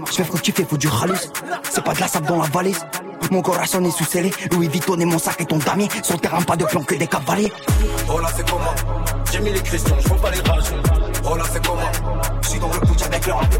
Je 0.07 0.13
fais 0.13 0.23
fructifier, 0.23 0.65
faut 0.65 0.77
du 0.77 0.87
ralus. 0.87 1.31
C'est 1.69 1.83
pas 1.83 1.93
de 1.93 1.99
la 1.99 2.07
sable 2.07 2.27
dans 2.27 2.41
la 2.41 2.47
valise. 2.47 2.85
Mon 3.31 3.41
corazon 3.41 3.83
est 3.83 3.91
sous 3.91 4.05
scellé. 4.05 4.31
Louis 4.51 4.67
Vuitton 4.67 4.99
et 4.99 5.05
mon 5.05 5.17
sac 5.17 5.41
et 5.41 5.45
ton 5.45 5.57
damier. 5.57 5.89
Sur 6.03 6.15
le 6.15 6.19
terrain, 6.19 6.41
pas 6.41 6.55
de 6.55 6.65
plan 6.65 6.83
que 6.83 6.95
des 6.95 7.07
cavaliers. 7.07 7.51
Oh 8.07 8.19
là 8.19 8.27
c'est 8.35 8.47
comment? 8.49 8.75
J'ai 9.31 9.39
mis 9.39 9.51
les 9.51 9.61
cristons, 9.61 9.95
je 9.99 10.09
pas 10.09 10.29
les 10.29 10.39
rages. 10.41 10.73
Oh 11.25 11.35
là 11.35 11.43
c'est 11.51 11.65
comment? 11.65 11.81
Je 12.41 12.47
suis 12.47 12.59
dans 12.59 12.67
le 12.67 12.79
budget 12.85 13.05
avec 13.05 13.25
leur 13.25 13.39
de. 13.41 13.57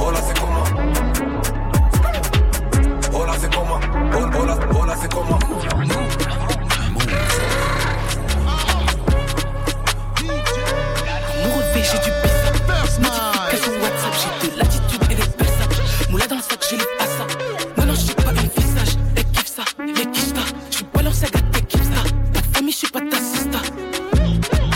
Oh 0.00 0.10
là 0.10 0.18
c'est 0.26 0.38
comment? 0.38 1.07
C'est 3.38 3.54
comment? 3.54 3.78
Là 4.86 4.94
c'est 5.00 5.12
comment? 5.12 5.38
Du 12.04 12.17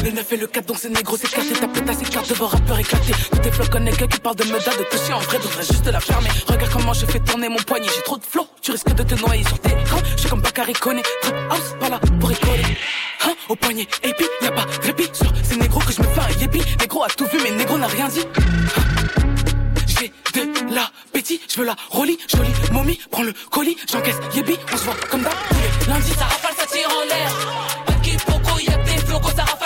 Le 0.05 0.11
9 0.11 0.33
et 0.33 0.37
le 0.37 0.47
4, 0.49 0.67
donc 0.67 0.79
c'est 0.81 0.89
négro, 0.89 1.17
c'est 1.17 1.29
écarté. 1.29 1.53
Ta 1.55 1.69
pétasse 1.69 2.03
écarte 2.03 2.29
devant 2.29 2.49
rappeur 2.49 2.79
éclaté. 2.79 3.13
Tous 3.31 3.39
tes 3.39 3.51
flots 3.53 3.69
connaissent 3.71 3.97
qui 3.97 4.19
parle 4.19 4.37
de 4.37 4.45
meda, 4.45 4.71
de 4.77 4.85
toucher 4.91 5.13
en 5.13 5.21
vrai, 5.21 5.39
devrait 5.39 5.63
juste 5.63 5.87
la 5.87 6.01
fermer. 6.01 6.29
Regarde 6.49 6.73
comment 6.73 6.93
j'ai 6.93 7.07
fait 7.07 7.21
tourner 7.21 7.49
mon 7.49 7.59
poignet, 7.59 7.87
j'ai 7.95 8.03
trop 8.03 8.19
de 8.19 8.25
flow. 8.25 8.47
Tu 8.61 8.73
risques 8.73 8.93
de 8.93 9.03
te 9.03 9.15
noyer 9.15 9.45
sur 9.45 9.59
tes 9.61 9.71
écrans. 9.71 10.01
J'suis 10.17 10.29
comme 10.29 10.41
Bakary 10.41 10.73
Koné. 10.73 11.03
Trap 11.23 11.35
house, 11.51 11.75
pas 11.79 11.89
là 11.89 12.01
pour 12.19 12.29
rigoler. 12.29 12.77
Hein, 13.25 13.35
au 13.49 13.55
poignet, 13.55 13.87
et 14.03 14.13
y'a 14.43 14.51
pas 14.51 14.65
de 14.65 14.87
répit 14.87 15.09
sur 15.13 15.33
ces 15.45 15.57
négros 15.57 15.81
que 15.81 15.93
je 15.93 16.03
me 16.03 16.07
fais 16.09 16.21
un 16.21 16.41
yépi. 16.41 16.61
Négro 16.81 17.05
a 17.05 17.09
tout 17.09 17.27
vu, 17.27 17.39
mais 17.45 17.53
négro 17.53 17.79
n'a 17.79 17.87
rien 17.87 18.09
dit. 18.09 18.25
J'ai 19.87 20.13
de 20.35 20.75
l'appétit, 20.75 21.41
je 21.49 21.61
veux 21.61 21.67
la 21.67 21.77
rollie, 21.91 22.19
jolie 22.27 22.51
momie, 22.73 22.99
prends 23.11 23.23
le 23.23 23.33
colis, 23.51 23.77
j'encaisse 23.91 24.17
yébi, 24.35 24.57
on 24.73 24.77
se 24.77 24.85
voit 24.85 24.97
comme 25.11 25.23
d'hab 25.23 25.33
lundis. 25.89 26.13
Ça 26.19 26.25
rafale, 26.25 26.55
ça 26.59 26.67
tire 26.67 26.89
en 26.89 27.07
l'air. 27.07 27.33
Pas 27.87 27.93
de 27.93 28.63
y'a 28.63 28.77
des 28.79 29.07
flocos, 29.07 29.31
ça 29.37 29.45
rafale, 29.45 29.62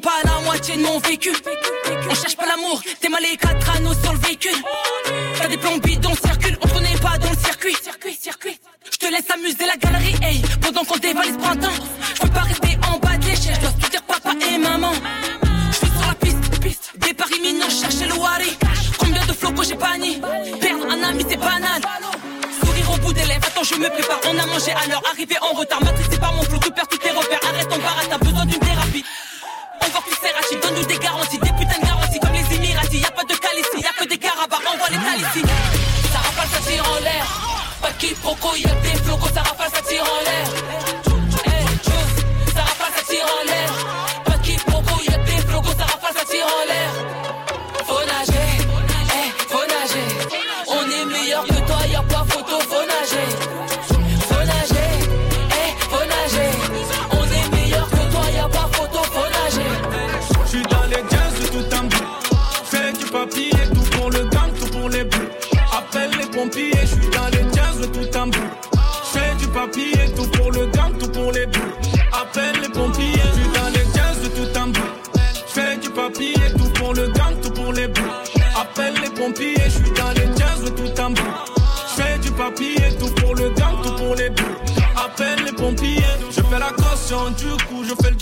pas 0.00 0.22
la 0.24 0.40
moitié 0.40 0.76
de 0.76 0.82
mon 0.82 0.98
vécu. 0.98 1.32
On 2.08 2.14
cherche 2.14 2.36
pas 2.36 2.46
l'amour, 2.46 2.82
t'es 3.00 3.08
mal 3.08 3.22
les 3.22 3.36
quatre 3.36 3.76
anneaux 3.76 3.94
sur 3.94 4.12
le 4.12 4.18
véhicule. 4.18 4.56
T'as 5.38 5.48
des 5.48 5.58
plombs 5.58 5.78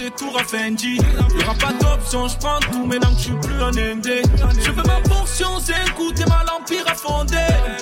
détour 0.09 0.39
à 0.39 0.45
Fendi. 0.45 0.99
Y'aura 1.39 1.55
pas 1.55 1.73
d'option, 1.73 2.29
je 2.29 2.37
prends 2.39 2.61
tout 2.73 2.85
maintenant 2.87 3.11
que 3.11 3.19
je 3.19 3.25
suis 3.25 3.41
plus 3.43 3.63
un 3.63 3.71
ND. 3.71 4.23
Je 4.65 4.71
veux 4.71 4.83
ma 4.83 5.01
portion, 5.09 5.49
écouter 5.87 6.25
ma 6.27 6.45
l'empire 6.45 6.85
à 6.87 6.95
fonder. 6.95 7.37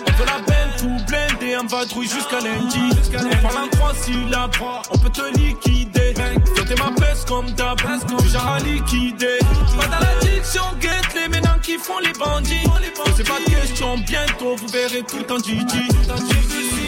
On 0.06 0.12
veut 0.12 0.26
la 0.26 0.40
belle 0.46 0.72
tout 0.78 1.04
blindé, 1.06 1.54
un 1.54 1.66
vadrouille 1.66 2.08
jusqu'à 2.08 2.40
lundi. 2.40 2.90
On 3.14 3.42
parle 3.42 3.64
en 3.64 3.68
trois 3.68 3.94
syllabes, 3.94 4.50
on 4.90 4.98
peut 4.98 5.10
te 5.10 5.38
liquider. 5.38 6.14
T'es 6.14 6.74
ma 6.74 6.90
peste 6.98 7.28
comme 7.28 7.50
d'hab, 7.52 7.78
genre 7.78 8.46
à 8.46 8.58
liquider. 8.58 9.38
Pas 9.78 9.86
dans 9.86 10.00
l'addiction, 10.00 10.64
guette 10.80 11.14
les 11.14 11.28
ménants 11.28 11.60
qui 11.62 11.78
font 11.78 11.98
les 12.00 12.12
bandits. 12.12 12.66
Posez 12.96 13.22
pas 13.22 13.38
de 13.38 13.54
questions, 13.54 13.98
bientôt 13.98 14.56
vous 14.56 14.68
verrez 14.68 15.04
tout 15.04 15.32
en 15.32 15.38
Didi. 15.38 15.88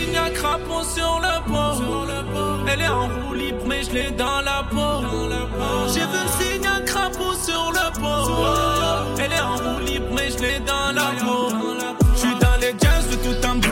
Signe 0.08 0.16
à 0.16 0.30
crapaud 0.30 0.82
sur 0.82 1.20
le 1.20 1.50
pont. 1.50 2.64
Elle 2.66 2.80
est 2.80 2.88
en 2.88 3.08
roue 3.08 3.34
libre, 3.34 3.58
mais 3.66 3.82
je 3.82 3.90
l'ai 3.90 4.10
dans 4.10 4.40
la 4.40 4.64
peau. 4.70 5.04
J'ai 5.92 6.00
vu 6.00 6.18
le 6.24 6.44
signe 6.44 6.84
crapaud 6.86 7.34
sur 7.34 7.72
le 7.72 8.00
pont. 8.00 9.14
Elle 9.18 9.32
est 9.32 9.40
en 9.40 9.56
roue 9.56 9.80
libre, 9.84 10.06
mais 10.14 10.30
je 10.30 10.38
l'ai 10.38 10.60
dans 10.60 10.92
la 10.94 11.12
peau. 11.20 11.50
Je 12.14 12.20
suis 12.20 12.38
dans 12.40 12.56
les 12.58 12.74
jazz 12.80 13.06
de 13.10 13.16
tout 13.16 13.46
en 13.46 13.56
bout. 13.56 13.68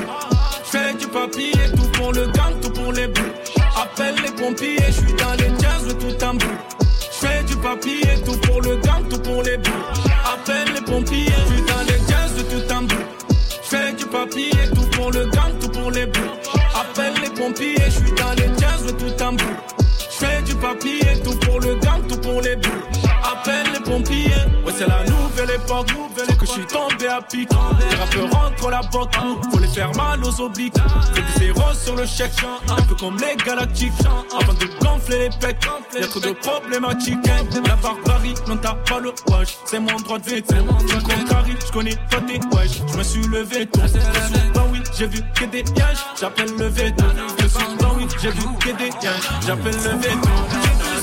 Fais 0.65 0.93
du 0.95 1.07
papier, 1.07 1.53
tout 1.75 1.91
pour 1.99 2.13
le 2.13 2.27
gang, 2.27 2.61
tout 2.61 2.71
pour 2.71 2.93
les 2.93 3.09
bouts. 3.09 3.33
Appelle 3.81 4.17
les 4.23 4.33
pompiers, 4.33 4.77
je 4.89 4.93
suis 4.93 5.15
dans 5.15 5.33
les 5.39 5.49
jazz 5.59 5.87
de 5.89 5.93
tout 5.93 6.25
en 6.25 6.35
bout. 6.35 6.59
Fais 7.13 7.45
du 7.45 7.57
papier, 7.57 8.23
tout 8.27 8.39
pour 8.47 8.61
le 8.61 8.77
gang, 8.77 9.09
tout 9.09 9.21
pour 9.21 9.43
les 9.43 9.57
bouts. 9.57 9.85
Appelle 10.35 10.75
les 10.75 10.83
pompiers, 10.83 11.33
je 11.49 11.55
suis 11.55 11.63
dans 11.63 11.83
les 11.89 11.99
jazz 12.07 12.35
de 12.37 12.43
tout 12.43 12.75
en 12.75 12.83
bout. 12.83 13.07
Fais 13.63 13.93
du 13.95 14.05
papier, 14.05 14.51
tout 14.75 14.86
pour 15.07 15.21
le 15.21 15.27
gang, 15.27 15.53
tout 15.61 15.69
pour 15.69 15.91
les 15.93 16.07
bouts. 16.07 16.21
Appelle 16.75 17.15
les 17.23 17.31
pompiers, 17.31 17.77
je 17.87 17.91
suis 17.91 18.13
dans 18.13 18.33
les 18.37 18.49
jazz 18.59 18.85
de 18.87 18.91
tout 18.93 19.23
en 19.23 19.33
bout. 19.35 19.57
Fais 20.11 20.43
du 20.43 20.55
papier, 20.57 21.01
tout 21.23 21.39
pour 21.47 21.61
le 21.61 21.77
gang, 21.77 22.05
tout 22.09 22.19
pour 22.19 22.41
les 22.41 22.57
bouts. 22.57 22.83
Appelle 23.23 23.67
les 23.73 23.81
pompiers, 23.81 24.31
ouais 24.65 24.73
c'est 24.77 24.89
la 24.89 25.05
nouvelle 25.05 25.51
époque. 25.55 25.93
Faut 26.17 26.35
que 26.35 26.47
je 26.47 26.51
suis 26.51 26.67
tombé 26.67 27.07
à 27.07 27.21
pic. 27.23 27.49
Les 27.51 27.97
rappeurs 27.97 28.31
rentrent 28.33 28.71
la 28.71 28.81
banque, 28.91 29.15
faut 29.53 29.59
les 29.61 29.69
faire 29.69 29.95
mal 29.95 30.25
aux 30.25 30.41
obliques. 30.41 30.75
Fais 31.15 31.23
des 31.23 31.47
zéros 31.47 31.75
sur 31.75 31.95
le 31.95 32.07
chèque, 32.07 32.33
un 32.69 32.83
peu 32.83 32.97
comme 32.97 33.17
les 33.19 33.37
galactiques. 33.45 33.93
Avant 34.41 34.55
de 34.55 34.67
gonfler 34.85 35.19
les 35.19 35.31
pecs, 35.39 35.65
y'a 36.01 36.07
trop 36.09 36.21
de 36.21 36.33
problématiques. 36.33 37.29
hein. 37.29 37.45
La 37.65 37.77
barbarie, 37.77 38.35
non 38.49 38.57
t'as 38.57 38.75
pas 38.75 38.99
le 38.99 39.13
wesh. 39.31 39.57
C'est 39.67 39.79
mon 39.79 40.01
droit 40.01 40.19
de 40.19 40.31
veto. 40.31 40.55
Je 40.89 40.95
je 41.67 41.73
connais 41.73 41.97
pas 42.11 42.21
tes 42.23 42.41
wesh. 42.57 42.81
Je 42.91 42.99
me 42.99 43.03
suis 43.05 43.23
levé 43.23 43.67
tôt. 43.67 43.81
J'ai 44.99 45.07
vu 45.09 45.21
que 45.35 45.45
des 45.45 45.63
pièges. 45.63 46.05
J'appelle 46.19 46.57
le 46.59 46.69
veto. 46.69 47.05
Je 47.39 47.47
suis 47.47 47.77
bah 47.79 47.93
oui, 47.97 48.07
j'ai 48.23 48.31
vu 48.31 48.41
que 48.59 48.69
des 48.71 48.91
pièges. 48.99 49.29
J'appelle 49.47 49.75
le 49.75 49.99
veto. 49.99 50.29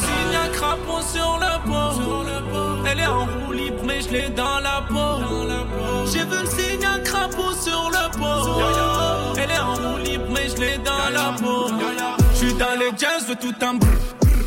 Signe 0.01 0.35
à 0.35 0.47
crapaud 0.47 1.01
sur 1.13 1.39
le 1.39 1.69
pont. 1.69 2.83
Elle 2.89 2.99
est 3.01 3.05
en 3.05 3.25
roue 3.25 3.51
libre, 3.51 3.83
mais 3.85 4.01
je 4.01 4.09
l'ai 4.09 4.29
dans 4.29 4.59
la 4.59 4.83
peau. 4.87 6.07
J'ai 6.11 6.25
vu 6.25 6.41
le 6.41 6.49
signe 6.49 6.85
à 6.85 6.97
crapaud 6.99 7.53
sur 7.53 7.91
le 7.91 8.17
pont. 8.17 9.35
Elle 9.37 9.51
est 9.51 9.59
en 9.59 9.73
roue 9.75 10.03
libre, 10.03 10.25
mais 10.31 10.49
je 10.49 10.55
l'ai 10.59 10.77
dans 10.79 11.09
la 11.13 11.35
peau. 11.39 11.67
Je 12.31 12.37
suis 12.37 12.53
dans 12.55 12.75
les 12.79 12.97
jazz 12.97 13.27
de 13.27 13.35
tout 13.35 13.63
en 13.63 13.75
bout. 13.75 13.87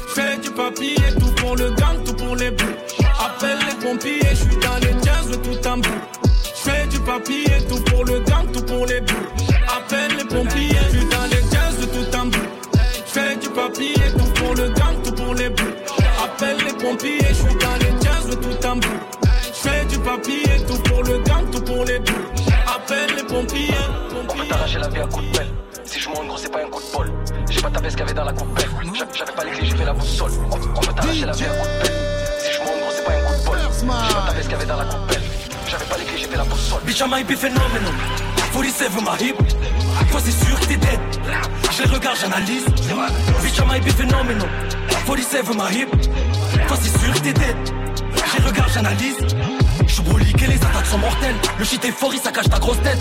Fais 0.08 0.38
du 0.38 0.50
papier, 0.50 0.96
tout 1.20 1.32
pour 1.36 1.54
le 1.54 1.70
gang, 1.70 2.02
tout 2.04 2.14
pour 2.14 2.34
les 2.34 2.50
bouts. 2.50 2.64
Appelle 3.20 3.58
les 3.68 3.86
pompiers, 3.86 4.20
je 4.30 4.34
suis 4.34 4.56
dans 4.56 4.76
les 4.80 4.92
jazz 5.04 5.30
de 5.30 5.36
tout 5.36 5.68
en 5.68 5.78
bout. 5.78 6.02
Fais 6.54 6.86
du 6.88 6.98
papier, 6.98 7.44
tout 7.68 7.80
pour 7.84 8.04
le 8.04 8.18
gang, 8.20 8.50
tout 8.52 8.62
pour 8.62 8.86
les 8.86 9.00
bouts. 9.00 9.14
Papier, 13.76 14.12
tout 14.16 14.32
pour 14.42 14.54
le 14.54 14.68
gang, 14.70 15.02
tout 15.04 15.12
pour 15.12 15.34
les 15.34 15.50
bouts. 15.50 15.62
Appelle 16.24 16.56
les 16.64 16.72
pompiers, 16.72 17.18
je 17.28 17.34
suis 17.34 17.54
dans 17.56 17.76
les 17.78 17.90
jazz 18.02 18.38
tout 18.40 18.66
en 18.66 18.76
bout. 18.76 19.00
Fais 19.52 19.84
du 19.84 19.98
papier, 19.98 20.44
tout 20.66 20.78
pour 20.88 21.02
le 21.02 21.18
gang, 21.18 21.50
tout 21.50 21.60
pour 21.60 21.84
les 21.84 21.98
bouts. 21.98 22.12
Appelle 22.74 23.10
les 23.16 23.22
pompiers. 23.24 23.74
On 24.18 24.34
peut 24.34 24.46
t'arracher 24.48 24.78
la 24.78 24.88
vie 24.88 25.00
à 25.00 25.06
coup 25.06 25.20
de 25.20 25.36
pelle. 25.36 25.48
Si 25.84 26.00
je 26.00 26.08
monte 26.08 26.26
gros, 26.26 26.38
c'est 26.38 26.50
pas 26.50 26.60
un 26.64 26.70
coup 26.70 26.80
de 26.80 26.92
bol. 26.96 27.12
J'ai 27.50 27.60
pas 27.60 27.68
tapé 27.70 27.90
ce 27.90 27.96
qu'il 27.96 28.00
y 28.00 28.04
avait 28.04 28.14
dans 28.14 28.24
la 28.24 28.32
coupelle. 28.32 28.64
J'a- 28.94 29.06
J'avais 29.12 29.32
pas 29.32 29.44
les 29.44 29.50
clés, 29.50 29.66
j'ai 29.66 29.76
fait 29.76 29.84
la 29.84 29.92
boussole. 29.92 30.30
On, 30.50 30.54
on 30.54 30.58
peut 30.80 30.92
t'arracher 30.94 31.26
la 31.26 31.32
vie 31.32 31.44
à 31.44 31.48
coup 31.48 31.66
de 31.66 31.82
pelle. 31.82 31.94
Si 32.38 32.52
je 32.52 32.58
monte 32.60 32.80
gros, 32.80 32.92
c'est 32.96 33.04
pas 33.04 33.12
un 33.12 33.20
coup 33.24 33.40
de 33.40 33.44
bol. 33.46 33.58
J'ai 33.58 34.14
pas 34.14 34.22
tapé 34.26 34.38
ce 34.38 34.42
qu'il 34.48 34.52
y 34.52 34.54
avait 34.54 34.66
dans 34.66 34.76
la 34.78 34.84
coupelle. 34.86 35.22
J'avais 35.68 35.84
pas 35.84 35.96
les 35.98 36.04
clés, 36.04 36.18
j'ai 36.18 36.26
fait 36.28 36.36
la 36.38 36.44
boussole. 36.44 36.80
Bitch, 36.86 37.00
I 37.00 37.08
might 37.10 37.26
be 37.28 37.36
phenomenal. 37.36 37.92
47 38.54 38.90
my 39.02 39.16
hip. 39.20 39.36
Toi, 40.10 40.20
c'est 40.24 40.44
sûr 40.46 40.58
que 40.60 40.66
t'es 40.66 40.76
dead. 40.76 41.00
Je 41.70 41.82
les 41.82 41.88
regarde, 41.88 42.16
j'analyse. 42.20 42.64
Bitch, 43.42 43.58
I 43.58 43.66
might 43.66 43.84
be 43.84 43.90
phenomenal. 43.90 44.48
47 45.06 45.54
my 45.54 45.72
hip. 45.72 45.90
Toi, 46.68 46.76
c'est 46.80 46.98
sûr 46.98 47.12
que 47.14 47.18
t'es 47.20 47.32
dead. 47.32 47.56
Je 48.14 48.42
les 48.42 48.48
regarde, 48.48 48.70
j'analyse. 48.72 49.16
Je 49.86 50.02
brolique 50.02 50.42
et 50.42 50.46
les 50.46 50.56
attaques 50.56 50.86
sont 50.86 50.98
mortelles. 50.98 51.36
Le 51.58 51.64
shit 51.64 51.84
est 51.84 51.92
fort, 51.92 52.12
il 52.12 52.20
ça 52.20 52.32
cache 52.32 52.48
ta 52.48 52.58
grosse 52.58 52.80
tête. 52.82 52.98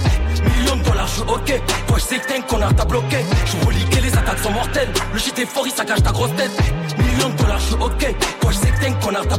Millions 0.57 0.75
de 0.75 0.83
dollars, 0.83 1.07
je 1.07 1.21
ok. 1.21 1.61
Toi, 1.87 1.97
je 1.97 2.03
sais 2.03 2.17
que 2.19 2.27
t'es 2.27 2.37
un 2.37 2.41
connard, 2.41 2.75
t'as 2.75 2.85
bloqué. 2.85 3.25
Je 3.45 3.57
brolique 3.57 3.97
et 3.97 4.01
les 4.01 4.13
attaques 4.13 4.39
sont 4.39 4.51
mortelles. 4.51 4.91
Le 5.13 5.19
shit 5.19 5.37
est 5.39 5.45
fort, 5.45 5.65
il 5.65 5.73
ça 5.73 5.85
cache 5.85 6.03
ta 6.03 6.11
grosse 6.11 6.35
tête. 6.35 6.51
Millions 6.97 7.29
de 7.29 7.37
dollars, 7.37 7.59
je 7.59 7.75
ok. 7.75 8.15
Toi, 8.41 8.51
je 8.51 8.57
sais 8.57 8.71
que 8.71 8.79
t'es 8.79 8.87
un 8.87 8.93
connard, 8.93 9.27
t'as. 9.27 9.35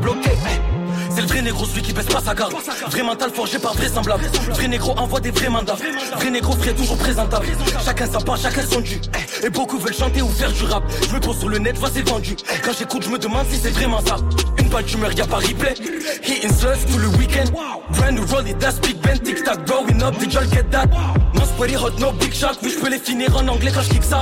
C'est 1.17 1.23
le 1.23 1.29
vrai 1.29 1.41
négro, 1.41 1.64
celui 1.64 1.81
qui 1.81 1.95
baisse 1.95 2.05
pas 2.05 2.21
sa 2.21 2.35
garde. 2.35 2.53
Vrai 2.91 3.03
mental 3.03 3.31
forgé 3.31 3.59
par 3.59 3.73
vraisemblable. 3.73 4.25
Vrai 4.51 4.69
négro 4.69 4.93
envoie 4.99 5.19
des 5.19 5.31
vrais 5.31 5.49
mandats. 5.49 5.79
Vrai 6.17 6.31
négro 6.31 6.53
frais 6.53 6.75
toujours 6.75 6.99
présentable. 6.99 7.47
Chacun 7.83 8.07
sa 8.07 8.19
part, 8.19 8.37
chacun 8.37 8.61
son 8.71 8.81
dû. 8.81 9.01
Et 9.43 9.49
beaucoup 9.49 9.79
veulent 9.79 9.95
chanter 9.95 10.21
ou 10.21 10.29
faire 10.29 10.53
du 10.53 10.64
rap. 10.64 10.85
Je 11.09 11.14
me 11.14 11.21
pose 11.21 11.39
sur 11.39 11.49
le 11.49 11.57
net, 11.57 11.79
vois 11.79 11.89
c'est 11.91 12.07
vendu. 12.07 12.37
Quand 12.62 12.73
j'écoute, 12.79 13.05
je 13.05 13.09
me 13.09 13.19
demande 13.19 13.47
si 13.51 13.59
c'est 13.59 13.71
vraiment 13.71 14.01
ça. 14.05 14.17
Une 14.59 14.69
balle 14.69 14.85
d'humeur, 14.85 15.11
y'a 15.14 15.27
pas 15.27 15.39
replay. 15.39 15.73
Hitting 16.23 16.53
sluts 16.53 16.85
tout 16.93 16.99
le 16.99 17.09
week-end. 17.17 17.51
Brand 17.93 18.14
new 18.14 18.27
roll 18.27 18.47
it, 18.47 18.59
that's 18.59 18.79
big 18.79 19.01
Ben, 19.01 19.19
tic 19.19 19.43
tac, 19.43 19.64
growing 19.64 20.03
up, 20.03 20.19
did 20.19 20.35
y'all 20.35 20.45
get 20.51 20.71
that? 20.71 20.87
No 21.35 21.45
sweaty 21.57 21.77
hot, 21.77 21.99
no 21.99 22.12
big 22.12 22.35
shot. 22.35 22.59
Oui, 22.62 22.75
je 22.75 22.79
peux 22.79 22.91
les 22.91 22.99
finir 22.99 23.35
en 23.35 23.49
anglais 23.49 23.71
quand 23.75 23.81
je 23.81 23.89
kick 23.89 24.05
ça. 24.05 24.21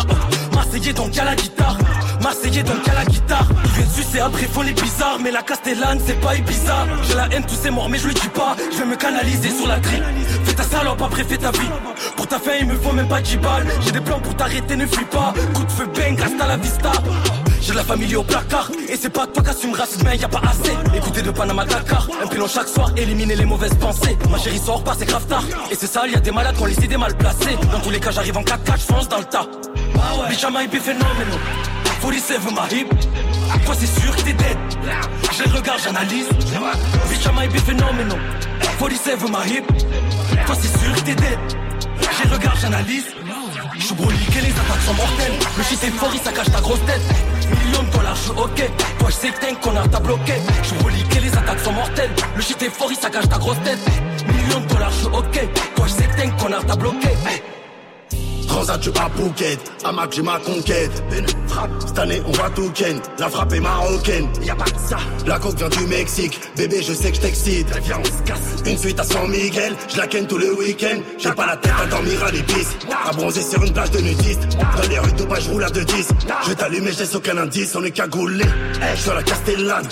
Marseillais 0.52 0.92
donc 0.92 1.16
y'a 1.16 1.24
la 1.24 1.34
guitare. 1.34 1.76
Marseillais 2.24 2.62
donc 2.62 2.86
y'a 2.86 2.94
la 2.94 3.04
guitare. 3.04 3.46
Il 3.64 3.70
vient 3.70 3.84
de 3.84 3.90
sucer 3.90 4.20
après 4.20 4.46
font 4.46 4.62
les 4.62 4.72
bizarres. 4.72 5.18
Mais 5.22 5.30
la 5.30 5.42
Castellane, 5.42 6.00
c'est 6.06 6.18
pas 6.22 6.34
Ibiza. 6.34 6.86
J'ai 7.06 7.14
la 7.16 7.28
haine, 7.30 7.44
tous 7.46 7.58
c'est 7.62 7.70
mort, 7.70 7.90
mais 7.90 7.98
je 7.98 8.08
le 8.08 8.14
dis 8.14 8.28
pas. 8.28 8.56
Je 8.72 8.78
vais 8.78 8.86
me 8.86 8.96
canaliser 8.96 9.50
sur 9.50 9.68
la 9.68 9.78
grille. 9.78 10.02
Fais 10.44 10.54
ta 10.54 10.62
salope, 10.62 11.02
après 11.02 11.22
fais 11.22 11.36
ta 11.36 11.50
vie. 11.50 11.68
Pour 12.16 12.26
ta 12.26 12.38
fin, 12.38 12.52
il 12.58 12.66
me 12.66 12.76
faut 12.76 12.92
même 12.92 13.08
pas 13.08 13.20
10 13.20 13.36
balles. 13.36 13.66
J'ai 13.82 13.92
des 13.92 14.00
plans 14.00 14.20
pour 14.20 14.34
t'arrêter, 14.34 14.74
ne 14.74 14.86
fuis 14.86 15.04
pas. 15.04 15.34
Coup 15.52 15.64
de 15.64 15.70
feu, 15.70 15.86
bang, 15.94 16.18
hasta 16.18 16.46
la 16.46 16.56
vista. 16.56 16.92
J'ai 17.60 17.72
de 17.72 17.76
la 17.76 17.84
famille 17.84 18.16
au 18.16 18.22
placard 18.22 18.70
Et 18.90 18.96
c'est 18.96 19.08
pas 19.08 19.26
toi 19.26 19.42
qui 19.42 19.48
assumeras 19.48 19.86
si 19.86 19.96
demain 19.96 20.14
y 20.14 20.22
a 20.22 20.28
pas 20.28 20.42
assez 20.46 20.76
Écoutez 20.94 21.22
de 21.22 21.30
Panama 21.30 21.64
Dakar 21.64 22.06
Un 22.22 22.26
pilon 22.26 22.46
chaque 22.46 22.68
soir, 22.68 22.90
éliminer 22.94 23.36
les 23.36 23.46
mauvaises 23.46 23.72
pensées 23.76 24.18
Ma 24.30 24.36
chérie 24.36 24.58
sort 24.58 24.84
pas, 24.84 24.94
c'est 24.98 25.06
grave 25.06 25.24
tard 25.24 25.44
Et 25.70 25.74
c'est 25.74 25.86
ça, 25.86 26.06
y 26.06 26.14
a 26.14 26.20
des 26.20 26.30
malades 26.30 26.56
qui 26.56 26.62
ont 26.62 26.66
les 26.66 26.84
idées 26.84 26.98
mal 26.98 27.16
placées 27.16 27.56
Dans 27.72 27.80
tous 27.80 27.88
les 27.88 28.00
cas 28.00 28.10
j'arrive 28.10 28.36
en 28.36 28.42
4-4, 28.42 28.56
j'fonce 28.76 29.08
dans 29.08 29.16
le 29.16 29.24
tas 29.24 29.46
Bitch 30.28 30.42
I 30.42 30.52
might 30.52 30.70
be 30.70 30.76
phenomenal 30.76 31.38
47 32.04 32.50
my 32.52 32.68
hip 32.70 32.88
Toi 33.64 33.74
c'est 33.78 34.00
sûr 34.00 34.14
que 34.14 34.20
t'es 34.20 34.34
dead. 34.34 34.58
Je 35.32 35.42
les 35.42 35.50
regarde, 35.50 35.80
j'analyse. 35.82 36.28
Bitch 37.08 37.24
I 37.24 37.32
might 37.34 37.50
be 37.50 37.58
phenomenal 37.58 38.18
47 38.78 39.22
my 39.30 39.48
hip 39.48 39.64
Toi 40.44 40.54
c'est 40.60 40.78
sûr 40.78 40.94
que 40.96 41.00
t'es 41.00 41.14
dead. 41.14 41.38
Je 41.98 42.28
les 42.28 42.34
regarde, 42.34 42.58
j'analyse. 42.60 43.06
Je 43.78 43.84
suis 43.86 43.94
brolique 43.94 44.36
et 44.36 44.40
les 44.42 44.50
attaques 44.50 44.82
sont 44.84 44.92
mortelles. 44.92 45.32
Le 45.56 45.64
shit 45.64 45.82
est 45.82 45.90
fort, 45.92 46.10
il 46.12 46.20
ça 46.20 46.30
ta 46.30 46.60
grosse 46.60 46.84
tête. 46.84 47.00
Millions 47.64 47.82
de 47.84 47.96
dollars, 47.96 48.16
je 48.16 48.32
ok. 48.32 48.70
Toi 48.98 49.08
je 49.08 49.14
sais 49.14 49.28
que 49.30 49.40
t'es 49.40 49.50
un 49.52 49.54
connard, 49.54 49.88
t'as 49.90 50.00
bloqué. 50.00 50.34
Je 50.62 50.68
suis 50.68 50.76
brolique 50.76 51.16
et 51.16 51.20
les 51.20 51.32
attaques 51.32 51.60
sont 51.60 51.72
mortelles. 51.72 52.10
Le 52.36 52.42
shit 52.42 52.60
est 52.62 52.70
fort, 52.70 52.88
il 52.90 52.98
ça 52.98 53.08
ta 53.08 53.38
grosse 53.38 53.62
tête. 53.64 53.80
Millions 54.26 54.60
de 54.60 54.66
dollars, 54.66 54.92
je 54.92 55.06
ok. 55.06 55.48
Toi 55.74 55.86
je 55.86 55.92
sais 55.92 56.04
que 56.04 56.16
t'es 56.16 56.26
un 56.26 56.30
connard, 56.32 56.66
t'as 56.66 56.76
bloqué 56.76 57.08
Transat, 58.54 58.80
tu 58.80 58.90
à 58.90 59.10
Phuket, 59.16 59.58
à 59.84 59.90
Mac, 59.90 60.12
j'ai 60.12 60.22
ma 60.22 60.38
conquête. 60.38 61.02
Frappe, 61.48 61.70
cette 61.84 61.98
année, 61.98 62.22
on 62.24 62.30
va 62.30 62.48
tout 62.50 62.70
ken. 62.70 63.00
La 63.18 63.28
frappe 63.28 63.52
est 63.52 63.58
marocaine, 63.58 64.28
y'a 64.42 64.54
pas 64.54 64.64
de 64.66 64.78
ça. 64.78 64.96
La 65.26 65.40
coque 65.40 65.56
vient 65.56 65.68
du 65.68 65.84
Mexique, 65.88 66.38
bébé, 66.56 66.80
je 66.80 66.92
sais 66.92 67.10
que 67.10 67.16
je 67.16 67.20
t'excite. 67.22 67.66
Viens, 67.82 67.98
on 67.98 68.04
se 68.04 68.22
casse. 68.22 68.62
Une 68.64 68.78
suite 68.78 69.00
à 69.00 69.02
San 69.02 69.28
Miguel, 69.28 69.74
je 69.88 69.96
la 69.96 70.06
ken 70.06 70.28
tout 70.28 70.38
le 70.38 70.54
week-end. 70.56 71.00
J'ai 71.18 71.32
pas 71.32 71.46
la 71.46 71.56
tête 71.56 71.72
à 71.82 71.86
dormir 71.86 72.22
à 72.22 72.30
l'épice. 72.30 72.76
À 73.04 73.12
bronzer 73.12 73.42
sur 73.42 73.60
une 73.64 73.72
plage 73.72 73.90
de 73.90 73.98
nudistes. 73.98 74.46
Dans 74.56 74.88
les 74.88 74.98
rues 75.00 75.12
de 75.12 75.24
je 75.40 75.50
roule 75.50 75.64
à 75.64 75.68
2-10. 75.70 76.08
Je 76.44 76.48
vais 76.50 76.54
t'allumer, 76.54 76.92
je 76.92 76.98
laisse 77.00 77.14
aucun 77.16 77.36
indice, 77.36 77.74
on 77.74 77.82
est 77.82 77.90
cagoulé. 77.90 78.44
Je 78.94 79.00
suis 79.00 79.10
à 79.10 79.14
la 79.14 79.22
Castellane, 79.24 79.88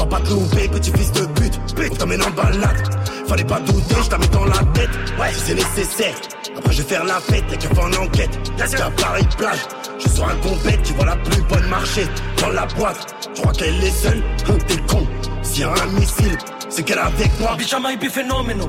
va 0.00 0.06
pas 0.06 0.20
te 0.20 0.30
louper, 0.30 0.68
petit 0.68 0.92
fils 0.92 1.12
de 1.12 1.26
pute. 1.26 1.60
On 1.92 1.94
t'emmène 1.94 2.22
en 2.22 2.30
balade. 2.30 2.94
Fallait 3.26 3.44
pas 3.44 3.60
douter, 3.60 3.96
je 4.02 4.08
t'amène 4.08 4.28
dans 4.30 4.44
la 4.44 4.58
tête. 4.74 4.90
Ouais, 5.18 5.32
si 5.32 5.40
c'est 5.46 5.54
nécessaire. 5.54 6.14
Après 6.56 6.72
je 6.72 6.82
vais 6.82 6.88
faire 6.88 7.04
la 7.04 7.20
fête, 7.20 7.44
y'a 7.50 7.56
qu'à 7.56 7.80
en 7.80 7.92
enquête. 8.04 8.38
Qu'à 8.56 8.90
Paris 8.90 9.26
plage, 9.36 9.58
je 9.98 10.08
suis 10.08 10.22
un 10.22 10.36
compète 10.48 10.82
qui 10.82 10.92
voit 10.94 11.06
la 11.06 11.16
plus 11.16 11.42
bonne 11.42 11.66
marché 11.68 12.06
dans 12.40 12.50
la 12.50 12.66
boîte. 12.66 13.14
Je 13.34 13.40
crois 13.40 13.52
qu'elle 13.52 13.82
est 13.82 13.90
seule, 13.90 14.22
Hum, 14.48 14.58
t'es 14.66 14.76
con? 14.88 15.06
S'il 15.42 15.60
y 15.62 15.64
a 15.64 15.70
un 15.70 15.86
missile, 15.98 16.36
c'est 16.68 16.82
qu'elle 16.82 16.98
est 16.98 17.00
avec 17.00 17.40
moi. 17.40 17.54
Bitch 17.56 17.72
I 17.72 17.80
might 17.80 18.00
be 18.00 18.10
phenomenal 18.10 18.68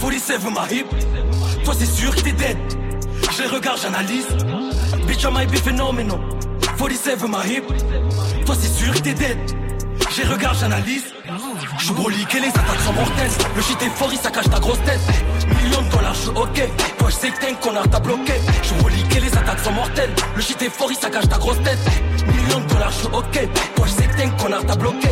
47 0.00 0.40
my 0.44 0.74
hip 0.74 0.86
Toi 1.64 1.74
c'est 1.78 1.84
sûr 1.86 2.14
que 2.14 2.22
t'es 2.22 2.32
dead 2.32 2.56
Je 3.36 3.42
les 3.42 3.48
regarde, 3.48 3.78
j'analyse 3.82 4.26
Bitch 5.06 5.24
I 5.24 5.30
might 5.32 5.50
be 5.50 5.56
phenomenal 5.56 6.18
47 6.78 7.22
my 7.28 7.36
hip 7.46 7.64
Toi 8.46 8.54
c'est 8.58 8.72
sûr 8.84 8.94
que 8.94 9.00
t'es 9.00 9.14
dead. 9.14 9.38
J'ai 10.14 10.24
regard, 10.24 10.54
j'analyse. 10.54 11.04
Je 11.78 11.92
brolique 11.92 12.32
les 12.34 12.48
attaques 12.48 12.80
sont 12.84 12.92
mortelles. 12.92 13.30
Le 13.54 13.62
shit 13.62 13.80
est 13.82 13.90
fort, 13.90 14.08
il 14.12 14.18
ça 14.18 14.30
cache 14.30 14.48
ta 14.50 14.58
grosse 14.58 14.82
tête. 14.82 15.00
Millions 15.62 15.82
de 15.82 15.88
dollars, 15.90 16.14
je 16.14 16.20
suis 16.20 16.30
ok. 16.30 16.68
Toi, 16.98 17.08
je 17.08 17.14
sais 17.14 17.28
que 17.30 17.38
t'es 17.40 17.50
un 17.50 17.54
connard, 17.54 17.88
t'as 17.90 18.00
bloqué. 18.00 18.34
Je 18.62 18.74
brolique 18.74 19.14
les 19.20 19.32
attaques 19.36 19.60
sont 19.60 19.72
mortelles. 19.72 20.10
Le 20.34 20.42
shit 20.42 20.60
est 20.62 20.70
fort, 20.70 20.88
il 20.90 20.96
ça 20.96 21.10
cache 21.10 21.28
ta 21.28 21.38
grosse 21.38 21.62
tête. 21.62 21.78
Millions 22.26 22.60
de 22.60 22.66
dollars, 22.66 22.90
je 22.90 22.96
suis 22.98 23.06
ok. 23.06 23.48
Toi, 23.76 23.86
je 23.86 23.92
sais 23.92 24.06
que 24.08 24.16
t'es 24.16 24.24
un 24.24 24.30
connard, 24.30 24.62
t'as 24.66 24.76
bloqué. 24.76 25.08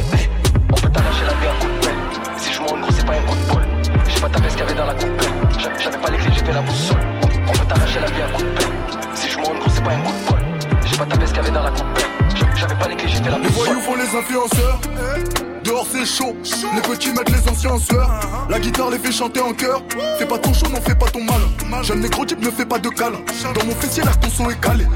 On 0.71 0.75
peut 0.75 0.89
t'arracher 0.91 1.25
la 1.25 1.33
vie 1.35 1.47
à 1.47 1.61
coup 1.61 1.67
de 1.69 1.87
pelle. 1.87 1.95
Si 2.39 2.53
je 2.53 2.61
monte, 2.61 2.81
gros, 2.81 2.91
c'est 2.93 3.07
pas 3.07 3.13
un 3.13 3.23
coup 3.23 3.37
de 3.37 3.53
bol. 3.53 3.63
J'ai 4.09 4.21
pas 4.21 4.29
tapé 4.29 4.51
ce 4.51 4.57
qu'il 4.57 4.65
y 4.65 4.69
avait 4.69 4.75
dans 4.75 4.87
la 4.87 4.95
coupelle. 4.95 5.33
J'a- 5.59 5.79
J'avais 5.83 5.99
pas 5.99 6.11
les 6.11 6.19
clés, 6.19 6.31
j'ai 6.35 6.45
fait 6.45 6.53
la 6.53 6.61
boussole. 6.63 7.01
On 7.47 7.53
peut 7.53 7.65
t'arracher 7.69 8.01
la 8.01 8.07
vie 8.11 8.23
à 8.23 8.29
coup 8.37 8.43
de 8.43 8.49
pelle. 8.49 8.67
Si 9.15 9.31
je 9.31 9.39
monte, 9.39 9.59
gros, 9.61 9.71
c'est 9.73 9.85
pas 9.85 9.91
un 9.93 10.01
coup 10.01 10.13
de 10.13 10.29
bol. 10.29 10.41
J'ai 10.87 10.97
pas 10.97 11.07
tapé 11.07 11.27
ce 11.27 11.33
qu'il 11.33 11.43
y 11.43 11.47
avait 11.47 11.55
dans 11.55 11.63
la 11.63 11.71
coupelle. 11.71 12.05
J'a- 12.39 12.55
J'avais 12.55 12.75
pas 12.79 12.89
les 12.89 12.97
clés, 12.97 13.09
fait 13.09 13.31
la 13.31 13.39
Les 13.39 13.49
voyous 13.49 13.81
font 13.81 13.95
les 13.97 14.17
influenceurs. 14.19 14.81
Dehors 15.65 15.87
c'est 15.93 16.07
chaud. 16.07 16.37
Les 16.75 16.81
petits 16.81 17.11
mettent 17.13 17.31
les 17.31 17.49
anciens 17.51 17.73
en. 17.73 18.49
La 18.49 18.59
guitare 18.59 18.91
les 18.91 18.99
fait 18.99 19.13
chanter 19.13 19.41
en 19.41 19.53
chœur. 19.53 19.83
Fais 20.19 20.25
pas 20.27 20.39
ton 20.39 20.53
show, 20.55 20.69
n'en 20.69 20.81
fais 20.81 20.95
pas 20.95 21.07
ton 21.07 21.23
mal. 21.25 21.41
Jeune 21.83 22.01
négro 22.01 22.25
type 22.25 22.41
ne 22.41 22.51
fais 22.51 22.65
pas 22.65 22.79
de 22.79 22.89
câlin. 22.89 23.19
Dans 23.55 23.65
mon 23.67 23.75
fessier, 23.75 24.03
là 24.05 24.13
ton 24.21 24.31
son 24.31 24.49
est 24.51 24.61
calé. 24.61 24.87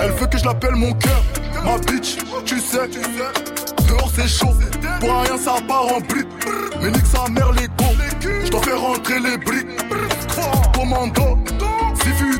Elle 0.00 0.10
veut 0.12 0.26
que 0.26 0.38
je 0.38 0.44
l'appelle 0.44 0.74
mon 0.74 0.92
cœur. 0.94 1.22
Ma 1.64 1.78
bitch, 1.78 2.16
tu 2.44 2.60
sais. 2.60 2.88
Dehors 3.88 4.10
c'est 4.14 4.28
chaud. 4.28 4.52
Pour 5.00 5.22
rien 5.22 5.38
ça 5.38 5.54
part 5.66 5.86
en 5.86 6.00
brique. 6.00 6.26
Mais 6.82 6.90
nique 6.90 7.06
sa 7.06 7.28
mère 7.30 7.52
les 7.52 7.66
cons. 7.68 7.94
Je 8.44 8.50
dois 8.50 8.62
faire 8.62 8.80
rentrer 8.80 9.20
les 9.20 9.38
briques. 9.38 9.66
Commando. 10.74 11.38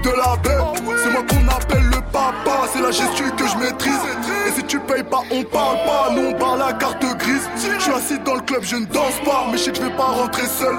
De 0.08 0.14
la 0.16 0.36
baie, 0.36 0.56
c'est 1.02 1.10
moi 1.10 1.22
qu'on 1.28 1.46
appelle 1.48 1.84
le 1.84 2.00
papa. 2.10 2.66
C'est 2.72 2.80
la 2.80 2.90
gestu 2.90 3.24
que 3.36 3.46
je 3.46 3.56
maîtrise. 3.58 4.00
Et 4.46 4.52
si 4.52 4.64
tu 4.64 4.80
payes 4.80 5.02
pas, 5.02 5.20
on 5.30 5.44
parle 5.44 5.76
pas. 5.84 6.08
Nous 6.14 6.28
on 6.28 6.32
parle 6.32 6.60
la 6.60 6.72
carte 6.72 7.04
grise. 7.18 7.46
Je 7.56 7.82
suis 7.82 7.92
assis 7.92 8.18
dans 8.24 8.36
le 8.36 8.40
club, 8.40 8.62
je 8.62 8.76
ne 8.76 8.86
danse 8.86 9.20
pas. 9.22 9.44
Mais 9.52 9.58
je 9.58 9.64
sais 9.64 9.72
que 9.72 9.76
je 9.76 9.82
vais 9.82 9.96
pas 9.96 10.04
rentrer 10.04 10.46
seul. 10.46 10.76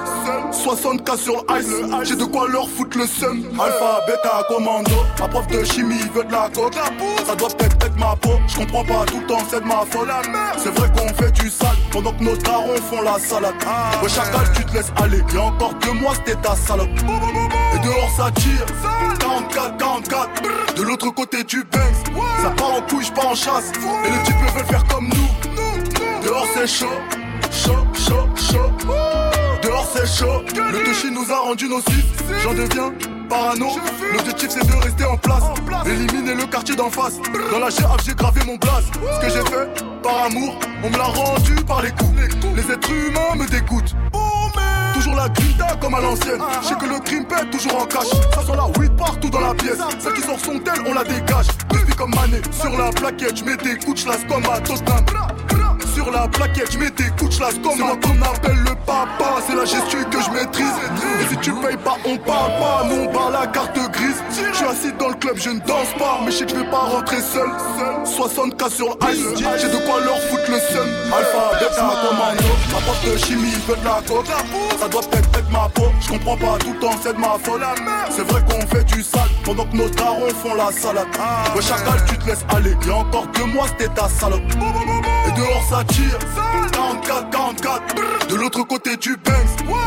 60k 0.52 1.16
sur 1.16 1.46
ice. 1.60 1.70
J'ai 2.06 2.16
de 2.16 2.26
quoi 2.26 2.48
leur 2.50 2.68
foutre 2.68 2.98
le 2.98 3.06
seum. 3.06 3.46
Alpha, 3.54 4.02
bêta, 4.08 4.44
commando. 4.48 4.92
Ma 5.20 5.28
prof 5.28 5.46
de 5.46 5.64
chimie 5.64 6.02
veut 6.16 6.24
de 6.24 6.32
la 6.32 6.50
coke. 6.50 6.74
Ça 7.28 7.36
doit 7.36 7.50
peut-être 7.50 7.86
être 7.86 8.00
ma 8.00 8.16
peau. 8.16 8.40
Je 8.48 8.56
comprends 8.58 8.84
pas 8.84 9.06
tout 9.06 9.20
le 9.20 9.28
temps, 9.28 9.44
c'est 9.48 9.62
de 9.62 9.68
ma 9.68 9.86
faute. 9.92 10.10
C'est 10.58 10.74
vrai 10.76 10.90
qu'on 10.98 11.14
fait 11.14 11.32
du 11.34 11.52
sale. 11.52 11.78
Pendant 11.92 12.14
que 12.14 12.24
nos 12.24 12.36
darons 12.36 12.82
font 12.90 13.04
la 13.04 13.20
salade. 13.20 13.54
Ouais, 14.02 14.10
chacal, 14.10 14.52
tu 14.56 14.66
te 14.66 14.74
laisses 14.74 14.92
aller. 15.00 15.22
Et 15.36 15.38
encore 15.38 15.76
deux 15.76 15.94
mois, 15.94 16.16
c'était 16.16 16.42
ta 16.42 16.56
salope. 16.56 16.90
Et 17.76 17.80
dehors 17.80 18.10
ça 18.16 18.32
tire. 18.32 18.66
44, 19.20 19.78
44 19.78 20.74
De 20.76 20.82
l'autre 20.84 21.10
côté 21.12 21.44
du 21.44 21.64
Banks 21.64 22.22
Ça 22.42 22.50
part 22.52 22.74
en 22.76 22.82
couille, 22.82 23.06
pas 23.16 23.26
en 23.26 23.36
chasse. 23.36 23.72
Et 24.06 24.10
les 24.12 24.24
types 24.24 24.36
veulent 24.56 24.66
faire 24.66 24.86
comme 24.88 25.08
nous. 25.10 26.24
Dehors 26.24 26.48
c'est 26.54 26.68
chaud. 26.68 26.88
Chaud, 27.52 27.86
chaud, 27.94 28.28
chaud. 28.36 28.72
Dehors 29.62 29.88
c'est 29.94 30.08
chaud. 30.08 30.42
Le 30.56 30.84
touchy 30.84 31.12
nous 31.12 31.32
a 31.32 31.40
rendu 31.40 31.68
nocifs. 31.68 32.06
J'en 32.44 32.54
deviens 32.54 32.92
parano. 33.30 33.68
L'objectif 34.14 34.50
c'est 34.50 34.68
de 34.68 34.84
rester 34.84 35.06
en 35.06 35.18
place. 35.18 35.44
Éliminer 35.86 36.36
le 36.36 36.46
quartier 36.46 36.76
d'en 36.76 36.90
face. 36.90 37.20
Dans 37.52 37.60
la 37.60 37.70
GF 37.70 38.04
j'ai 38.06 38.16
gravé 38.16 38.42
mon 38.46 38.56
blaze. 38.58 38.86
Ce 38.94 39.26
que 39.26 39.32
j'ai 39.32 39.46
fait 39.50 39.84
par 40.02 40.24
amour 40.26 40.56
On 40.84 40.90
me 40.90 40.98
l'a 40.98 41.04
rendu 41.04 41.56
par 41.68 41.82
les 41.82 41.92
coups. 41.92 42.12
Les 42.56 42.72
êtres 42.74 42.92
humains 42.92 43.36
me 43.36 43.48
dégoûtent 43.48 43.96
Toujours 45.00 45.16
la 45.16 45.30
grinta 45.30 45.78
comme 45.80 45.94
à 45.94 46.02
l'ancienne. 46.02 46.42
Je 46.62 46.68
sais 46.68 46.76
que 46.76 46.86
le 46.86 47.00
crime 47.00 47.26
pète 47.26 47.50
toujours 47.52 47.84
en 47.84 47.86
cash. 47.86 48.10
Ça 48.36 48.42
sent 48.42 48.52
la 48.54 48.68
weed 48.78 48.94
partout 48.98 49.30
dans 49.30 49.40
la 49.40 49.54
pièce. 49.54 49.78
Celle 49.98 50.12
qui 50.12 50.22
sort 50.22 50.38
son 50.38 50.60
tel, 50.60 50.74
on 50.86 50.94
la 50.94 51.06
dégage. 51.06 51.48
Depuis 51.70 51.96
comme 51.96 52.14
mané. 52.14 52.42
Sur 52.52 52.78
la 52.78 52.90
plaquette, 52.90 53.38
je 53.38 53.46
mets 53.46 53.56
des 53.56 53.78
couches 53.78 54.06
las 54.06 54.26
comme 54.26 54.44
à 54.52 54.60
Tottenham. 54.60 55.06
Sur 56.00 56.12
la 56.12 56.30
plaquette, 56.30 56.72
je 56.72 56.78
mets 56.78 56.90
des 56.92 57.10
couches 57.20 57.40
las 57.40 57.56
comme 57.56 57.84
à 57.84 57.94
qu'on 57.98 58.22
appelle 58.22 58.58
le 58.64 58.74
papa. 58.86 59.42
C'est 59.46 59.54
la 59.54 59.66
gestion 59.66 60.00
que 60.10 60.22
je 60.22 60.30
maîtrise. 60.32 60.74
Et 61.20 61.28
si 61.28 61.38
tu 61.42 61.52
payes 61.52 61.76
pas, 61.76 61.98
on 62.06 62.16
parle 62.16 62.52
pas. 62.58 62.86
Nous 62.88 63.04
on 63.04 63.08
parle 63.12 63.34
la 63.34 63.48
carte 63.48 63.78
grise. 63.92 64.16
Je 64.30 64.56
suis 64.56 64.66
assis 64.66 64.94
dans 64.98 65.10
le 65.10 65.16
club, 65.16 65.36
je 65.36 65.50
ne 65.50 65.60
danse 65.60 65.92
pas. 65.98 66.22
Mais 66.24 66.32
je 66.32 66.38
sais 66.38 66.46
que 66.46 66.52
je 66.52 66.56
vais 66.56 66.72
pas 66.72 66.86
rentrer 66.96 67.20
seul. 67.20 67.50
60k 68.06 68.72
sur 68.72 68.98
ice. 69.12 69.26
J'ai 69.60 69.68
de 69.68 69.86
quoi 69.86 70.00
leur 70.00 70.22
foutre 70.22 70.50
le 70.50 70.60
seum. 70.72 70.88
Alpha, 71.12 71.60
bêta, 71.60 71.90
commando. 72.08 72.44
Ma 72.72 72.80
porte 72.80 73.06
de 73.06 73.18
chimie 73.18 73.52
veut 73.68 73.76
de 73.76 73.84
la 73.84 74.00
coke. 74.08 74.28
Ça 74.80 74.88
doit 74.88 75.02
peut-être 75.02 75.38
être 75.38 75.52
ma 75.52 75.68
peau. 75.68 75.92
Je 76.00 76.08
comprends 76.08 76.38
pas 76.38 76.58
tout 76.60 76.72
le 76.72 76.80
temps, 76.80 76.96
c'est 77.04 77.14
de 77.14 77.20
ma 77.20 77.36
faute. 77.44 77.62
C'est 78.10 78.24
vrai 78.24 78.42
qu'on 78.50 78.66
fait 78.68 78.86
du 78.86 79.04
sale. 79.04 79.30
Pendant 79.44 79.66
que 79.66 79.76
nos 79.76 79.90
darons 79.90 80.30
font 80.42 80.56
la 80.56 80.72
salade. 80.72 81.08
Ouais, 81.54 81.62
chacal, 81.62 82.00
tu 82.08 82.18
te 82.18 82.26
laisses 82.26 82.46
aller. 82.56 82.76
Et 82.88 82.92
encore 82.92 83.28
deux 83.36 83.46
mois, 83.46 83.68
c'était 83.68 83.94
ta 83.94 84.08
salope. 84.08 84.42
Et 85.28 85.32
dehors, 85.34 85.64
ça 85.70 85.84
tire. 85.90 86.20
44, 86.72 87.30
44. 87.30 88.28
De 88.28 88.36
l'autre 88.36 88.64
côté 88.64 88.96
du 88.98 89.16
Banks. 89.18 89.36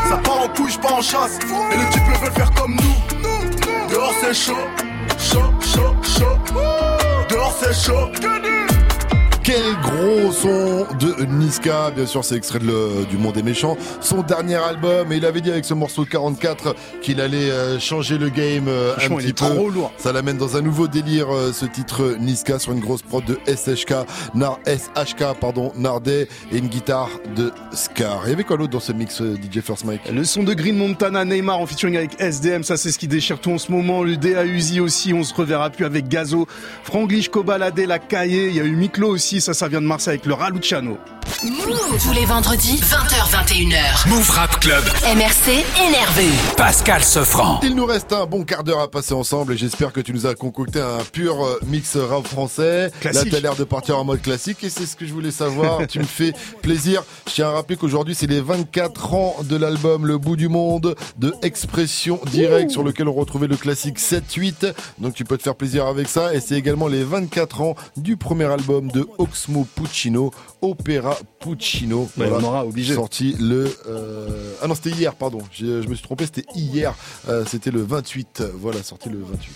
Ça 0.09 0.17
part 0.17 0.41
en 0.43 0.47
couille, 0.49 0.77
pas 0.81 0.93
en 0.93 1.01
chasse. 1.01 1.39
Et 1.71 1.77
les 1.77 1.89
types 1.89 2.03
veulent 2.21 2.31
faire 2.31 2.51
comme 2.53 2.75
nous. 2.75 3.89
Dehors, 3.89 4.13
c'est 4.21 4.33
chaud. 4.33 4.57
Chaud, 5.17 5.53
chaud, 5.61 5.95
chaud. 6.03 6.53
Dehors, 7.29 7.53
c'est 7.59 7.73
chaud. 7.73 8.09
Quel 9.43 9.75
gros 9.81 10.31
son 10.31 10.85
de 11.01 11.25
Niska, 11.25 11.91
bien 11.91 12.05
sûr 12.05 12.23
c'est 12.23 12.35
extrait 12.37 12.59
de 12.59 12.65
le- 12.65 13.05
du 13.09 13.17
Monde 13.17 13.33
des 13.33 13.43
Méchants, 13.43 13.75
son 13.99 14.21
dernier 14.21 14.55
album, 14.55 15.11
et 15.11 15.17
il 15.17 15.25
avait 15.25 15.41
dit 15.41 15.51
avec 15.51 15.65
ce 15.65 15.73
morceau 15.73 16.05
44 16.05 16.73
qu'il 17.01 17.19
allait 17.19 17.51
euh, 17.51 17.77
changer 17.77 18.17
le 18.17 18.29
game 18.29 18.69
euh, 18.69 18.93
un 18.95 19.01
il 19.01 19.17
petit 19.17 19.33
peu. 19.33 19.53
trop 19.53 19.69
lourd. 19.69 19.91
Ça 19.97 20.13
l'amène 20.13 20.37
dans 20.37 20.55
un 20.55 20.61
nouveau 20.61 20.87
délire, 20.87 21.27
euh, 21.29 21.51
ce 21.51 21.65
titre 21.65 22.15
Niska 22.21 22.57
sur 22.57 22.71
une 22.71 22.79
grosse 22.79 23.01
prod 23.01 23.21
de 23.25 23.37
SHK, 23.45 24.05
Nar, 24.33 24.59
SHK 24.65 25.37
pardon, 25.41 25.73
Nardet 25.75 26.29
et 26.53 26.57
une 26.57 26.67
guitare 26.69 27.09
de 27.35 27.51
Scar. 27.73 28.21
Il 28.25 28.29
y 28.29 28.33
avait 28.33 28.45
quoi 28.45 28.55
l'autre 28.55 28.71
dans 28.71 28.79
ce 28.79 28.93
mix 28.93 29.21
DJ 29.21 29.59
First 29.59 29.83
Mike? 29.83 30.09
Le 30.09 30.23
son 30.23 30.43
de 30.43 30.53
Green 30.53 30.77
Montana, 30.77 31.25
Neymar 31.25 31.59
en 31.59 31.65
featuring 31.65 31.97
avec 31.97 32.11
SDM, 32.17 32.63
ça 32.63 32.77
c'est 32.77 32.91
ce 32.91 32.97
qui 32.97 33.09
déchire 33.09 33.39
tout 33.41 33.51
en 33.51 33.57
ce 33.57 33.73
moment. 33.73 34.03
Le 34.03 34.15
DA 34.15 34.45
Uzi 34.45 34.79
aussi, 34.79 35.13
on 35.13 35.23
se 35.25 35.33
reverra 35.33 35.69
plus 35.69 35.83
avec 35.83 36.07
Gazo. 36.07 36.47
Franglish, 36.83 37.27
Kobalade, 37.27 37.77
La 37.79 37.99
Caillé, 37.99 38.47
il 38.47 38.55
y 38.55 38.61
a 38.61 38.63
eu 38.63 38.71
Miklo 38.77 39.09
aussi, 39.09 39.32
ça 39.41 39.53
ça 39.53 39.67
vient 39.67 39.81
de 39.81 39.87
Marseille 39.87 40.15
avec 40.15 40.25
le 40.25 40.33
Raluciano. 40.33 40.97
Tous 42.01 42.13
les 42.13 42.25
vendredis, 42.25 42.79
20h21h. 42.81 44.07
Move 44.09 44.29
Rap 44.29 44.59
Club. 44.59 44.83
MRC 45.03 45.65
énervé. 45.85 46.27
Pascal 46.55 47.03
Sefranc. 47.03 47.59
Il 47.63 47.75
nous 47.75 47.85
reste 47.85 48.13
un 48.13 48.25
bon 48.25 48.43
quart 48.43 48.63
d'heure 48.63 48.79
à 48.79 48.89
passer 48.89 49.13
ensemble 49.13 49.53
et 49.53 49.57
j'espère 49.57 49.91
que 49.91 49.99
tu 49.99 50.13
nous 50.13 50.25
as 50.25 50.35
concocté 50.35 50.79
un 50.79 51.03
pur 51.11 51.43
euh, 51.43 51.59
mix 51.65 51.97
rap 51.97 52.25
français. 52.27 52.91
Classique. 53.01 53.25
Là, 53.25 53.31
t'as 53.31 53.39
l'air 53.41 53.55
de 53.55 53.63
partir 53.65 53.97
en 53.97 54.05
mode 54.05 54.21
classique 54.21 54.63
et 54.63 54.69
c'est 54.69 54.85
ce 54.85 54.95
que 54.95 55.05
je 55.05 55.13
voulais 55.13 55.31
savoir. 55.31 55.85
tu 55.89 55.99
me 55.99 56.05
fais 56.05 56.33
plaisir. 56.61 57.03
Je 57.27 57.33
tiens 57.33 57.49
à 57.49 57.51
rappeler 57.51 57.75
qu'aujourd'hui, 57.75 58.15
c'est 58.15 58.27
les 58.27 58.41
24 58.41 59.13
ans 59.13 59.35
de 59.43 59.55
l'album 59.55 60.05
Le 60.05 60.17
bout 60.17 60.35
du 60.35 60.47
monde 60.47 60.95
de 61.17 61.33
Expression 61.41 62.19
Directe 62.31 62.71
sur 62.71 62.83
lequel 62.83 63.07
on 63.07 63.13
retrouvait 63.13 63.47
le 63.47 63.57
classique 63.57 63.99
7-8. 63.99 64.73
Donc 64.99 65.13
tu 65.13 65.25
peux 65.25 65.37
te 65.37 65.43
faire 65.43 65.55
plaisir 65.55 65.87
avec 65.87 66.07
ça 66.07 66.33
et 66.33 66.39
c'est 66.39 66.55
également 66.55 66.87
les 66.87 67.03
24 67.03 67.61
ans 67.61 67.75
du 67.97 68.17
premier 68.17 68.45
album 68.45 68.89
de 68.91 69.07
Oxmo 69.23 69.65
Puccino, 69.75 70.31
Opera 70.61 71.17
Puccino. 71.39 72.09
On 72.17 72.43
aura 72.43 72.65
obligé. 72.65 72.93
Sorti 72.95 73.35
le... 73.39 73.75
euh, 73.87 74.53
Ah 74.61 74.67
non, 74.67 74.75
c'était 74.75 74.91
hier, 74.91 75.15
pardon. 75.15 75.39
Je 75.51 75.65
me 75.87 75.95
suis 75.95 76.03
trompé, 76.03 76.25
c'était 76.25 76.45
hier. 76.55 76.93
Euh, 77.29 77.45
c'était 77.49 77.71
le 77.71 77.81
28. 77.83 78.43
Voilà, 78.55 78.83
sorti 78.83 79.09
le 79.09 79.19
28. 79.19 79.51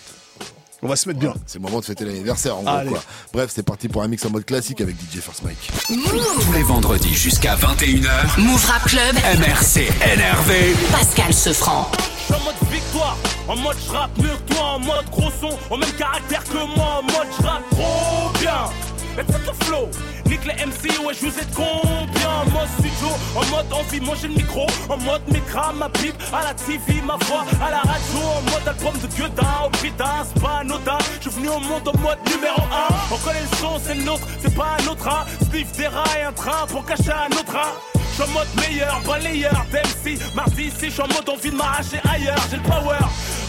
On 0.83 0.87
va 0.87 0.95
se 0.95 1.07
mettre 1.09 1.19
bien. 1.19 1.33
C'est 1.47 1.57
le 1.57 1.63
moment 1.63 1.79
de 1.79 1.85
fêter 1.85 2.05
l'anniversaire 2.05 2.55
en 2.55 2.61
gros 2.61 2.89
quoi. 2.91 3.03
Bref, 3.33 3.51
c'est 3.53 3.63
parti 3.63 3.87
pour 3.87 4.03
un 4.03 4.07
mix 4.07 4.23
en 4.25 4.29
mode 4.29 4.45
classique 4.45 4.79
avec 4.79 4.95
DJ 4.95 5.19
First 5.21 5.41
Mike. 5.43 5.71
Tous 5.87 6.53
les 6.53 6.61
vendredis 6.61 7.15
jusqu'à 7.15 7.55
21h. 7.55 8.39
Move 8.39 8.63
Rap 8.67 8.83
Club. 8.83 9.15
MRC 9.39 9.87
énervé. 10.13 10.75
Pascal 10.91 11.33
Sefranc. 11.33 11.89
Je 12.19 12.23
suis 12.25 12.33
en 12.35 12.45
mode 12.45 12.55
victoire, 12.71 13.17
en 13.47 13.55
mode 13.55 13.77
je 13.87 13.91
rappe 13.91 14.17
mieux 14.19 14.27
que 14.45 14.53
toi, 14.53 14.63
en 14.73 14.79
mode 14.79 15.09
gros 15.09 15.31
son, 15.41 15.57
au 15.73 15.77
même 15.77 15.91
caractère 15.93 16.43
que 16.43 16.57
moi, 16.75 16.99
en 16.99 17.03
mode 17.03 17.27
je 17.39 17.43
rappe 17.43 17.69
trop 17.71 18.39
bien. 18.39 18.69
Set 19.17 19.45
the 19.45 19.63
flow, 19.63 19.89
nique 20.27 20.45
les 20.45 20.63
MC, 20.63 20.99
ouais 21.03 21.13
je 21.19 21.25
vous 21.25 21.39
êtes 21.39 21.51
combien 21.55 22.29
En 22.29 22.49
mode 22.51 22.69
studio, 22.77 23.07
en 23.35 23.45
mode 23.47 23.73
envie, 23.73 23.99
manger 23.99 24.27
le 24.27 24.35
micro. 24.35 24.67
En 24.89 24.97
mode 24.97 25.27
micra, 25.33 25.73
ma 25.73 25.89
pipe, 25.89 26.15
à 26.31 26.43
la 26.43 26.53
TV, 26.53 27.01
ma 27.01 27.17
voix 27.25 27.43
À 27.59 27.71
la 27.71 27.79
radio, 27.79 28.19
en 28.21 28.41
mode 28.43 28.67
album 28.67 28.93
de 29.01 29.07
Guedin 29.07 29.65
Au 29.65 29.69
prix 29.69 29.91
d'un, 29.97 30.23
c'est 30.23 30.39
pas 30.39 30.59
anodin. 30.59 30.99
Je 31.19 31.29
suis 31.29 31.39
venu 31.39 31.49
au 31.49 31.59
monde 31.59 31.87
en 31.87 31.99
mode 31.99 32.19
numéro 32.31 32.61
1 32.61 32.65
On 33.11 33.17
connaît 33.17 33.41
le 33.41 33.57
son, 33.57 33.79
c'est 33.83 33.95
le 33.95 34.03
nôtre, 34.03 34.27
c'est 34.39 34.55
pas 34.55 34.77
un 34.79 34.87
autre 34.87 35.07
hein. 35.07 35.25
Sniff 35.49 35.71
des 35.71 35.87
rats 35.87 36.03
un 36.27 36.33
train 36.33 36.67
pour 36.67 36.85
cacher 36.85 37.11
un 37.11 37.35
autre 37.35 37.55
hein. 37.55 37.73
Je 37.95 38.23
suis 38.23 38.31
en 38.31 38.33
mode 38.33 38.47
meilleur, 38.55 39.01
balayeur 39.05 39.65
d'MC 39.71 40.19
Mardi 40.35 40.65
ici, 40.65 40.85
je 40.85 40.89
suis 40.91 41.01
en 41.01 41.07
mode 41.07 41.27
envie 41.27 41.49
de 41.49 41.55
m'arracher 41.55 41.99
ailleurs. 42.07 42.37
J'ai 42.51 42.57
le 42.57 42.63
power, 42.63 42.99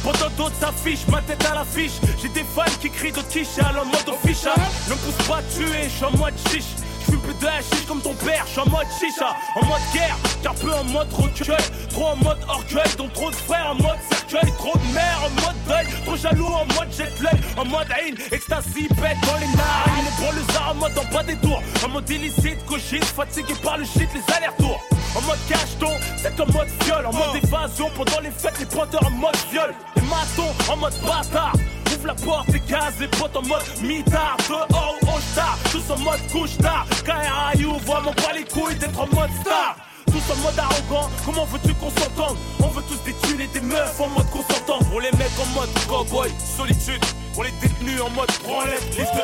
pendant 0.03 0.31
d'autres 0.37 0.57
s'affichent 0.61 1.07
Ma 1.09 1.21
tête 1.23 1.45
à 1.51 1.55
l'affiche, 1.55 2.01
j'ai 2.21 2.29
des 2.29 2.45
fans 2.55 2.65
qui 2.81 2.91
crient 2.91 3.13
de 3.13 3.21
quiche 3.23 3.59
En 3.59 3.85
mode 3.85 4.09
official, 4.09 4.55
ne 4.89 4.93
me 4.93 4.99
pousse 4.99 5.27
pas 5.27 5.39
à 5.39 5.43
tuer, 5.43 5.85
je 5.85 5.89
suis 5.89 6.05
en 6.05 6.17
mode 6.17 6.35
chiche. 6.51 6.75
Fume 7.09 7.21
plus 7.21 7.35
de 7.35 7.47
hashish 7.47 7.87
comme 7.87 8.01
ton 8.03 8.15
père, 8.15 8.45
je 8.47 8.53
suis 8.53 8.61
en 8.61 8.67
mode 8.67 8.87
chicha, 8.99 9.35
en 9.55 9.65
mode 9.65 9.81
guerre, 9.95 10.17
car 10.43 10.55
peu 10.55 10.73
en 10.73 10.85
mode 10.85 11.13
recueil, 11.13 11.57
trop 11.91 12.07
en 12.07 12.17
mode 12.17 12.39
orgueil, 12.49 12.93
dont 12.99 13.09
trop 13.09 13.31
de 13.31 13.37
frères 13.37 13.71
en 13.71 13.75
mode 13.77 13.99
cercueil, 14.11 14.53
trop 14.59 14.77
de 14.77 14.93
mères 14.93 15.21
en 15.25 15.31
mode 15.31 15.57
deuil, 15.67 15.87
trop 16.05 16.17
jaloux 16.17 16.47
en 16.47 16.67
mode 16.67 16.93
jet 16.97 17.21
lag, 17.23 17.39
en 17.57 17.65
mode 17.65 17.89
haine, 17.99 18.17
ecstasy, 18.31 18.89
bête 19.01 19.17
dans 19.23 19.39
les 19.39 19.57
narines, 19.57 20.07
et 20.07 20.23
pour 20.23 20.33
le 20.33 20.53
zar 20.53 20.73
en 20.73 20.75
mode 20.75 20.99
en 20.99 21.15
bas 21.15 21.23
des 21.23 21.37
tours, 21.37 21.63
en 21.85 21.89
mode 21.89 22.11
illicite, 22.11 22.65
cochise, 22.67 23.05
fatigué 23.05 23.55
par 23.63 23.79
le 23.79 23.85
shit, 23.85 24.09
les 24.15 24.35
allers-retours. 24.35 24.98
En 25.17 25.21
mode 25.23 25.39
cacheton, 25.49 25.93
c'est 26.17 26.41
en 26.41 26.47
mode 26.47 26.69
viol, 26.85 27.07
en 27.07 27.13
mode 27.13 27.43
évasion 27.43 27.91
pendant 27.97 28.21
les 28.21 28.31
fêtes, 28.31 28.59
les 28.61 28.67
pointeurs 28.67 29.07
en 29.07 29.11
mode 29.11 29.37
viol, 29.51 29.75
les 29.97 30.03
matons 30.03 30.73
en 30.73 30.77
mode 30.77 30.95
bâtard. 31.03 31.55
Ouvre 31.95 32.07
la 32.07 32.15
porte 32.15 32.49
et 32.51 32.63
gaz 32.69 32.95
les 33.01 33.09
potes 33.09 33.35
en 33.35 33.43
mode 33.43 33.65
mitard 33.83 34.37
Dehors 34.47 34.97
ou 35.03 35.07
au 35.07 35.21
star, 35.33 35.59
tous 35.73 35.91
en 35.91 35.99
mode 35.99 36.21
couche 36.31 36.57
tard 36.59 36.87
KRIU, 37.05 37.67
mon 37.67 38.13
pas 38.13 38.33
les 38.35 38.45
couilles 38.45 38.77
d'être 38.77 39.01
en 39.01 39.07
mode 39.07 39.31
star 39.41 39.77
tous 40.09 40.33
en 40.33 40.37
mode 40.37 40.59
arrogant, 40.59 41.11
comment 41.25 41.45
veux-tu 41.45 41.75
qu'on 41.75 41.91
s'entende 41.91 42.37
On 42.61 42.69
veut 42.69 42.83
tous 42.89 43.03
des 43.05 43.13
thunes 43.13 43.41
et 43.41 43.47
des 43.49 43.61
meufs 43.61 44.01
en 44.01 44.09
mode 44.09 44.29
consentant 44.31 44.79
Pour 44.91 45.01
les 45.01 45.11
mecs 45.13 45.39
en 45.41 45.47
mode 45.55 45.69
cowboy, 45.87 46.31
solitude 46.57 47.05
Pour 47.35 47.45
les 47.45 47.51
détenus 47.61 48.01
en 48.01 48.11
mode 48.11 48.31
branlette, 48.43 48.97
liste 48.97 49.15
de 49.15 49.21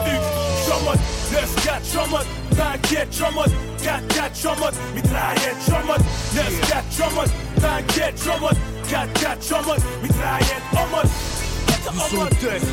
J'suis 0.60 0.72
en 0.72 0.80
mode 0.84 0.98
9-4, 1.32 1.44
j'suis 1.44 1.52
en 1.52 1.52
mode 1.52 1.54
T'inquiète, 1.60 1.84
j'suis 1.84 1.98
en 1.98 2.08
mode 2.08 2.26
4-4, 2.54 3.06
j'suis 4.34 4.48
en 4.48 4.56
mode 4.56 4.74
Mitraillette, 4.94 5.56
j'suis 5.60 5.72
en 5.72 5.86
mode 5.86 6.00
9-4, 6.00 6.82
j'suis 6.90 7.02
en 7.02 7.10
mode 7.14 7.30
T'inquiète, 7.60 8.14
j'suis 8.16 8.30
en 8.30 8.40
mode 8.40 8.56
4-4, 8.88 9.36
j'suis 9.40 9.54
en 9.54 9.62
mode 9.62 9.82
Mitraillette, 10.02 10.62
en 10.72 10.86
mode 10.96 11.10
Du 11.92 11.98
son 11.98 12.26
test, 12.36 12.66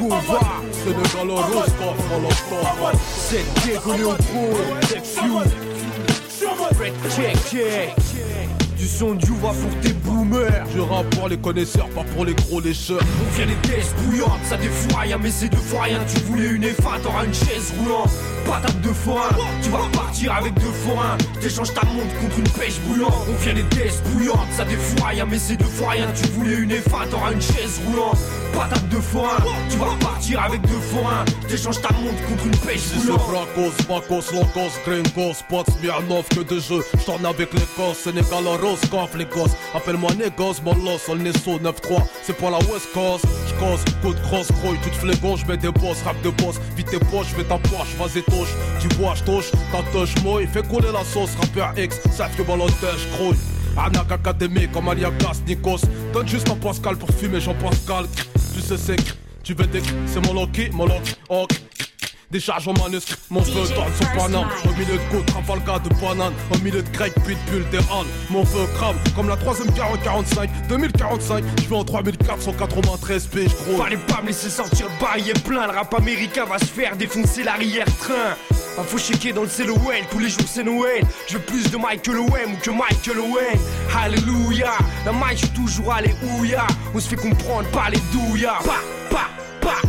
Montagova, 0.00 0.40
Sénégal 0.72 1.30
Roscoff, 1.30 1.98
Molotov, 2.10 3.00
C'est 3.16 3.62
Diego 3.62 3.92
Leopro, 3.92 4.58
Tex 4.80 5.16
You, 5.24 5.40
Fred 6.74 6.94
Check 7.14 7.36
Check. 7.50 8.57
Du 8.78 8.86
son 8.86 9.14
du 9.14 9.26
va 9.42 9.48
pour 9.48 9.80
tes 9.80 9.92
boomers. 9.92 10.64
Je 10.72 10.80
rappe 10.80 11.10
pour 11.16 11.28
les 11.28 11.36
connaisseurs, 11.36 11.88
pas 11.88 12.04
pour 12.14 12.24
les 12.24 12.34
gros 12.34 12.60
lécheurs. 12.60 13.00
On 13.26 13.36
vient 13.36 13.46
les 13.46 13.68
tests 13.68 13.94
bouillantes, 14.04 14.38
ça 14.44 14.56
défouraille 14.56 15.16
mais 15.20 15.30
c'est 15.32 15.48
deux 15.48 15.56
fois 15.56 15.82
rien. 15.82 15.98
Tu 16.06 16.20
voulais 16.20 16.50
une 16.50 16.62
F1, 16.62 17.00
t'auras 17.02 17.24
une 17.24 17.34
chaise 17.34 17.74
roulante. 17.76 18.10
Patate 18.46 18.80
de 18.80 18.88
forain, 18.88 19.28
tu 19.62 19.68
vas 19.70 19.78
repartir 19.78 20.32
avec 20.32 20.54
deux 20.54 20.72
forains. 20.86 21.18
T'échanges 21.40 21.74
ta 21.74 21.84
montre 21.86 22.14
contre 22.20 22.38
une 22.38 22.48
pêche 22.50 22.78
bouillante 22.86 23.12
On 23.28 23.42
vient 23.42 23.52
les 23.52 23.64
tests 23.64 24.02
bouillantes, 24.08 24.48
ça 24.56 24.64
défouraille 24.64 25.22
mais 25.28 25.38
c'est 25.38 25.56
deux 25.56 25.64
fois 25.64 25.90
rien. 25.90 26.06
Tu 26.14 26.28
voulais 26.28 26.54
une 26.54 26.70
F1, 26.70 27.08
t'auras 27.10 27.32
une 27.32 27.42
chaise 27.42 27.80
roulante. 27.84 28.18
Patate 28.54 28.88
de 28.88 28.96
forain, 28.96 29.36
tu 29.68 29.76
vas 29.76 29.86
repartir 29.86 30.42
avec 30.42 30.62
deux 30.62 30.80
forains. 30.92 31.24
T'échanges 31.48 31.80
ta 31.80 31.92
montre 31.94 32.22
contre 32.28 32.46
une 32.46 32.56
pêche 32.58 32.88
bouillante 32.94 33.28
Bracos, 33.28 33.74
Bacos, 33.88 34.32
Locos, 34.32 34.72
Gringos, 34.86 35.34
Spots, 35.34 35.72
Smirnov, 35.78 36.24
que 36.28 36.40
de 36.40 36.60
jeux. 36.60 36.84
J'tourne 36.98 37.26
avec 37.26 37.52
l'Écosse, 37.52 37.98
Sénégal, 38.04 38.44
Appelle-moi 39.74 40.10
Négos, 40.14 40.60
Molos, 40.62 41.00
Olnesso, 41.08 41.58
9-3. 41.58 42.02
C'est 42.22 42.36
pour 42.36 42.50
la 42.50 42.58
West 42.58 42.92
Coast. 42.92 43.24
J'cause, 43.48 43.84
coup 44.02 44.12
de 44.12 44.20
crosse, 44.20 44.50
grouille, 44.60 44.78
tu 44.82 44.90
te 44.90 44.96
flégon, 44.96 45.36
j'mets 45.36 45.56
des 45.56 45.70
boss, 45.70 46.02
rap 46.04 46.20
de 46.22 46.30
boss. 46.30 46.56
Vite 46.76 46.90
tes 46.90 46.98
poches, 46.98 47.28
fais 47.28 47.44
ta 47.44 47.58
poche, 47.58 47.94
vas-y 47.98 48.22
touche. 48.22 48.54
Tu 48.80 48.88
vois, 48.96 49.14
j'touche, 49.14 49.50
ta 49.72 49.82
touche, 49.92 50.14
moi, 50.22 50.40
fais 50.52 50.62
couler 50.62 50.92
la 50.92 51.04
sauce, 51.04 51.30
rappeur 51.40 51.72
X, 51.78 52.00
sauf 52.16 52.34
que 52.36 52.42
balotage, 52.42 53.08
grouille. 53.16 53.36
Anak 53.76 54.10
Académie 54.10 54.68
comme 54.68 54.88
Aliagas, 54.88 55.40
Nikos. 55.46 55.82
Donne 56.12 56.28
juste 56.28 56.48
un 56.50 56.56
Pascal 56.56 56.96
pour 56.96 57.10
fumer, 57.10 57.40
Jean-Pascal. 57.40 58.06
Tu 58.54 58.60
sais, 58.60 58.76
c'est 58.76 58.96
tu 59.42 59.54
veux 59.54 59.66
des 59.66 59.80
c'est 60.06 60.20
mon 60.26 60.34
Loki, 60.34 60.68
mon 60.72 60.84
Loki, 60.84 61.14
ok. 61.28 61.67
Décharge 62.30 62.68
en 62.68 62.74
manuscrit, 62.74 63.16
mon 63.30 63.42
feu 63.42 63.52
tourne 63.74 63.90
son 63.98 64.18
paname. 64.18 64.48
Au 64.66 64.72
milieu 64.72 64.98
de 64.98 65.10
côte, 65.10 65.24
Trafalgar 65.26 65.80
de 65.80 65.88
banane. 65.94 66.34
Au 66.54 66.58
milieu 66.58 66.82
de 66.82 66.90
grec, 66.90 67.14
pitbull, 67.26 67.66
des 67.70 67.78
halles 67.78 68.06
Mon 68.28 68.44
feu 68.44 68.66
crame, 68.74 68.96
comme 69.16 69.30
la 69.30 69.36
troisième 69.36 69.70
guerre 69.70 69.90
en 69.90 69.96
45 69.96 70.50
2045, 70.68 71.44
je 71.62 71.68
vais 71.68 71.76
en 71.76 71.84
3493 71.84 73.26
p 73.28 73.44
je 73.44 73.54
crois 73.54 73.84
Fallait 73.84 73.96
pas 73.96 74.20
me 74.20 74.26
laisser 74.26 74.50
sortir 74.50 74.88
le 74.88 75.04
bail 75.04 75.30
est 75.30 75.42
plein. 75.42 75.66
Le 75.66 75.72
rap 75.72 75.94
américain 75.94 76.44
va 76.44 76.58
se 76.58 76.66
faire 76.66 76.96
défoncer 76.96 77.44
l'arrière-train. 77.44 78.36
Un 78.78 78.82
faux 78.82 78.98
chiquer 78.98 79.32
dans 79.32 79.42
le 79.42 79.48
CLOL, 79.48 79.78
tous 80.10 80.18
les 80.18 80.28
jours 80.28 80.46
c'est 80.46 80.64
Noël. 80.64 81.04
Je 81.28 81.38
veux 81.38 81.42
plus 81.42 81.70
de 81.70 81.76
Michael 81.78 82.18
Owen 82.18 82.52
ou 82.52 82.56
que 82.62 82.70
Michael 82.70 83.20
Owen. 83.20 83.58
Alléluia, 83.96 84.72
la 85.06 85.12
Mike 85.12 85.38
je 85.38 85.46
suis 85.46 85.54
toujours 85.54 85.92
allé 85.94 86.14
ouya 86.38 86.66
On 86.94 87.00
se 87.00 87.08
fait 87.08 87.16
comprendre 87.16 87.68
par 87.70 87.90
les 87.90 88.00
douillards 88.12 88.62
Pa, 88.62 88.80
pa, 89.10 89.28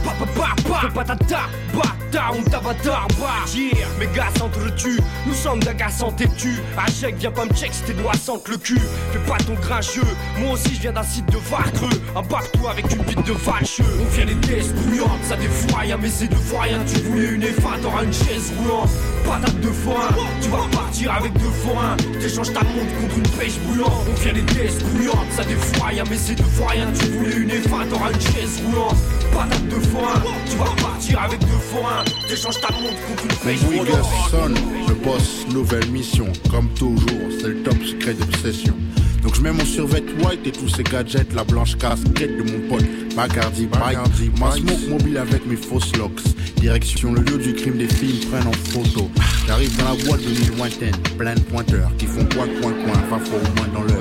pa, 0.03 0.25
pa, 0.35 0.55
pa, 0.67 0.89
patata, 0.93 1.41
bata, 1.73 2.31
on 2.33 2.43
t'avatar, 2.43 3.07
bah 3.19 3.45
Yeah, 3.53 3.87
mes 3.99 4.07
gars 4.15 4.29
s'entretuent, 4.37 4.99
nous 5.25 5.33
sommes 5.33 5.59
d'agaçants 5.59 6.11
têtus 6.11 6.59
Achèque, 6.77 7.15
viens 7.17 7.31
pas 7.31 7.45
me 7.45 7.53
check 7.53 7.73
si 7.73 7.83
tes 7.83 7.93
doigts 7.93 8.13
sentent 8.13 8.47
le 8.47 8.57
cul. 8.57 8.79
Fais 9.11 9.19
pas 9.19 9.37
ton 9.37 9.53
grincheux, 9.55 10.01
moi 10.37 10.53
aussi 10.53 10.75
je 10.75 10.81
viens 10.81 10.93
d'un 10.93 11.03
site 11.03 11.25
de 11.31 11.37
Varcreux 11.37 12.01
Embarque-toi 12.15 12.71
avec 12.71 12.91
une 12.91 13.03
bite 13.03 13.25
de 13.25 13.33
valcheux 13.33 13.83
On 14.01 14.15
vient 14.15 14.25
les 14.25 14.35
tests 14.35 14.73
bouillantes, 14.73 15.23
ça 15.23 15.35
défouraille 15.35 15.95
mais 16.01 16.09
c'est 16.09 16.33
fois 16.33 16.61
rien 16.61 16.79
Tu 16.85 17.01
voulais 17.01 17.29
une 17.29 17.43
F1, 17.43 17.81
t'auras 17.81 18.03
une 18.03 18.13
chaise 18.13 18.51
roulante. 18.57 18.89
Patate 19.25 19.59
de 19.59 19.67
forain, 19.67 20.07
tu 20.41 20.49
vas 20.49 20.57
repartir 20.57 21.13
avec 21.13 21.33
deux 21.33 21.51
forains 21.63 21.97
T'échanges 22.19 22.53
ta 22.53 22.61
montre 22.63 23.01
contre 23.01 23.17
une 23.17 23.37
pêche 23.37 23.59
bouillante 23.59 24.05
On 24.09 24.21
vient 24.21 24.33
les 24.33 24.45
tests 24.45 24.83
bouillantes, 24.83 25.31
ça 25.31 25.43
défouraille 25.43 26.03
mais 26.09 26.17
c'est 26.17 26.39
fois 26.41 26.69
rien 26.69 26.87
Tu 26.97 27.05
voulais 27.07 27.35
une 27.35 27.49
F1, 27.49 27.87
t'auras 27.89 28.11
une 28.11 28.21
chaise 28.21 28.61
roulante. 28.65 28.97
Patate 29.31 29.68
de 29.69 29.79
forain, 29.87 30.21
tu 30.49 30.57
vas 30.57 30.65
repartir 30.65 31.21
avec 31.21 31.39
deux 31.39 31.47
forains 31.47 32.03
T'échanges 32.27 32.59
ta 32.61 32.73
montre 32.73 32.95
contre 33.07 33.47
une 33.47 33.57
bouillante 33.59 34.05
sonne, 34.29 34.55
je 34.87 34.93
bosse, 34.93 35.45
nouvelle 35.53 35.87
mission. 35.89 36.27
Comme 36.51 36.69
toujours, 36.73 37.29
c'est 37.39 37.47
le 37.47 37.63
top 37.63 37.77
secret 37.83 38.13
d'obsession. 38.13 38.75
Donc 39.23 39.35
je 39.35 39.41
mets 39.41 39.51
mon 39.51 39.65
survêt 39.65 40.03
white 40.23 40.45
et 40.45 40.51
tous 40.51 40.69
ces 40.69 40.83
gadgets, 40.83 41.33
la 41.33 41.43
blanche 41.43 41.77
casquette 41.77 42.37
de 42.37 42.51
mon 42.51 42.69
pote 42.69 42.85
Bacardi 43.15 43.67
Bike, 43.67 43.97
ma 44.39 44.51
smoke 44.51 44.89
mobile 44.89 45.17
avec 45.17 45.45
mes 45.45 45.57
fausses 45.57 45.95
locks. 45.97 46.21
Direction 46.57 47.13
le 47.13 47.21
lieu 47.21 47.37
du 47.37 47.53
crime, 47.53 47.77
des 47.77 47.87
films 47.87 48.19
prennent 48.31 48.47
en 48.47 48.51
photo. 48.51 49.09
J'arrive 49.47 49.75
dans 49.77 49.85
la 49.85 50.03
boîte 50.05 50.21
de 50.21 50.29
nuit 50.29 50.57
lointaine, 50.57 50.95
plein 51.17 51.35
de 51.35 51.41
pointeurs 51.41 51.91
qui 51.97 52.05
font 52.05 52.25
coin 52.33 52.47
coin 52.61 52.71
coin, 52.71 52.97
pas 53.09 53.19
fort 53.19 53.39
au 53.39 53.57
moins 53.57 53.67
dans 53.73 53.81
l'heure. 53.83 53.98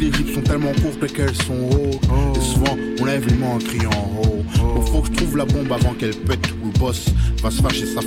Les 0.00 0.10
jupes 0.10 0.34
sont 0.34 0.40
tellement 0.40 0.72
courtes 0.82 1.12
qu'elles 1.12 1.36
sont 1.36 1.68
hautes. 1.70 2.08
Et 2.34 2.40
souvent 2.40 2.76
on 3.00 3.04
lève 3.04 3.26
les 3.28 3.34
mains 3.34 3.54
en 3.54 3.58
criant 3.58 4.10
oh. 4.24 4.42
Donc 4.74 4.88
faut 4.88 5.02
que 5.02 5.08
je 5.08 5.12
trouve 5.12 5.36
la 5.36 5.44
bombe 5.44 5.70
avant 5.70 5.92
qu'elle 5.92 6.16
pète. 6.16 6.52
Ou 6.62 6.70
le 6.72 6.78
boss 6.78 7.06
va 7.42 7.50
se 7.50 7.60
fâcher, 7.60 7.84
7 7.84 7.98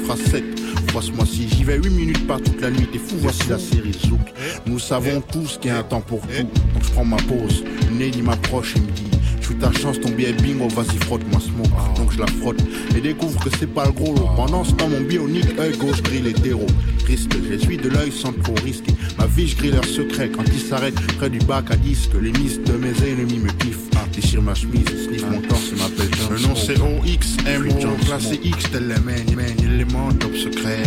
fois 0.92 1.02
ce 1.02 1.12
mois-ci. 1.12 1.48
J'y 1.50 1.64
vais 1.64 1.78
8 1.78 1.90
minutes 1.92 2.28
par 2.28 2.42
toute 2.42 2.60
la 2.62 2.72
nuit, 2.72 2.88
t'es 2.92 2.98
fou, 2.98 3.16
voici 3.20 3.48
la 3.48 3.60
série 3.60 3.94
Zouk. 3.94 4.20
Nous 4.66 4.80
savons 4.80 5.22
tous 5.22 5.60
qu'il 5.60 5.72
y 5.72 5.74
a 5.74 5.80
un 5.80 5.84
temps 5.84 6.02
pour 6.02 6.22
tout. 6.22 6.28
Donc 6.74 6.84
je 6.84 6.92
prends 6.92 7.06
ma 7.06 7.18
pause, 7.18 7.64
Nelly 7.92 8.24
m'approche 8.24 8.76
et 8.76 8.80
me 8.80 8.92
dit 8.92 9.13
Ta 9.60 9.72
chance, 9.72 10.00
ton 10.00 10.10
billet 10.10 10.34
bingo, 10.34 10.68
vas-y 10.70 10.98
frotte-moi 11.06 11.40
smoke. 11.40 11.98
Donc 11.98 12.12
je 12.12 12.20
la 12.20 12.28
frotte 12.28 12.62
et 12.96 13.02
découvre 13.02 13.40
que 13.44 13.50
c'est 13.58 13.74
pas 13.74 13.86
le 13.86 13.92
gros 13.92 14.14
lot. 14.14 14.30
Pendant 14.36 14.64
ce 14.64 14.74
temps, 14.74 14.90
mon 14.90 15.02
bionique 15.02 15.58
œil 15.60 15.78
gauche 15.78 16.02
grille 16.02 16.34
terreaux. 16.34 16.68
Triste, 17.00 17.32
j'essuie 17.50 17.78
de 17.78 17.90
l'œil 17.90 18.12
sans 18.12 18.34
trop 18.34 18.56
risquer. 18.64 18.94
Ma 19.18 19.26
vie, 19.26 19.48
je 19.48 19.56
grille 19.58 19.72
leur 19.72 19.86
secret 19.86 20.30
quand 20.30 20.44
ils 20.48 20.62
s'arrêtent 20.62 21.00
près 21.18 21.30
du 21.30 21.40
bac 21.40 21.72
à 21.72 21.76
disque. 21.76 22.12
Les 22.22 22.32
miss 22.32 22.60
de 22.60 22.74
mes 22.74 22.94
ennemis 23.08 23.40
me 23.40 23.52
kiffent. 23.52 23.94
Déchire 24.14 24.44
ma 24.44 24.54
chemise, 24.54 24.86
sniff 24.86 25.26
mon 25.28 25.42
c'est 25.42 25.76
m'appelle 25.76 26.12
Le 26.30 26.40
nom 26.40 26.56
c'est 26.56 26.80
OXMO, 26.80 27.96
classé 28.06 28.40
X, 28.44 28.66
tel 28.72 28.88
les 28.88 29.00
men, 29.00 29.58
élément 29.58 30.12
top 30.20 30.36
secret. 30.36 30.84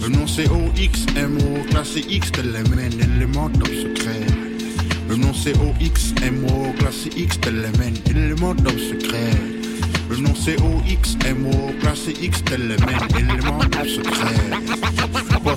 Le 0.00 0.08
nom 0.08 0.26
c'est 0.26 0.48
OXMO, 0.48 1.62
classé 1.68 2.06
X, 2.08 2.32
tel 2.32 2.52
les 2.52 2.74
men, 2.74 2.90
élément 2.94 3.50
top 3.50 3.68
secret. 3.68 4.47
Nom 5.28 5.34
c'est 5.34 5.52
OXMO, 5.58 6.72
classé 6.78 7.10
X, 7.14 7.38
tel 7.38 7.60
les 7.60 7.78
men, 7.78 7.92
élément 8.08 8.54
top 8.54 8.78
secret. 8.78 9.30
Le 10.08 10.16
nom 10.16 10.34
c'est 10.34 10.56
OXMO, 10.58 11.70
classé 11.80 12.14
X, 12.18 12.42
tel 12.44 12.66
les 12.68 12.78
men, 12.78 12.98
élément 13.14 13.58
top 13.58 13.86
secret. 13.86 14.24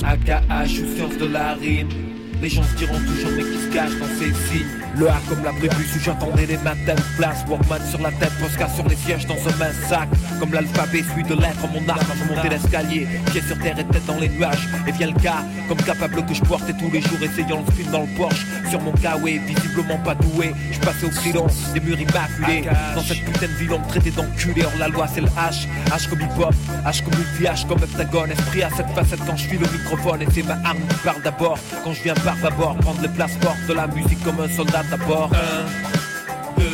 AKA, 0.03 0.65
je 0.65 0.73
suis 0.73 1.17
de 1.17 1.25
la 1.25 1.53
rime. 1.53 2.10
Les 2.41 2.49
gens 2.49 2.63
se 2.63 2.75
diront 2.75 2.99
toujours 2.99 3.31
mais 3.37 3.43
qui 3.43 3.59
se 3.59 3.73
cache 3.73 3.99
dans 3.99 4.07
ces 4.19 4.33
signes? 4.49 4.65
Le 4.97 5.07
A 5.07 5.21
comme 5.29 5.43
la 5.43 5.51
prévue, 5.51 5.85
si 5.85 5.99
j'entendais 5.99 6.45
les 6.45 6.57
matins 6.57 6.95
place 7.17 7.45
Walkman 7.47 7.79
sur 7.89 8.01
la 8.01 8.11
tête, 8.11 8.31
Posca 8.41 8.67
sur 8.67 8.87
les 8.87 8.95
sièges 8.95 9.25
dans 9.25 9.35
un 9.35 9.55
mince 9.57 9.75
sac. 9.87 10.09
Comme 10.39 10.53
l'alphabet 10.53 11.03
suit 11.13 11.23
de 11.23 11.35
lettres, 11.35 11.67
mon 11.71 11.87
arme 11.87 12.01
je 12.17 12.33
montais 12.33 12.49
l'escalier. 12.49 13.07
Pieds 13.31 13.41
sur 13.41 13.57
terre 13.59 13.79
et 13.79 13.85
tête 13.85 14.05
dans 14.05 14.17
les 14.17 14.27
nuages. 14.29 14.67
Et 14.87 14.91
vient 14.91 15.07
le 15.07 15.19
cas, 15.19 15.43
comme 15.69 15.77
capable 15.77 16.25
que 16.25 16.33
je 16.33 16.41
portais 16.41 16.73
tous 16.73 16.91
les 16.91 17.01
jours 17.01 17.19
Essayant 17.21 17.63
le 17.65 17.71
film 17.71 17.91
dans 17.91 18.01
le 18.01 18.17
Porsche 18.17 18.45
Sur 18.69 18.81
mon 18.81 18.91
K.O.E. 18.91 19.39
visiblement 19.47 19.97
pas 19.99 20.15
doué. 20.15 20.53
Je 20.71 20.79
passais 20.79 21.05
au 21.05 21.09
crilon, 21.09 21.47
des 21.73 21.79
murs 21.79 21.99
immaculés. 21.99 22.63
Dans 22.95 23.03
cette 23.03 23.23
putain 23.23 23.47
de 23.47 23.53
ville 23.53 23.73
on 23.73 23.79
me 23.79 23.87
traitait 23.87 24.11
d'enculé. 24.11 24.63
Hors 24.65 24.77
la 24.77 24.89
loi 24.89 25.07
c'est 25.07 25.21
le 25.21 25.27
H, 25.27 25.67
H 25.89 26.09
comme 26.09 26.21
hip-hop 26.21 26.55
H 26.85 27.03
comme 27.03 27.15
multi, 27.15 27.43
H 27.43 27.65
comme 27.67 27.81
heptagone. 27.81 28.31
Esprit 28.31 28.63
à 28.63 28.69
cette 28.71 28.89
facette 28.89 29.19
quand 29.25 29.37
je 29.37 29.47
file 29.47 29.61
le 29.61 29.77
microphone. 29.77 30.21
Et 30.21 30.27
c'est 30.33 30.43
ma 30.43 30.55
arme 30.67 30.79
qui 30.89 30.95
parle 31.03 31.21
d'abord. 31.21 31.57
Quand 31.83 31.93
je 31.93 32.03
viens 32.03 32.13
part 32.31 32.51
d'abord 32.51 32.75
prendre 32.77 33.01
les 33.01 33.09
places 33.09 33.37
fortes 33.41 33.75
la 33.75 33.87
musique 33.87 34.23
comme 34.23 34.39
un 34.39 34.49
soldat 34.49 34.83
d'abord. 34.89 35.29
1, 35.33 36.61
2, 36.61 36.65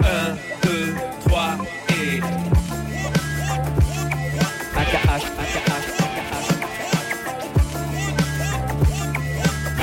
1, 0.00 0.06
2, 0.62 0.94
3 1.26 1.56
et. 1.90 2.20
AKH, 4.76 5.24
AKH, 5.42 5.86
AKH. 6.04 6.48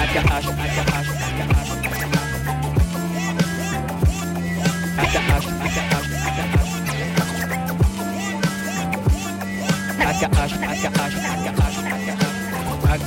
AKH, 0.02 0.48
AKH, 0.66 1.10
AKH. 1.26 1.72
AKH, 4.98 5.46
AKH, 5.66 6.08
AKH. 6.28 6.66
AKH, 10.06 11.65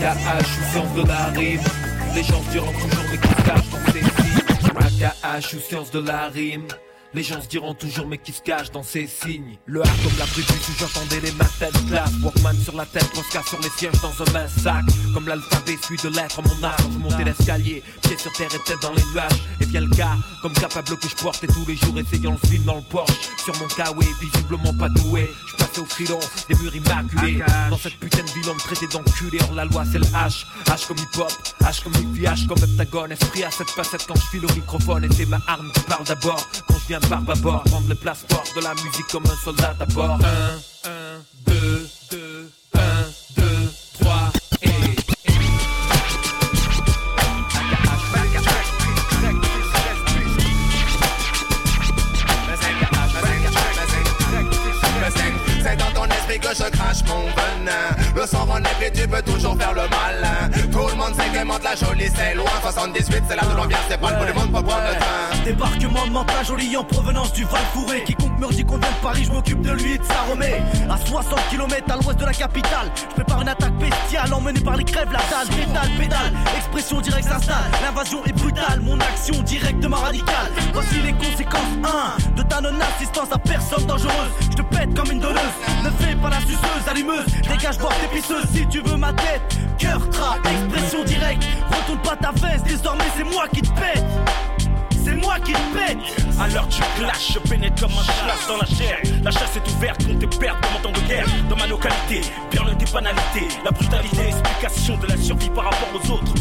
je 0.00 0.44
suis 0.44 0.64
science 0.72 0.94
de 0.94 1.08
la 1.08 1.24
rime. 1.26 1.60
Les 2.14 2.22
gens 2.22 2.42
se 2.42 2.50
diront 2.50 2.72
toujours 2.72 3.04
mais 3.10 3.18
qui 3.18 3.28
dans 3.70 3.92
ces 3.92 4.00
signes. 4.00 5.02
AKH, 5.02 5.40
je 5.40 5.46
suis 5.46 5.60
science 5.60 5.90
de 5.90 6.00
la 6.00 6.28
rime. 6.28 6.66
Les 7.18 7.24
gens 7.24 7.42
se 7.42 7.48
diront 7.48 7.74
toujours 7.74 8.06
mais 8.06 8.18
qui 8.18 8.30
se 8.30 8.40
cache 8.40 8.70
dans 8.70 8.84
ces 8.84 9.08
signes? 9.08 9.58
Le 9.66 9.82
A 9.82 9.88
comme 10.04 10.16
la 10.20 10.26
prévue 10.26 10.46
où 10.52 10.72
j'entendais 10.78 11.18
les 11.18 11.32
matins 11.32 11.66
classe. 11.88 12.12
Walkman 12.22 12.54
sur 12.62 12.76
la 12.76 12.86
tête, 12.86 13.10
Posca 13.12 13.42
sur 13.42 13.58
les 13.58 13.70
sièges 13.70 14.00
dans 14.00 14.22
un 14.22 14.32
mince 14.32 14.52
sac. 14.62 14.84
Comme 15.12 15.26
l'alphabet 15.26 15.76
suit 15.82 15.96
de 15.96 16.10
lettres 16.14 16.40
mon 16.42 16.54
Je 16.54 16.98
montais 16.98 17.24
l'escalier, 17.24 17.82
pied 18.02 18.16
sur 18.16 18.32
terre 18.34 18.54
et 18.54 18.58
tête 18.60 18.80
dans 18.82 18.92
les 18.92 19.02
nuages. 19.12 19.42
Et 19.60 19.66
bien 19.66 19.80
le 19.80 19.90
cas, 19.96 20.14
comme 20.42 20.52
capable 20.52 20.96
que 20.96 21.08
je 21.08 21.16
porte 21.16 21.42
Et 21.42 21.48
tous 21.48 21.66
les 21.66 21.74
jours 21.74 21.98
essayant 21.98 22.38
le 22.40 22.48
film 22.48 22.62
dans 22.62 22.76
le 22.76 22.82
Porsche. 22.82 23.14
Sur 23.42 23.58
mon 23.58 23.66
kawaii, 23.66 24.08
visiblement 24.20 24.72
pas 24.74 24.88
doué. 24.88 25.28
Je 25.48 25.56
passais 25.56 25.80
au 25.80 25.86
filon, 25.86 26.20
des 26.48 26.54
murs 26.54 26.76
immaculés. 26.76 27.42
Dans 27.68 27.78
cette 27.78 27.98
putain 27.98 28.22
de 28.22 28.30
ville 28.30 28.48
on 28.48 28.54
me 28.54 28.60
traitait 28.60 28.86
d'enculé. 28.86 29.40
Hors 29.42 29.54
la 29.54 29.64
loi 29.64 29.82
c'est 29.90 29.98
le 29.98 30.06
H, 30.06 30.44
H 30.66 30.86
comme 30.86 30.98
hip 30.98 31.18
hop 31.18 31.32
H 31.62 31.82
comme 31.82 31.94
hippie, 31.94 32.26
H 32.26 32.46
comme 32.46 32.58
heptagone. 32.58 33.10
Esprit 33.10 33.42
à 33.42 33.50
cette 33.50 33.70
facette 33.70 34.06
quand 34.06 34.14
je 34.14 34.26
file 34.26 34.46
au 34.46 34.54
microphone 34.54 35.02
Et 35.02 35.12
c'est 35.12 35.26
ma 35.26 35.40
arme 35.48 35.72
qui 35.72 35.80
parle 35.80 36.04
d'abord. 36.04 36.48
Quand 36.68 36.74
je 36.78 36.86
viens 36.86 37.00
barbe 37.08 37.30
à 37.30 37.34
bord 37.36 37.62
Prendre 37.64 37.88
les 37.88 37.94
places 37.94 38.24
de 38.54 38.62
la 38.62 38.74
musique 38.74 39.06
comme 39.10 39.24
un 39.26 39.44
soldat 39.44 39.74
à 39.80 39.86
bord. 39.86 40.18
1, 40.84 40.88
1, 40.88 40.92
2, 41.46 41.88
2, 42.10 42.18
mon 57.06 57.24
venin 57.24 58.14
Le 58.16 58.26
sang 58.26 58.46
renaît 58.46 58.68
et 58.84 58.90
tu 58.92 59.06
peux 59.06 59.22
toujours 59.22 59.56
faire 59.58 59.72
le 59.72 59.82
malin 59.82 60.48
Tout 60.72 60.88
le 60.88 60.94
monde 60.96 61.14
sait 61.14 61.28
que 61.28 61.44
monte 61.44 61.64
la 61.64 61.74
jolie 61.74 62.10
c'est 62.14 62.34
loin 62.34 62.50
78 62.62 63.22
c'est 63.28 63.36
là 63.36 63.42
de 63.42 63.56
l'ambiance 63.56 63.80
c'est 63.88 64.00
pas 64.00 64.10
le 64.10 64.26
du 64.26 64.38
monde 64.38 64.52
pour 64.52 64.64
prendre 64.64 64.82
le 64.82 64.98
Débarquement 65.44 66.06
de 66.06 66.10
Mantes, 66.10 66.30
la 66.36 66.42
jolie 66.42 66.76
en 66.76 66.84
provenance 66.84 67.32
du 67.32 67.44
Val 67.44 67.62
Fouré. 67.72 68.04
Quiconque 68.04 68.38
me 68.38 68.48
dit 68.52 68.64
qu'on 68.64 68.76
vient 68.76 68.90
de 68.90 69.02
Paris, 69.02 69.24
je 69.24 69.32
m'occupe 69.32 69.62
de 69.62 69.70
lui 69.70 69.92
et 69.94 69.98
de 69.98 70.04
sa 70.04 70.20
remée. 70.30 70.60
À 70.90 70.98
60 70.98 71.38
km 71.50 71.90
à 71.90 71.96
l'ouest 71.96 72.18
de 72.18 72.24
la 72.26 72.32
capitale, 72.32 72.90
je 72.94 73.14
prépare 73.14 73.40
une 73.40 73.48
attaque 73.48 73.72
bestiale, 73.78 74.32
emmenée 74.34 74.60
par 74.60 74.76
les 74.76 74.84
crèves, 74.84 75.10
la 75.10 75.20
dalle, 75.30 75.48
pédale, 75.48 75.90
pédale. 75.98 76.32
Expression 76.56 77.00
directe 77.00 77.28
s'installe, 77.28 77.70
l'invasion 77.82 78.22
est 78.26 78.32
brutale, 78.32 78.80
mon 78.82 78.98
action 79.00 79.40
directement 79.42 79.96
radicale. 79.96 80.52
Voici 80.74 81.00
les 81.02 81.12
conséquences 81.12 81.78
1 82.28 82.34
de 82.36 82.42
ta 82.42 82.60
non-assistance 82.60 83.32
à 83.32 83.38
personne 83.38 83.86
dangereuse. 83.86 84.32
Je 84.50 84.56
te 84.56 84.62
pète 84.62 84.94
comme 84.94 85.10
une 85.12 85.20
donneuse, 85.20 85.56
ne 85.82 85.90
fais 86.04 86.14
pas 86.16 86.30
la 86.30 86.40
suceuse, 86.40 86.77
allumeuse, 86.88 87.26
dégage 87.42 87.78
voir 87.78 87.92
tes 88.00 88.16
pisseuses 88.16 88.46
si 88.52 88.66
tu 88.68 88.80
veux 88.80 88.96
ma 88.96 89.12
tête. 89.12 89.58
Cœur, 89.78 90.08
tra, 90.10 90.36
expression 90.50 91.04
directe, 91.04 91.44
retourne 91.70 92.00
pas 92.00 92.16
ta 92.16 92.30
veste, 92.32 92.66
désormais 92.66 93.04
c'est 93.16 93.24
moi 93.24 93.44
qui 93.52 93.62
te 93.62 93.68
pète. 93.68 94.04
C'est 95.04 95.14
moi 95.14 95.38
qui 95.40 95.52
te 95.52 95.76
pète. 95.76 95.98
Alors 96.40 96.68
tu 96.68 96.82
clashes, 96.96 97.32
je 97.34 97.38
pénètre 97.48 97.80
comme 97.80 97.92
un 97.92 98.02
chasse 98.02 98.46
dans 98.46 98.58
la 98.58 98.66
chair. 98.66 98.98
La 99.22 99.30
chasse 99.30 99.56
est 99.56 99.70
ouverte, 99.70 100.06
compte 100.06 100.18
tes 100.18 100.38
pertes 100.38 100.60
dans 100.62 100.70
mon 100.70 100.80
temps 100.80 101.00
de 101.00 101.06
guerre. 101.08 101.26
Dans 101.48 101.56
ma 101.56 101.66
localité, 101.66 102.20
loin 102.54 102.74
des 102.74 102.86
banalités 102.92 103.48
La 103.64 103.70
brutalité, 103.70 104.28
explication 104.28 104.96
de 104.98 105.06
la 105.06 105.16
survie 105.16 105.50
par 105.50 105.64
rapport 105.64 105.88
aux 105.94 106.10
autres 106.12 106.34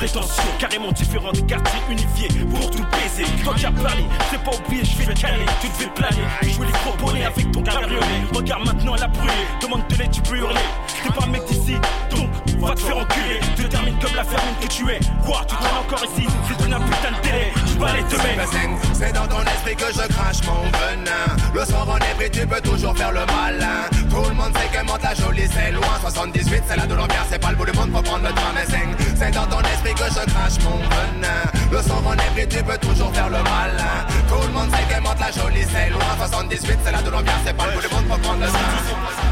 Prétention, 0.00 0.42
carrément 0.58 0.92
différent 0.92 1.30
des 1.30 1.42
quartiers 1.42 1.78
unifiés 1.90 2.28
pour 2.48 2.70
tout 2.70 2.82
baiser. 2.90 3.30
Toi 3.44 3.52
qui 3.54 3.66
as 3.66 3.70
parlé, 3.70 4.02
c'est 4.30 4.42
pas 4.42 4.56
oublié, 4.56 4.82
je 4.82 4.96
vais 4.96 5.12
te 5.12 5.20
caler, 5.20 5.44
tu 5.60 5.68
te 5.68 5.74
fais 5.74 5.90
planer. 5.90 6.22
Jouer 6.40 6.66
les 6.68 6.72
gros 6.72 6.96
bonnets 7.04 7.26
avec 7.26 7.52
ton 7.52 7.62
cabriolet. 7.62 8.06
Regarde 8.32 8.64
maintenant 8.64 8.94
elle 8.96 9.02
a 9.02 9.08
brûlé, 9.08 9.32
demande 9.60 9.86
de 9.90 9.96
l'aide, 9.96 10.10
tu 10.10 10.22
peux 10.22 10.38
hurler. 10.38 10.54
T'es 11.02 11.10
pas 11.12 11.24
un 11.24 11.28
mec 11.28 11.44
d'ici, 11.46 11.76
donc 12.10 12.28
va 12.60 12.74
te 12.74 12.80
faire 12.80 12.96
enculer. 12.98 13.40
Te 13.56 13.62
termine 13.62 13.98
comme 13.98 14.14
la 14.14 14.24
fermine 14.24 14.54
que 14.60 14.66
tu 14.68 14.88
es. 14.90 15.00
Quoi, 15.24 15.40
tu 15.48 15.54
traînes 15.56 15.80
encore 15.86 16.04
ici, 16.04 16.26
c'est 16.48 16.66
une 16.66 16.74
un 16.74 16.80
putain 16.80 17.10
de 17.12 17.20
télé. 17.22 17.52
Tu 17.66 17.78
vas 17.78 17.86
aller 17.88 18.02
te 18.04 18.16
mettre. 18.16 18.50
C'est 18.92 19.12
dans 19.12 19.26
ton 19.26 19.40
esprit 19.42 19.76
que 19.76 19.86
je 19.92 20.06
crache 20.12 20.42
mon 20.46 20.62
venin. 20.76 21.26
Le 21.54 21.64
sang 21.64 21.84
renaît 21.86 22.24
et 22.26 22.30
tu 22.30 22.46
peux 22.46 22.60
toujours 22.60 22.96
faire 22.96 23.12
le 23.12 23.20
malin. 23.26 23.88
Tout 24.10 24.28
le 24.28 24.34
monde 24.34 24.52
sait 24.56 24.68
que 24.78 24.84
monte 24.86 25.02
la 25.02 25.14
jolie 25.14 25.48
c'est 25.52 25.72
loin. 25.72 25.88
78 26.02 26.62
c'est 26.68 26.76
là 26.76 26.86
de 26.86 26.94
l'ambiance 26.94 27.26
c'est 27.30 27.38
pas 27.38 27.50
le 27.50 27.56
bout 27.56 27.64
du 27.64 27.72
monde 27.72 27.90
pour 27.90 28.02
prendre 28.02 28.24
le 28.28 28.32
train 28.34 28.52
mais 28.54 28.66
c'est- 28.66 29.30
dans 29.30 29.46
ton 29.46 29.60
esprit 29.60 29.94
que 29.94 30.04
je 30.04 30.24
crache 30.32 30.58
mon 30.64 30.76
venin. 30.76 31.40
Le 31.72 31.80
sang 31.82 32.02
renaît 32.04 32.42
et 32.42 32.46
tu 32.46 32.62
peux 32.62 32.78
toujours 32.78 33.12
faire 33.14 33.28
le 33.30 33.38
malin. 33.42 33.96
Tout 34.28 34.46
le 34.46 34.52
monde 34.52 34.68
sait 34.74 34.94
que 34.94 35.00
monte 35.02 35.20
la 35.20 35.30
jolie 35.32 35.64
c'est 35.72 35.90
loin. 35.90 36.00
78 36.18 36.78
c'est 36.84 36.92
là 36.92 37.00
de 37.02 37.10
l'ambiance 37.10 37.40
c'est 37.46 37.56
pas 37.56 37.66
le 37.66 37.72
bout 37.72 37.80
du 37.88 37.94
monde 37.94 38.04
pour 38.06 38.18
prendre 38.18 38.40
le 38.40 38.46
train 38.48 39.29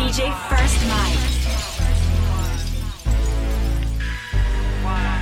DJ 0.00 0.32
First 0.48 0.78
Mike. 0.88 1.18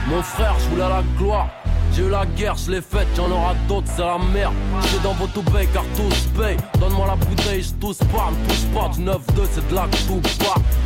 Mon 0.07 0.23
frère, 0.23 0.55
je 0.61 0.69
voulais 0.69 0.89
la 0.89 1.03
gloire. 1.19 1.49
J'ai 1.93 2.03
eu 2.03 2.09
la 2.09 2.25
guerre, 2.25 2.55
je 2.57 2.71
l'ai 2.71 2.81
faite, 2.81 3.09
j'en 3.17 3.29
aura 3.29 3.55
d'autres, 3.67 3.89
c'est 3.97 4.03
la 4.03 4.19
merde. 4.33 4.55
J'suis 4.83 5.01
dans 5.01 5.15
votre 5.15 5.43
paye 5.51 5.67
car 5.73 5.83
tous 5.97 6.29
paye. 6.41 6.57
Donne-moi 6.79 7.07
la 7.09 7.17
bouteille, 7.17 7.63
je 7.63 7.73
pas, 8.05 8.31
me 8.31 8.49
touche 8.49 8.67
pas. 8.73 8.89
Du 8.91 9.03
9-2, 9.03 9.49
c'est 9.51 9.69
de 9.69 9.75
la 9.75 9.89
que 9.89 9.97
tout. 10.07 10.23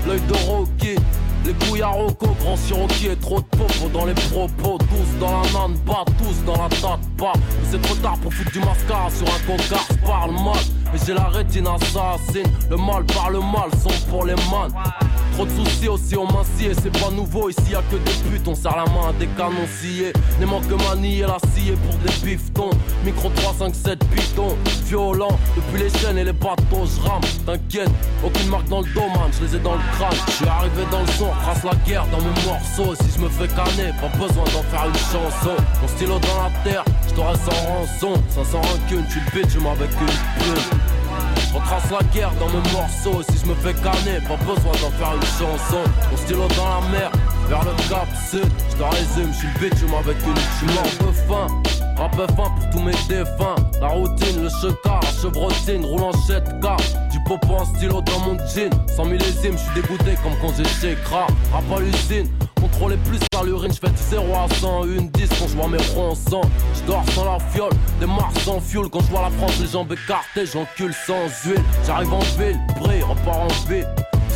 L'œil 0.07 0.21
de 0.23 0.35
Rocky, 0.47 0.97
les 1.45 1.55
couilles 1.55 1.83
à 1.83 1.89
Rocco, 1.89 2.29
grand 2.41 2.55
et 2.55 3.17
trop 3.17 3.41
de 3.41 3.47
pauvres 3.47 3.89
dans 3.93 4.05
les 4.05 4.15
propos. 4.15 4.79
Tous 4.79 5.19
dans 5.21 5.31
la 5.31 5.51
nane, 5.53 5.79
pas 5.87 6.05
tous 6.19 6.45
dans 6.45 6.63
la 6.63 6.69
tête, 6.69 7.09
pas. 7.17 7.33
Mais 7.35 7.69
c'est 7.71 7.83
trop 7.83 7.95
tard 7.97 8.19
pour 8.19 8.33
foutre 8.33 8.53
du 8.53 8.61
mascara 8.61 9.09
sur 9.11 9.27
un 9.27 9.39
cocard, 9.47 9.87
je 9.91 10.07
parle 10.07 10.33
mal. 10.33 10.63
Mais 10.93 10.99
j'ai 11.05 11.15
la 11.15 11.25
rétine 11.25 11.67
assassine, 11.67 12.51
le 12.71 12.77
mal 12.77 13.05
par 13.07 13.31
le 13.31 13.41
mal, 13.41 13.71
sont 13.83 14.11
pour 14.11 14.25
les 14.25 14.35
man. 14.35 14.71
Trop 15.35 15.47
de 15.47 15.51
soucis 15.51 15.89
aussi 15.89 16.17
on 16.17 16.27
et 16.27 16.75
c'est 16.75 16.91
pas 16.91 17.11
nouveau 17.11 17.49
ici 17.49 17.71
y 17.71 17.75
a 17.75 17.83
que 17.91 17.97
des 17.97 18.31
putes. 18.31 18.47
On 18.47 18.55
serre 18.55 18.77
la 18.77 18.85
main 18.85 19.09
à 19.09 19.13
des 19.19 19.27
canons 19.29 19.67
sciés 19.67 20.13
Les 20.39 20.45
manques 20.45 20.69
manier 20.91 21.23
la 21.23 21.39
scie 21.39 21.73
pour 21.73 21.97
des 22.01 22.13
bifetons 22.23 22.71
Micro 23.05 23.31
3, 23.31 23.55
5, 23.59 23.75
7 23.75 23.99
pitons. 24.11 24.57
Violent 24.85 25.39
depuis 25.57 25.85
les 25.85 25.99
chaînes 25.99 26.19
et 26.19 26.25
les 26.25 26.33
bateaux 26.33 26.85
je 26.85 27.09
rame. 27.09 27.23
T'inquiète 27.47 27.91
aucune 28.23 28.49
marque 28.49 28.69
dans 28.69 28.81
le 28.81 28.93
dos 28.93 29.01
man 29.01 29.31
je 29.33 29.47
les 29.47 29.57
ai 29.57 29.59
dans 29.61 29.73
le 29.73 29.81
crâne. 29.97 30.17
Je 30.27 30.33
suis 30.33 30.47
arrivé 30.47 30.83
dans 30.91 31.01
le 31.01 31.13
son 31.19 31.32
trace 31.43 31.65
la 31.65 31.75
guerre 31.87 32.07
dans 32.07 32.19
mes 32.19 32.47
morceaux 32.47 32.95
Si 32.95 33.13
je 33.17 33.21
me 33.21 33.29
fais 33.29 33.49
canner 33.49 33.93
pas 34.01 34.09
besoin 34.17 34.45
d'en 34.45 34.63
faire 34.71 34.87
une 34.87 34.95
chanson. 34.95 35.57
Mon 35.81 35.89
stylo 35.89 36.19
dans 36.19 36.43
la 36.43 36.51
terre 36.65 36.85
je 37.09 37.15
t'aurais 37.15 37.37
sans 37.37 37.67
rançon. 37.67 38.23
500 38.29 38.61
rancune 38.61 39.07
tu 39.11 39.21
le 39.21 39.43
bitch 39.43 39.57
avec 39.57 39.91
une 39.91 40.43
plume 40.43 40.81
je 41.53 41.59
retrace 41.59 41.91
la 41.91 42.03
guerre 42.15 42.33
dans 42.41 42.49
mes 42.49 42.73
morceaux 42.73 43.23
Si 43.29 43.39
je 43.39 43.47
me 43.47 43.55
fais 43.55 43.75
canner, 43.75 44.21
pas 44.27 44.37
besoin 44.37 44.73
d'en 44.73 44.91
faire 44.97 45.15
une 45.15 45.23
chanson. 45.23 45.85
Mon 46.11 46.17
stylo 46.17 46.49
dans 46.57 46.81
la 46.81 46.89
mer, 46.89 47.13
vers 47.49 47.65
le 47.65 47.73
cap 47.89 48.09
sud. 48.31 48.51
Je 48.71 48.77
te 48.77 48.83
résume, 48.83 49.33
je 49.33 49.39
suis 49.39 49.49
le 49.49 49.69
bitume 49.69 49.95
avec 49.95 50.17
une 50.27 50.35
Je 50.37 50.57
suis 50.59 50.75
mort 50.75 51.09
de 51.09 51.13
faim, 51.13 51.47
rap 51.97 52.17
fin 52.17 52.51
pour 52.51 52.71
tous 52.71 52.81
mes 52.81 52.93
défunts. 53.09 53.57
La 53.81 53.89
routine, 53.89 54.43
le 54.43 54.49
checard, 54.49 55.01
la 55.03 55.21
chevrotine 55.21 55.85
Roule 55.85 56.05
en 56.05 56.11
7K, 56.13 56.77
du 56.77 57.02
popo 57.27 57.55
en 57.55 57.65
stylo 57.65 58.01
dans 58.03 58.19
mon 58.21 58.37
jean. 58.47 58.71
Sans 58.95 59.05
millésime, 59.05 59.57
je 59.57 59.63
suis 59.63 59.75
dégoûté 59.75 60.17
comme 60.23 60.35
quand 60.41 60.53
chez 60.81 60.97
Kra 61.05 61.27
Rap 61.53 61.65
à 61.77 61.81
l'usine, 61.81 62.29
contrôler 62.61 62.97
plus 63.09 63.19
par 63.31 63.45
l'urine. 63.45 63.73
Je 63.73 63.79
fais 63.79 63.93
du 63.93 64.03
0 64.11 64.25
à 64.35 64.55
100, 64.55 64.85
une 64.85 65.09
10 65.11 65.29
quand 65.39 65.49
je 65.49 65.57
vois 65.57 65.69
mes 65.69 65.83
ronds 65.95 66.15
sang. 66.15 66.43
Je 66.75 66.87
dors 66.87 67.05
sans 67.15 67.25
la 67.25 67.39
fiole, 67.53 67.73
des 68.01 68.07
mars 68.07 68.35
sans 68.45 68.61
fuel. 68.61 68.89
Quand 68.91 69.01
je 69.01 69.11
vois 69.11 69.23
la 69.23 69.31
France, 69.31 69.59
les 69.61 69.69
jambes 69.69 69.93
écartées, 69.93 70.47
j'encule 70.47 70.95
sans 71.07 71.29
huile. 71.45 71.63
J'arrive 71.87 72.13
en 72.13 72.21
ville, 72.39 72.61
brille, 72.81 73.03
repars 73.03 73.41
en 73.41 73.69
ville. 73.69 73.87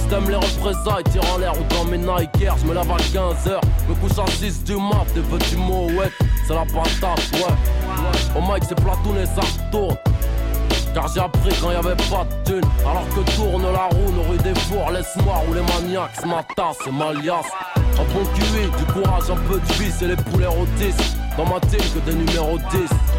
T'aimes 0.08 0.28
les 0.28 0.36
représailles, 0.36 1.02
tire 1.10 1.34
en 1.34 1.38
l'air 1.38 1.52
ou 1.58 1.64
dans 1.74 1.84
mes 1.84 1.98
Nike 1.98 2.40
Air, 2.40 2.56
je 2.58 2.66
me 2.66 2.74
lave 2.74 2.88
à 2.88 2.96
15h, 2.96 3.60
me 3.88 3.94
couche 3.96 4.16
à 4.18 4.30
6 4.30 4.62
du 4.62 4.76
mat, 4.76 5.04
des 5.16 5.20
petits 5.20 5.56
mots, 5.56 5.88
ouais, 5.98 6.12
c'est 6.46 6.54
la 6.54 6.64
patate, 6.64 7.28
ouais. 7.32 8.36
Au 8.36 8.40
mic 8.40 8.62
c'est 8.68 8.76
platoon 8.76 9.16
et 9.20 9.26
ça. 9.26 9.42
Car 10.96 11.08
j'ai 11.12 11.20
appris 11.20 11.50
quand 11.60 11.70
y 11.70 11.74
avait 11.74 11.94
pas 11.94 12.24
de 12.24 12.50
thune 12.50 12.70
Alors 12.80 13.06
que 13.10 13.36
tourne 13.36 13.70
la 13.70 13.84
roue, 13.84 14.12
nos 14.12 14.22
rues 14.30 14.38
des 14.38 14.58
fours 14.60 14.90
Laisse-moi 14.90 15.34
rouler 15.46 15.60
maniaque, 15.60 16.12
c'est 16.14 16.24
ma 16.24 16.42
tasse, 16.56 16.78
liasse. 17.22 17.52
Un 17.76 18.14
bon 18.14 18.24
QI, 18.32 18.70
du 18.78 18.92
courage, 18.94 19.30
un 19.30 19.36
peu 19.46 19.60
de 19.60 19.72
vie, 19.74 19.92
c'est 19.92 20.06
les 20.06 20.16
poulets 20.16 20.46
rôtis 20.46 20.96
Dans 21.36 21.44
ma 21.44 21.60
team 21.60 21.80
que 21.80 22.10
des 22.10 22.16
numéros 22.16 22.56
10 22.70 23.15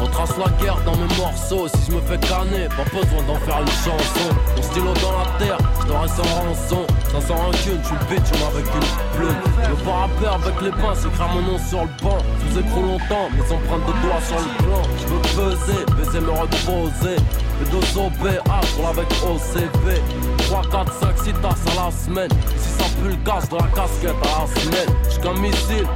On 0.00 0.06
trace 0.06 0.36
la 0.36 0.48
guerre 0.62 0.78
dans 0.84 0.96
mes 0.96 1.14
morceaux. 1.16 1.68
Si 1.68 1.90
je 1.90 1.96
me 1.96 2.00
fais 2.00 2.18
canner, 2.18 2.68
pas 2.68 2.84
besoin 2.84 3.22
d'en 3.26 3.38
faire 3.40 3.60
une 3.60 3.68
chanson. 3.68 4.28
Mon 4.56 4.62
stylo 4.62 4.92
dans 4.94 5.18
la 5.18 5.26
terre, 5.38 5.58
je 5.80 5.86
te 5.86 5.92
reste 5.92 6.20
en 6.20 6.42
rançon. 6.42 6.86
Ça 7.12 7.20
sent 7.20 7.32
rancune, 7.32 7.80
tu 7.86 7.94
le 7.94 8.16
bitch, 8.16 8.28
on 8.32 8.48
avec 8.48 8.66
une 8.66 9.16
plume. 9.16 9.36
Je 9.62 9.84
pas 9.84 9.92
rapper 9.92 10.26
avec 10.26 10.60
les 10.62 10.70
pinces, 10.70 11.04
écrire 11.04 11.28
mon 11.28 11.42
nom 11.42 11.58
sur 11.68 11.82
le 11.82 11.90
banc. 12.02 12.18
Je 12.54 12.60
vous 12.60 12.82
longtemps, 12.82 13.28
mes 13.32 13.46
empreintes 13.54 13.86
de 13.86 13.94
doigts 14.02 14.22
sur 14.26 14.38
le 14.38 14.50
plan. 14.64 14.82
Je 14.98 15.06
veux 15.06 15.50
peser, 15.50 15.84
baiser, 15.96 16.20
me 16.20 16.30
reposer. 16.30 17.16
Les 17.60 17.70
deux 17.70 17.98
OBA, 17.98 18.60
pour 18.74 18.88
avec 18.88 19.06
OCV. 19.22 20.02
3, 20.38 20.62
4, 20.70 20.92
5, 21.00 21.18
6 21.24 21.32
tasses 21.34 21.78
à 21.78 21.84
la 21.84 21.90
semaine. 21.90 22.30
Si 22.56 22.70
ça 22.70 22.84
pue 23.00 23.10
le 23.10 23.16
gaz 23.24 23.48
de 23.48 23.56
la 23.56 23.68
casquette 23.74 24.16
à 24.22 24.40
la 24.40 24.60
semaine. 24.60 24.96
J'suis 25.08 25.20
qu'un 25.20 25.34
missile, 25.34 25.86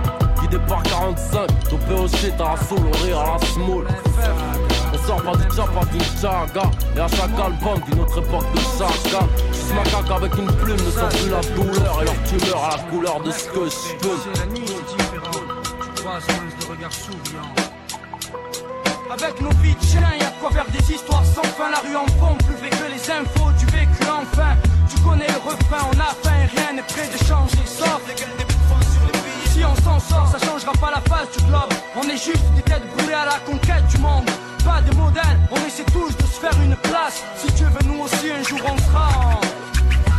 guidé 0.41 0.59
par 0.69 0.83
45. 0.83 1.69
Topé 1.69 1.95
au 1.95 2.09
shit 2.09 2.35
à 2.41 2.55
la 2.55 2.57
soul, 2.57 2.79
au 2.79 3.05
rire 3.05 3.21
à 3.21 3.39
la 3.39 3.47
small. 3.47 3.87
On 4.93 5.07
sort 5.07 5.23
pas 5.23 5.37
du 5.37 5.45
tcha, 5.45 5.65
pas 5.65 5.85
du 5.87 5.99
chaga. 6.21 6.71
Et 6.97 7.01
à 7.01 7.09
chaque 7.09 7.39
album 7.39 7.81
d'une 7.87 8.01
autre 8.01 8.19
époque 8.19 8.53
de 8.55 8.61
chacun. 8.79 9.27
J'suis 9.53 9.75
macaque 9.75 10.11
avec 10.11 10.37
une 10.37 10.53
plume, 10.53 10.77
ne 10.77 10.91
sens 10.91 11.15
plus 11.15 11.31
la 11.31 11.41
douleur. 11.55 12.03
Et 12.03 12.05
leur 12.05 12.23
tumeur 12.25 12.65
à 12.65 12.77
la 12.77 12.83
couleur 12.85 13.21
de 13.21 13.31
ce 13.31 13.45
que 13.45 13.69
j'peux. 13.69 14.19
Avec 19.11 19.41
nos 19.41 19.51
vies 19.63 19.75
de 19.75 20.21
y'a 20.21 20.31
quoi 20.41 20.51
faire 20.51 20.67
des 20.71 20.93
histoires 20.93 21.25
sans 21.25 21.43
fin. 21.43 21.71
La 21.71 21.79
rue 21.79 21.97
en 21.97 22.07
fond, 22.19 22.37
plus 22.45 22.57
vrai 22.57 22.71
que 22.71 22.93
les 22.93 23.11
infos 23.11 23.51
du 23.59 23.67
vécu 23.67 24.03
enfin. 24.03 24.57
Tu 24.89 25.01
connais 25.03 25.27
le 25.27 25.51
refrain, 25.51 25.89
on 25.93 25.99
a 25.99 26.15
faim 26.23 26.47
rien 26.55 26.73
n'est 26.75 26.83
prêt 26.83 27.09
de 27.09 27.25
changer. 27.25 27.65
Sauf 27.65 28.01
si 29.57 29.65
on 29.65 29.75
s'en 29.77 29.99
sort, 29.99 30.29
ça 30.29 30.39
changera 30.47 30.73
pas 30.73 30.91
la 30.91 31.01
face 31.09 31.31
du 31.37 31.45
globe. 31.45 31.73
On 31.97 32.03
est 32.03 32.23
juste 32.23 32.45
des 32.55 32.63
têtes 32.63 32.87
brûlées 32.97 33.15
à 33.15 33.25
la 33.25 33.39
conquête 33.51 33.87
du 33.89 33.99
monde. 33.99 34.29
Pas 34.65 34.83
de 34.83 34.95
modèle, 34.95 35.39
on 35.51 35.57
essaie 35.67 35.85
tous 35.93 36.15
de 36.17 36.23
se 36.23 36.41
faire 36.41 36.57
une 36.63 36.77
place. 36.77 37.25
Si 37.37 37.47
tu 37.55 37.65
veux, 37.65 37.85
nous 37.87 38.01
aussi 38.03 38.31
un 38.31 38.43
jour 38.43 38.61
on 38.65 38.77
sera 38.79 39.09
en. 39.19 39.41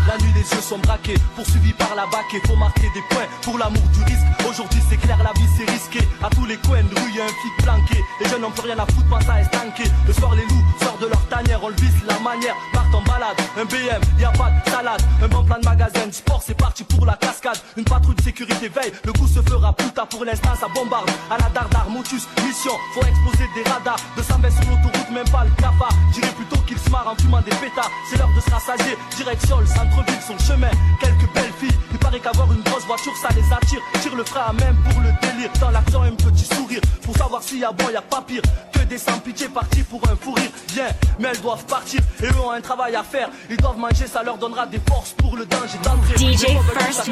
La 0.08 0.18
les 0.38 0.56
yeux 0.56 0.62
sont 0.62 0.78
braqués, 0.80 1.16
poursuivis 1.36 1.74
par 1.74 1.96
la 1.96 2.06
bac 2.06 2.26
faut 2.46 2.56
marquer 2.56 2.90
des 2.94 3.02
points 3.10 3.28
pour 3.42 3.58
l'amour 3.58 3.82
du 3.94 4.04
risque. 4.04 4.26
Aujourd'hui, 4.48 4.80
c'est 4.90 4.98
clair, 4.98 5.18
la 5.24 5.34
vie 5.34 5.48
c'est 5.58 5.70
risqué. 5.70 6.00
À 6.24 6.30
tous 6.30 6.46
les 6.46 6.58
coins 6.58 6.84
de 6.84 6.96
rue, 7.00 7.12
y 7.12 7.22
a 7.22 7.26
un 7.26 7.28
flic 7.28 7.58
planqué. 7.64 8.04
Les 8.22 8.30
jeunes 8.30 8.42
n'ont 8.42 8.52
plus 8.52 8.62
rien 8.62 8.78
à 8.78 8.86
foutre, 8.86 9.10
pas 9.10 9.22
ça 9.22 9.42
est 9.42 9.50
tanké. 9.50 9.84
Le 10.06 10.14
soir, 10.14 10.36
les 10.36 10.44
loups 10.44 10.66
sortent 10.82 11.02
de 11.02 11.08
leur 11.08 11.26
tanière, 11.28 11.60
on 11.64 11.70
le 11.70 11.76
vise 11.76 12.04
la 12.06 12.20
manière. 12.20 12.56
Partent 12.74 12.94
en 12.94 13.02
balade, 13.02 13.38
un 13.58 13.66
BM, 13.66 14.02
y 14.20 14.26
a 14.26 14.32
pas 14.32 14.52
de 14.52 14.70
salade. 14.70 15.02
Un 15.24 15.28
bon 15.28 15.44
plan 15.44 15.60
de 15.60 15.66
magasin, 15.66 16.12
sport, 16.12 16.42
c'est 16.46 16.58
parti 16.58 16.84
pour 16.84 17.06
la 17.06 17.14
cascade. 17.14 17.58
Une 17.76 17.86
patrouille 17.86 18.16
de 18.16 18.22
sécurité 18.22 18.70
veille, 18.70 18.92
le 19.06 19.14
coup 19.14 19.28
se 19.28 19.42
fera 19.42 19.74
plus 19.74 19.92
tard 19.92 20.08
pour 20.08 20.24
l'instant, 20.24 20.56
ça 20.60 20.68
bombarde. 20.74 21.10
À 21.30 21.38
la 21.38 21.50
dardar, 21.50 21.90
motus, 21.90 22.28
mission, 22.46 22.74
faut 22.94 23.06
exploser 23.06 23.50
des 23.56 23.70
radars. 23.70 24.00
220 24.16 24.50
sur 24.52 24.70
l'autoroute, 24.70 25.12
même 25.12 25.30
pas 25.30 25.44
le 25.44 25.52
cafard. 25.62 25.94
J'irai 26.14 26.30
plutôt 26.30 26.62
qu'ils 26.68 26.80
se 26.80 26.90
marrent 26.90 27.08
en 27.08 27.16
fumant 27.22 27.42
des 27.42 27.56
pétards. 27.56 27.92
C'est 28.10 28.18
l'heure 28.18 28.32
de 28.36 28.42
se 28.42 28.50
rassasier, 28.50 28.98
direction 29.18 29.60
le 29.60 29.66
centre-ville, 29.66 30.22
son 30.28 30.38
chemin. 30.46 30.72
Quelques 31.00 31.32
belles 31.34 31.54
filles, 31.60 31.78
il 31.92 31.98
paraît 31.98 32.20
qu'avoir 32.20 32.52
une 32.52 32.62
grosse 32.64 32.86
voiture, 32.86 33.14
ça 33.16 33.30
les 33.36 33.54
attire. 33.54 33.80
Tire 34.02 34.16
le 34.16 34.24
frein 34.24 34.42
à 34.50 34.54
même 34.54 34.76
pour 34.90 35.02
le 35.02 35.10
délire. 35.22 35.50
Dans 35.60 35.72
l'action, 35.72 36.02
un 36.02 36.12
petit 36.12 36.46
sourire. 36.46 36.82
Pour 37.04 37.16
savoir 37.16 37.42
s'il 37.42 37.60
y 37.60 37.64
a 37.64 37.72
bon, 37.72 37.90
y 37.90 37.96
a 37.96 38.02
pas 38.02 38.22
pire. 38.22 38.42
Que 38.74 38.80
des 38.80 38.98
sans-pitié 38.98 39.48
partis 39.48 39.84
pour 39.84 40.02
un 40.10 40.16
fou 40.16 40.34
rire. 40.34 40.52
Bien, 40.74 40.88
mais 41.20 41.30
elles 41.30 41.42
doivent 41.42 41.66
partir 41.66 42.02
et 42.22 42.26
eux 42.28 42.40
ont 42.40 42.52
un 42.52 42.62
travail 42.62 42.96
à 42.96 43.04
faire. 43.04 43.30
Ils 43.50 43.58
doivent 43.58 43.78
manger, 43.78 44.08
ça 44.08 44.24
leur 44.24 44.38
donnera 44.38 44.66
des 44.66 44.82
forces 44.88 45.14
pour 45.14 45.36
le 45.38 45.46
danger 45.46 45.78
d'entrer. 45.84 46.18
DJ 46.18 46.46
First 46.74 47.10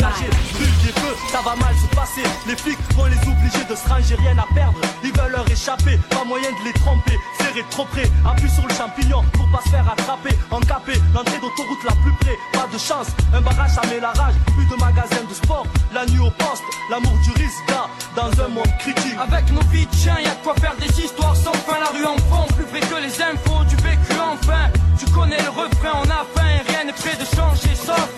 des 0.86 0.92
feux, 0.92 1.16
ça 1.32 1.42
va 1.42 1.56
mal 1.56 1.74
se 1.76 1.96
passer. 1.96 2.24
Les 2.48 2.56
flics 2.56 2.78
vont 2.96 3.06
les 3.06 3.18
obliger 3.18 3.64
de 3.70 3.76
se 3.76 3.88
ranger, 3.90 4.16
rien 4.16 4.38
à 4.38 4.54
perdre. 4.54 4.78
Ils 5.04 5.12
veulent 5.12 5.32
leur 5.32 5.50
échapper, 5.50 5.98
pas 6.10 6.24
moyen 6.24 6.52
de 6.52 6.66
les 6.66 6.74
tromper. 6.74 7.18
Serré 7.40 7.64
trop 7.70 7.86
près, 7.86 8.10
appuie 8.26 8.50
sur 8.50 8.68
le 8.68 8.74
champignon 8.74 9.24
pour 9.34 9.50
pas 9.52 9.62
se 9.64 9.70
faire 9.70 9.90
attraper. 9.90 10.36
Encapé, 10.52 10.94
l'entrée 11.14 11.40
d'autoroute 11.40 11.84
la 11.84 11.96
plus 12.04 12.14
près. 12.22 12.38
Pas 12.54 12.68
de 12.72 12.78
chance, 12.78 13.05
un 13.34 13.42
barrage 13.42 13.72
ça 13.72 13.82
met 13.90 14.00
la 14.00 14.12
rage. 14.12 14.36
Plus 14.56 14.66
de 14.66 14.76
magasins 14.76 15.26
de 15.28 15.34
sport, 15.34 15.66
la 15.94 16.06
nuit 16.06 16.20
au 16.20 16.32
poste. 16.32 16.64
L'amour 16.90 17.18
du 17.24 17.32
risque, 17.32 17.64
gars, 17.68 17.90
dans 18.16 18.32
un 18.44 18.48
monde 18.50 18.74
critique. 18.80 19.18
Avec 19.20 19.52
nos 19.52 19.62
vies 19.72 19.86
de 19.86 19.96
chien, 19.96 20.18
y'a 20.24 20.36
quoi 20.44 20.54
faire 20.56 20.76
des 20.80 21.00
histoires 21.00 21.36
sans 21.36 21.54
fin. 21.54 21.80
La 21.80 21.92
rue 21.98 22.06
en 22.06 22.18
fond, 22.30 22.46
plus 22.56 22.66
vrai 22.66 22.82
que 22.82 23.02
les 23.02 23.22
infos 23.22 23.64
du 23.66 23.76
vécu 23.78 24.14
enfin. 24.20 24.70
Tu 24.98 25.06
connais 25.12 25.42
le 25.42 25.50
refrain, 25.50 26.02
on 26.04 26.10
a 26.10 26.26
faim 26.36 26.46
rien 26.68 26.86
n'est 26.86 26.94
prêt 26.94 27.18
de 27.18 27.26
changer. 27.36 27.76
Sauf 27.76 28.10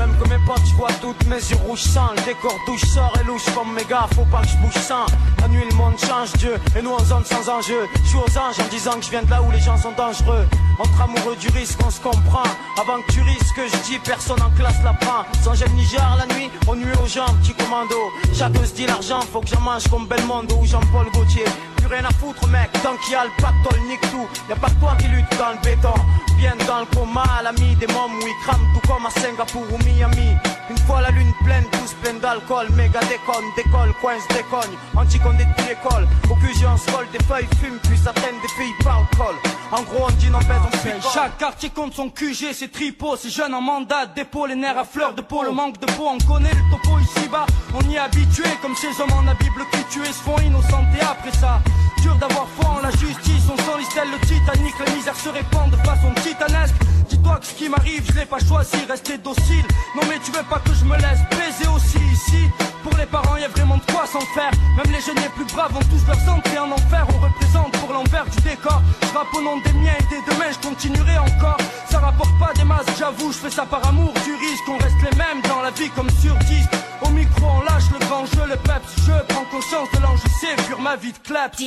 même 0.00 0.16
que 0.16 0.28
mes 0.28 0.38
potes, 0.46 0.64
je 0.64 0.74
vois 0.76 0.92
toutes 1.02 1.26
mes 1.26 1.36
yeux 1.36 1.58
rouges 1.66 1.82
sang 1.82 2.08
Le 2.16 2.22
décor 2.22 2.56
douche 2.66 2.84
sort 2.86 3.12
et 3.20 3.24
louche 3.24 3.44
comme 3.54 3.74
mes 3.74 3.84
gars, 3.84 4.06
faut 4.14 4.24
pas 4.24 4.40
que 4.40 4.48
je 4.48 4.56
bouge 4.56 4.82
sans. 4.82 5.04
La 5.40 5.48
nuit 5.48 5.64
le 5.68 5.76
monde 5.76 5.98
change 5.98 6.32
Dieu, 6.38 6.54
et 6.76 6.82
nous 6.82 6.92
en 6.92 7.04
zone 7.04 7.24
sans 7.24 7.48
enjeu. 7.48 7.82
Je 8.02 8.08
suis 8.08 8.16
aux 8.18 8.38
anges 8.38 8.58
en 8.60 8.68
disant 8.70 8.92
que 8.98 9.04
je 9.04 9.10
viens 9.10 9.22
de 9.22 9.30
là 9.30 9.42
où 9.42 9.50
les 9.50 9.60
gens 9.60 9.76
sont 9.76 9.92
dangereux. 9.92 10.46
Entre 10.78 11.00
amoureux 11.02 11.36
du 11.36 11.48
risque, 11.48 11.78
on 11.86 11.90
se 11.90 12.00
comprend. 12.00 12.48
Avant 12.80 13.00
que 13.02 13.12
tu 13.12 13.20
risques, 13.20 13.60
je 13.72 13.76
dis 13.90 13.98
personne 13.98 14.40
en 14.40 14.50
classe 14.50 14.82
la 14.82 14.94
prend 14.94 15.24
Sans 15.42 15.54
gel 15.54 15.70
Niger 15.72 16.16
la 16.18 16.34
nuit, 16.34 16.50
on 16.66 16.76
nuit 16.76 16.96
aux 17.02 17.06
gens, 17.06 17.26
petit 17.42 17.52
commando. 17.54 17.96
Chacun 18.34 18.64
se 18.64 18.72
dit 18.72 18.86
l'argent, 18.86 19.20
faut 19.32 19.40
que 19.40 19.48
j'en 19.48 19.60
mange 19.60 19.86
comme 19.88 20.06
Belmondo 20.06 20.56
ou 20.56 20.66
Jean-Paul 20.66 21.06
Gaultier 21.12 21.44
plus 21.80 21.94
rien 21.94 22.04
à 22.04 22.12
foutre 22.12 22.46
mec. 22.48 22.70
Tant 22.82 22.96
qu'il 22.98 23.12
y 23.12 23.16
a 23.16 23.24
le 23.24 23.30
pactole 23.42 23.80
nique 23.88 24.00
tout. 24.10 24.28
Y'a 24.48 24.56
pas 24.56 24.70
toi 24.80 24.96
qui 24.98 25.08
lutte 25.08 25.30
dans 25.38 25.50
le 25.50 25.60
béton. 25.62 25.94
Bien 26.36 26.54
dans 26.66 26.80
le 26.80 26.86
coma 26.86 27.24
l'ami 27.42 27.74
des 27.76 27.86
mômes 27.88 28.16
où 28.16 28.26
ils 28.26 28.44
crament 28.44 28.66
tout 28.74 28.88
comme 28.88 29.06
à 29.06 29.10
Singapour 29.10 29.66
ou 29.72 29.78
Miami 29.84 30.36
Une 30.70 30.78
fois 30.78 31.00
la 31.00 31.10
lune 31.10 31.32
pleine 31.44 31.64
tous 31.72 31.94
pleins 32.00 32.20
d'alcool 32.20 32.68
Méga 32.76 33.00
déconne, 33.00 33.44
décolle, 33.56 33.92
coince, 34.00 34.22
décogne 34.28 34.76
Anticondé 34.96 35.44
de 35.44 35.68
l'école. 35.68 36.06
Au 36.30 36.36
QG 36.36 36.62
se 36.78 36.92
colle 36.92 37.08
des 37.12 37.24
feuilles 37.24 37.48
fument 37.60 37.78
Puis 37.82 37.98
ça 37.98 38.12
traîne 38.12 38.36
des 38.40 38.48
filles 38.48 38.74
par 38.84 38.98
alcool 38.98 39.34
En 39.72 39.82
gros 39.82 40.06
on 40.06 40.12
dit 40.12 40.30
non 40.30 40.38
pèse 40.38 40.62
on 40.72 40.76
fait 40.76 40.94
Chaque 41.12 41.36
quartier 41.38 41.70
compte 41.70 41.94
son 41.94 42.08
QG, 42.08 42.52
c'est 42.52 42.70
tripot, 42.70 43.16
c'est 43.16 43.30
jeunes 43.30 43.54
en 43.54 43.60
mandat, 43.60 44.06
dépôt, 44.06 44.46
les 44.46 44.54
nerfs 44.54 44.78
à 44.78 44.84
fleur 44.84 45.12
de 45.14 45.22
peau, 45.22 45.42
le 45.42 45.50
manque 45.50 45.80
de 45.80 45.86
peau, 45.86 46.06
on 46.06 46.18
connaît 46.18 46.54
le 46.54 46.70
topo 46.70 46.98
ici-bas, 47.00 47.46
on 47.74 47.90
y 47.90 47.96
est 47.96 47.98
habitué, 47.98 48.44
comme 48.62 48.76
ces 48.76 49.00
hommes 49.00 49.12
en 49.12 49.22
la 49.22 49.34
Bible 49.34 49.64
qui 49.72 49.82
tués 49.84 50.06
se 50.06 50.22
font 50.22 50.38
innocentés 50.38 51.00
après 51.02 51.32
ça. 51.32 51.60
Dur 52.02 52.14
d'avoir 52.16 52.46
foi 52.56 52.70
en 52.70 52.80
la 52.80 52.90
justice, 52.92 53.44
on 53.50 53.76
l'istelle, 53.76 54.08
le 54.10 54.26
Titanic, 54.26 54.74
la 54.78 54.94
misère 54.94 55.16
se 55.16 55.28
répand 55.28 55.70
de 55.70 55.76
façon 55.76 56.12
titanesque. 56.22 56.74
Dis-toi 57.08 57.36
que 57.40 57.46
ce 57.46 57.54
qui 57.54 57.68
m'arrive, 57.68 58.02
je 58.06 58.18
l'ai 58.18 58.26
pas 58.26 58.38
choisi, 58.38 58.76
rester 58.88 59.18
docile. 59.18 59.64
Non 59.96 60.02
mais 60.08 60.18
tu 60.24 60.30
veux 60.32 60.44
pas 60.48 60.60
que 60.60 60.72
je 60.72 60.84
me 60.84 60.96
laisse 60.96 61.20
baiser 61.30 61.68
aussi 61.68 61.98
ici. 62.12 62.48
Pour 62.82 62.96
les 62.96 63.06
parents, 63.06 63.36
y 63.36 63.44
a 63.44 63.48
vraiment 63.48 63.76
de 63.76 63.92
quoi 63.92 64.06
s'en 64.06 64.20
faire. 64.34 64.50
Même 64.76 64.92
les 64.92 65.00
jeunes 65.00 65.22
les 65.22 65.28
plus 65.30 65.44
braves 65.52 65.76
ont 65.76 65.86
tous 65.90 66.06
leur 66.06 66.20
santé 66.20 66.58
en 66.58 66.70
enfer. 66.70 67.06
On 67.14 67.18
représente 67.18 67.72
pour 67.78 67.92
l'envers 67.92 68.24
du 68.26 68.40
décor. 68.40 68.80
Je 69.02 69.18
rappe 69.18 69.34
au 69.34 69.42
nom 69.42 69.58
des 69.58 69.72
miens 69.74 69.96
et 69.98 70.04
dès 70.08 70.22
demain, 70.32 70.50
je 70.50 70.66
continuerai 70.66 71.18
encore. 71.18 71.58
Ça 71.90 71.98
rapporte 71.98 72.38
pas 72.38 72.52
des 72.54 72.64
masses, 72.64 72.86
j'avoue, 72.98 73.32
je 73.32 73.38
fais 73.38 73.50
ça 73.50 73.66
par 73.66 73.86
amour 73.86 74.12
du 74.24 74.34
risque. 74.34 74.64
On 74.68 74.78
reste 74.78 75.02
les 75.02 75.16
mêmes 75.18 75.42
dans 75.48 75.60
la 75.60 75.70
vie 75.70 75.90
comme 75.90 76.10
sur 76.10 76.34
10. 76.36 76.89
Au 77.02 77.10
micro, 77.10 77.46
on 77.58 77.62
lâche 77.64 77.84
le 77.92 77.98
grand 78.06 78.26
jeu, 78.26 78.42
le 78.48 78.56
peps. 78.56 79.06
Je 79.06 79.12
prends 79.32 79.44
conscience 79.50 79.88
de 79.94 80.02
l'enjeu, 80.02 80.22
c'est 80.40 80.60
fuir 80.62 80.78
ma 80.80 80.96
vie 80.96 81.12
de 81.12 81.18
clap. 81.18 81.54
Avec 81.54 81.62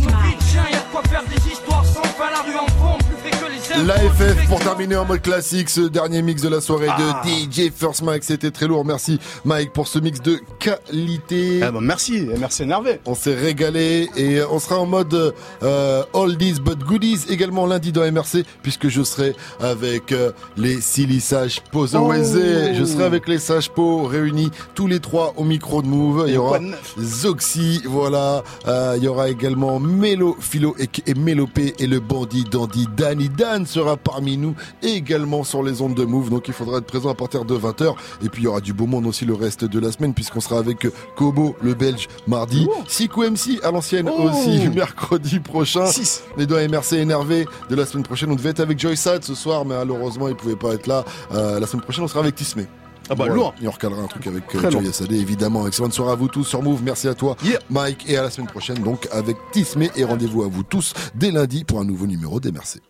nos 0.00 0.08
vies 0.08 0.36
de 0.36 0.42
chien, 0.50 0.62
y 0.70 0.74
a 0.74 0.78
de 0.78 0.84
quoi 0.92 1.02
faire 1.08 1.22
des 1.28 1.50
histoires 1.52 1.84
sans 1.84 2.02
fin. 2.02 2.30
La 2.30 2.42
rue 2.42 2.56
en 2.58 2.66
fond, 2.66 2.98
plus 2.98 3.16
fait 3.22 3.30
que 3.30 3.50
les 3.80 3.84
La 3.86 3.94
infos, 3.94 4.08
plus 4.08 4.16
fait 4.16 4.34
FF 4.34 4.42
que 4.42 4.48
pour 4.48 4.60
terminer 4.60 4.96
en 4.96 5.04
mode 5.04 5.22
classique 5.22 5.68
ce 5.70 5.82
dernier 5.82 6.22
mix 6.22 6.42
de 6.42 6.48
la 6.48 6.60
soirée 6.60 6.88
Ah. 6.90 7.22
de 7.24 7.28
DJ 7.28 7.70
First 7.74 8.02
Mike 8.02 8.24
c'était 8.24 8.50
très 8.50 8.66
lourd 8.66 8.84
merci 8.84 9.18
Mike 9.44 9.72
pour 9.72 9.86
ce 9.88 9.98
mix 9.98 10.20
de 10.22 10.40
qualité 10.58 11.60
Ah 11.62 11.70
bah 11.70 11.80
merci 11.82 12.26
merci 12.38 12.62
énervé 12.62 13.00
on 13.06 13.14
s'est 13.14 13.34
régalé 13.34 14.08
et 14.16 14.40
on 14.50 14.58
sera 14.58 14.78
en 14.78 14.86
mode 14.86 15.34
euh, 15.62 16.02
oldies 16.12 16.60
but 16.60 16.78
goodies 16.78 17.26
également 17.28 17.66
lundi 17.66 17.92
dans 17.92 18.10
MRC 18.10 18.44
puisque 18.62 18.88
je 18.88 19.02
serai 19.02 19.34
avec 19.60 20.12
euh, 20.12 20.32
les 20.56 20.80
Silly 20.80 21.20
Sages 21.20 21.60
Oh. 21.74 21.86
je 21.86 22.84
serai 22.84 23.04
avec 23.04 23.28
les 23.28 23.38
Sages 23.38 23.70
Po 23.70 24.04
réunis 24.04 24.47
tous 24.74 24.86
les 24.86 25.00
trois 25.00 25.34
au 25.36 25.44
micro 25.44 25.82
de 25.82 25.86
Move. 25.86 26.24
Il 26.28 26.34
y 26.34 26.36
aura 26.38 26.58
Zoxy 27.00 27.82
voilà. 27.86 28.42
Euh, 28.66 28.94
il 28.96 29.04
y 29.04 29.08
aura 29.08 29.28
également 29.28 29.78
Mélo 29.80 30.36
Philo 30.40 30.74
et, 30.78 30.88
et 31.06 31.14
Mélopé 31.14 31.74
et 31.78 31.86
le 31.86 32.00
bandit 32.00 32.44
dandy. 32.44 32.86
Danny 32.96 33.28
Dan 33.28 33.66
sera 33.66 33.96
parmi 33.96 34.36
nous 34.36 34.54
également 34.82 35.44
sur 35.44 35.62
les 35.62 35.80
ondes 35.82 35.94
de 35.94 36.04
Move. 36.04 36.30
Donc 36.30 36.48
il 36.48 36.54
faudra 36.54 36.78
être 36.78 36.86
présent 36.86 37.10
à 37.10 37.14
partir 37.14 37.44
de 37.44 37.56
20h 37.56 37.94
et 38.24 38.28
puis 38.28 38.42
il 38.42 38.44
y 38.44 38.48
aura 38.48 38.60
du 38.60 38.72
beau 38.72 38.86
monde 38.86 39.06
aussi 39.06 39.24
le 39.24 39.34
reste 39.34 39.64
de 39.64 39.78
la 39.78 39.92
semaine 39.92 40.14
puisqu'on 40.14 40.40
sera 40.40 40.58
avec 40.58 40.86
Kobo 41.16 41.56
le 41.62 41.74
belge 41.74 42.08
mardi. 42.26 42.66
Sikou 42.86 43.22
MC 43.22 43.60
à 43.62 43.70
l'ancienne 43.70 44.08
Oh. 44.10 44.28
aussi 44.30 44.68
mercredi 44.74 45.38
prochain. 45.40 45.86
Six. 45.86 46.22
les 46.36 46.46
deux 46.46 46.56
MRC 46.68 46.94
énervés 46.94 47.46
de 47.68 47.74
la 47.76 47.84
semaine 47.86 48.04
prochaine. 48.04 48.30
On 48.30 48.34
devait 48.36 48.50
être 48.50 48.60
avec 48.60 48.78
Joy 48.78 48.96
Sad 48.96 49.22
ce 49.24 49.34
soir 49.34 49.64
mais 49.64 49.76
malheureusement 49.76 50.28
il 50.28 50.34
pouvait 50.34 50.56
pas 50.56 50.74
être 50.74 50.86
là. 50.86 51.04
Euh, 51.32 51.60
la 51.60 51.66
semaine 51.66 51.82
prochaine 51.82 52.04
on 52.04 52.08
sera 52.08 52.20
avec 52.20 52.34
Tismé 52.34 52.66
Ah 53.10 53.14
bah, 53.14 53.26
lourd. 53.26 53.54
et 53.62 53.68
on 53.68 53.70
recalera 53.70 54.02
un 54.02 54.06
truc 54.06 54.26
avec 54.26 54.54
euh, 54.54 54.70
lourd. 54.70 54.82
Sadé 54.92 55.16
évidemment. 55.16 55.66
Excellente 55.66 55.92
soirée 55.92 56.12
à 56.12 56.16
vous 56.16 56.28
tous 56.28 56.44
sur 56.44 56.62
Move. 56.62 56.82
Merci 56.82 57.08
à 57.08 57.14
toi 57.14 57.36
Mike. 57.70 58.08
Et 58.08 58.16
à 58.16 58.22
la 58.22 58.30
semaine 58.30 58.48
prochaine 58.48 58.78
donc 58.78 59.08
avec 59.12 59.36
Tismé. 59.52 59.90
Et 59.96 60.04
rendez-vous 60.04 60.42
à 60.42 60.48
vous 60.48 60.62
tous 60.62 60.94
dès 61.14 61.30
lundi 61.30 61.64
pour 61.64 61.80
un 61.80 61.84
nouveau 61.84 62.06
numéro 62.06 62.40
d'MRC 62.40 62.80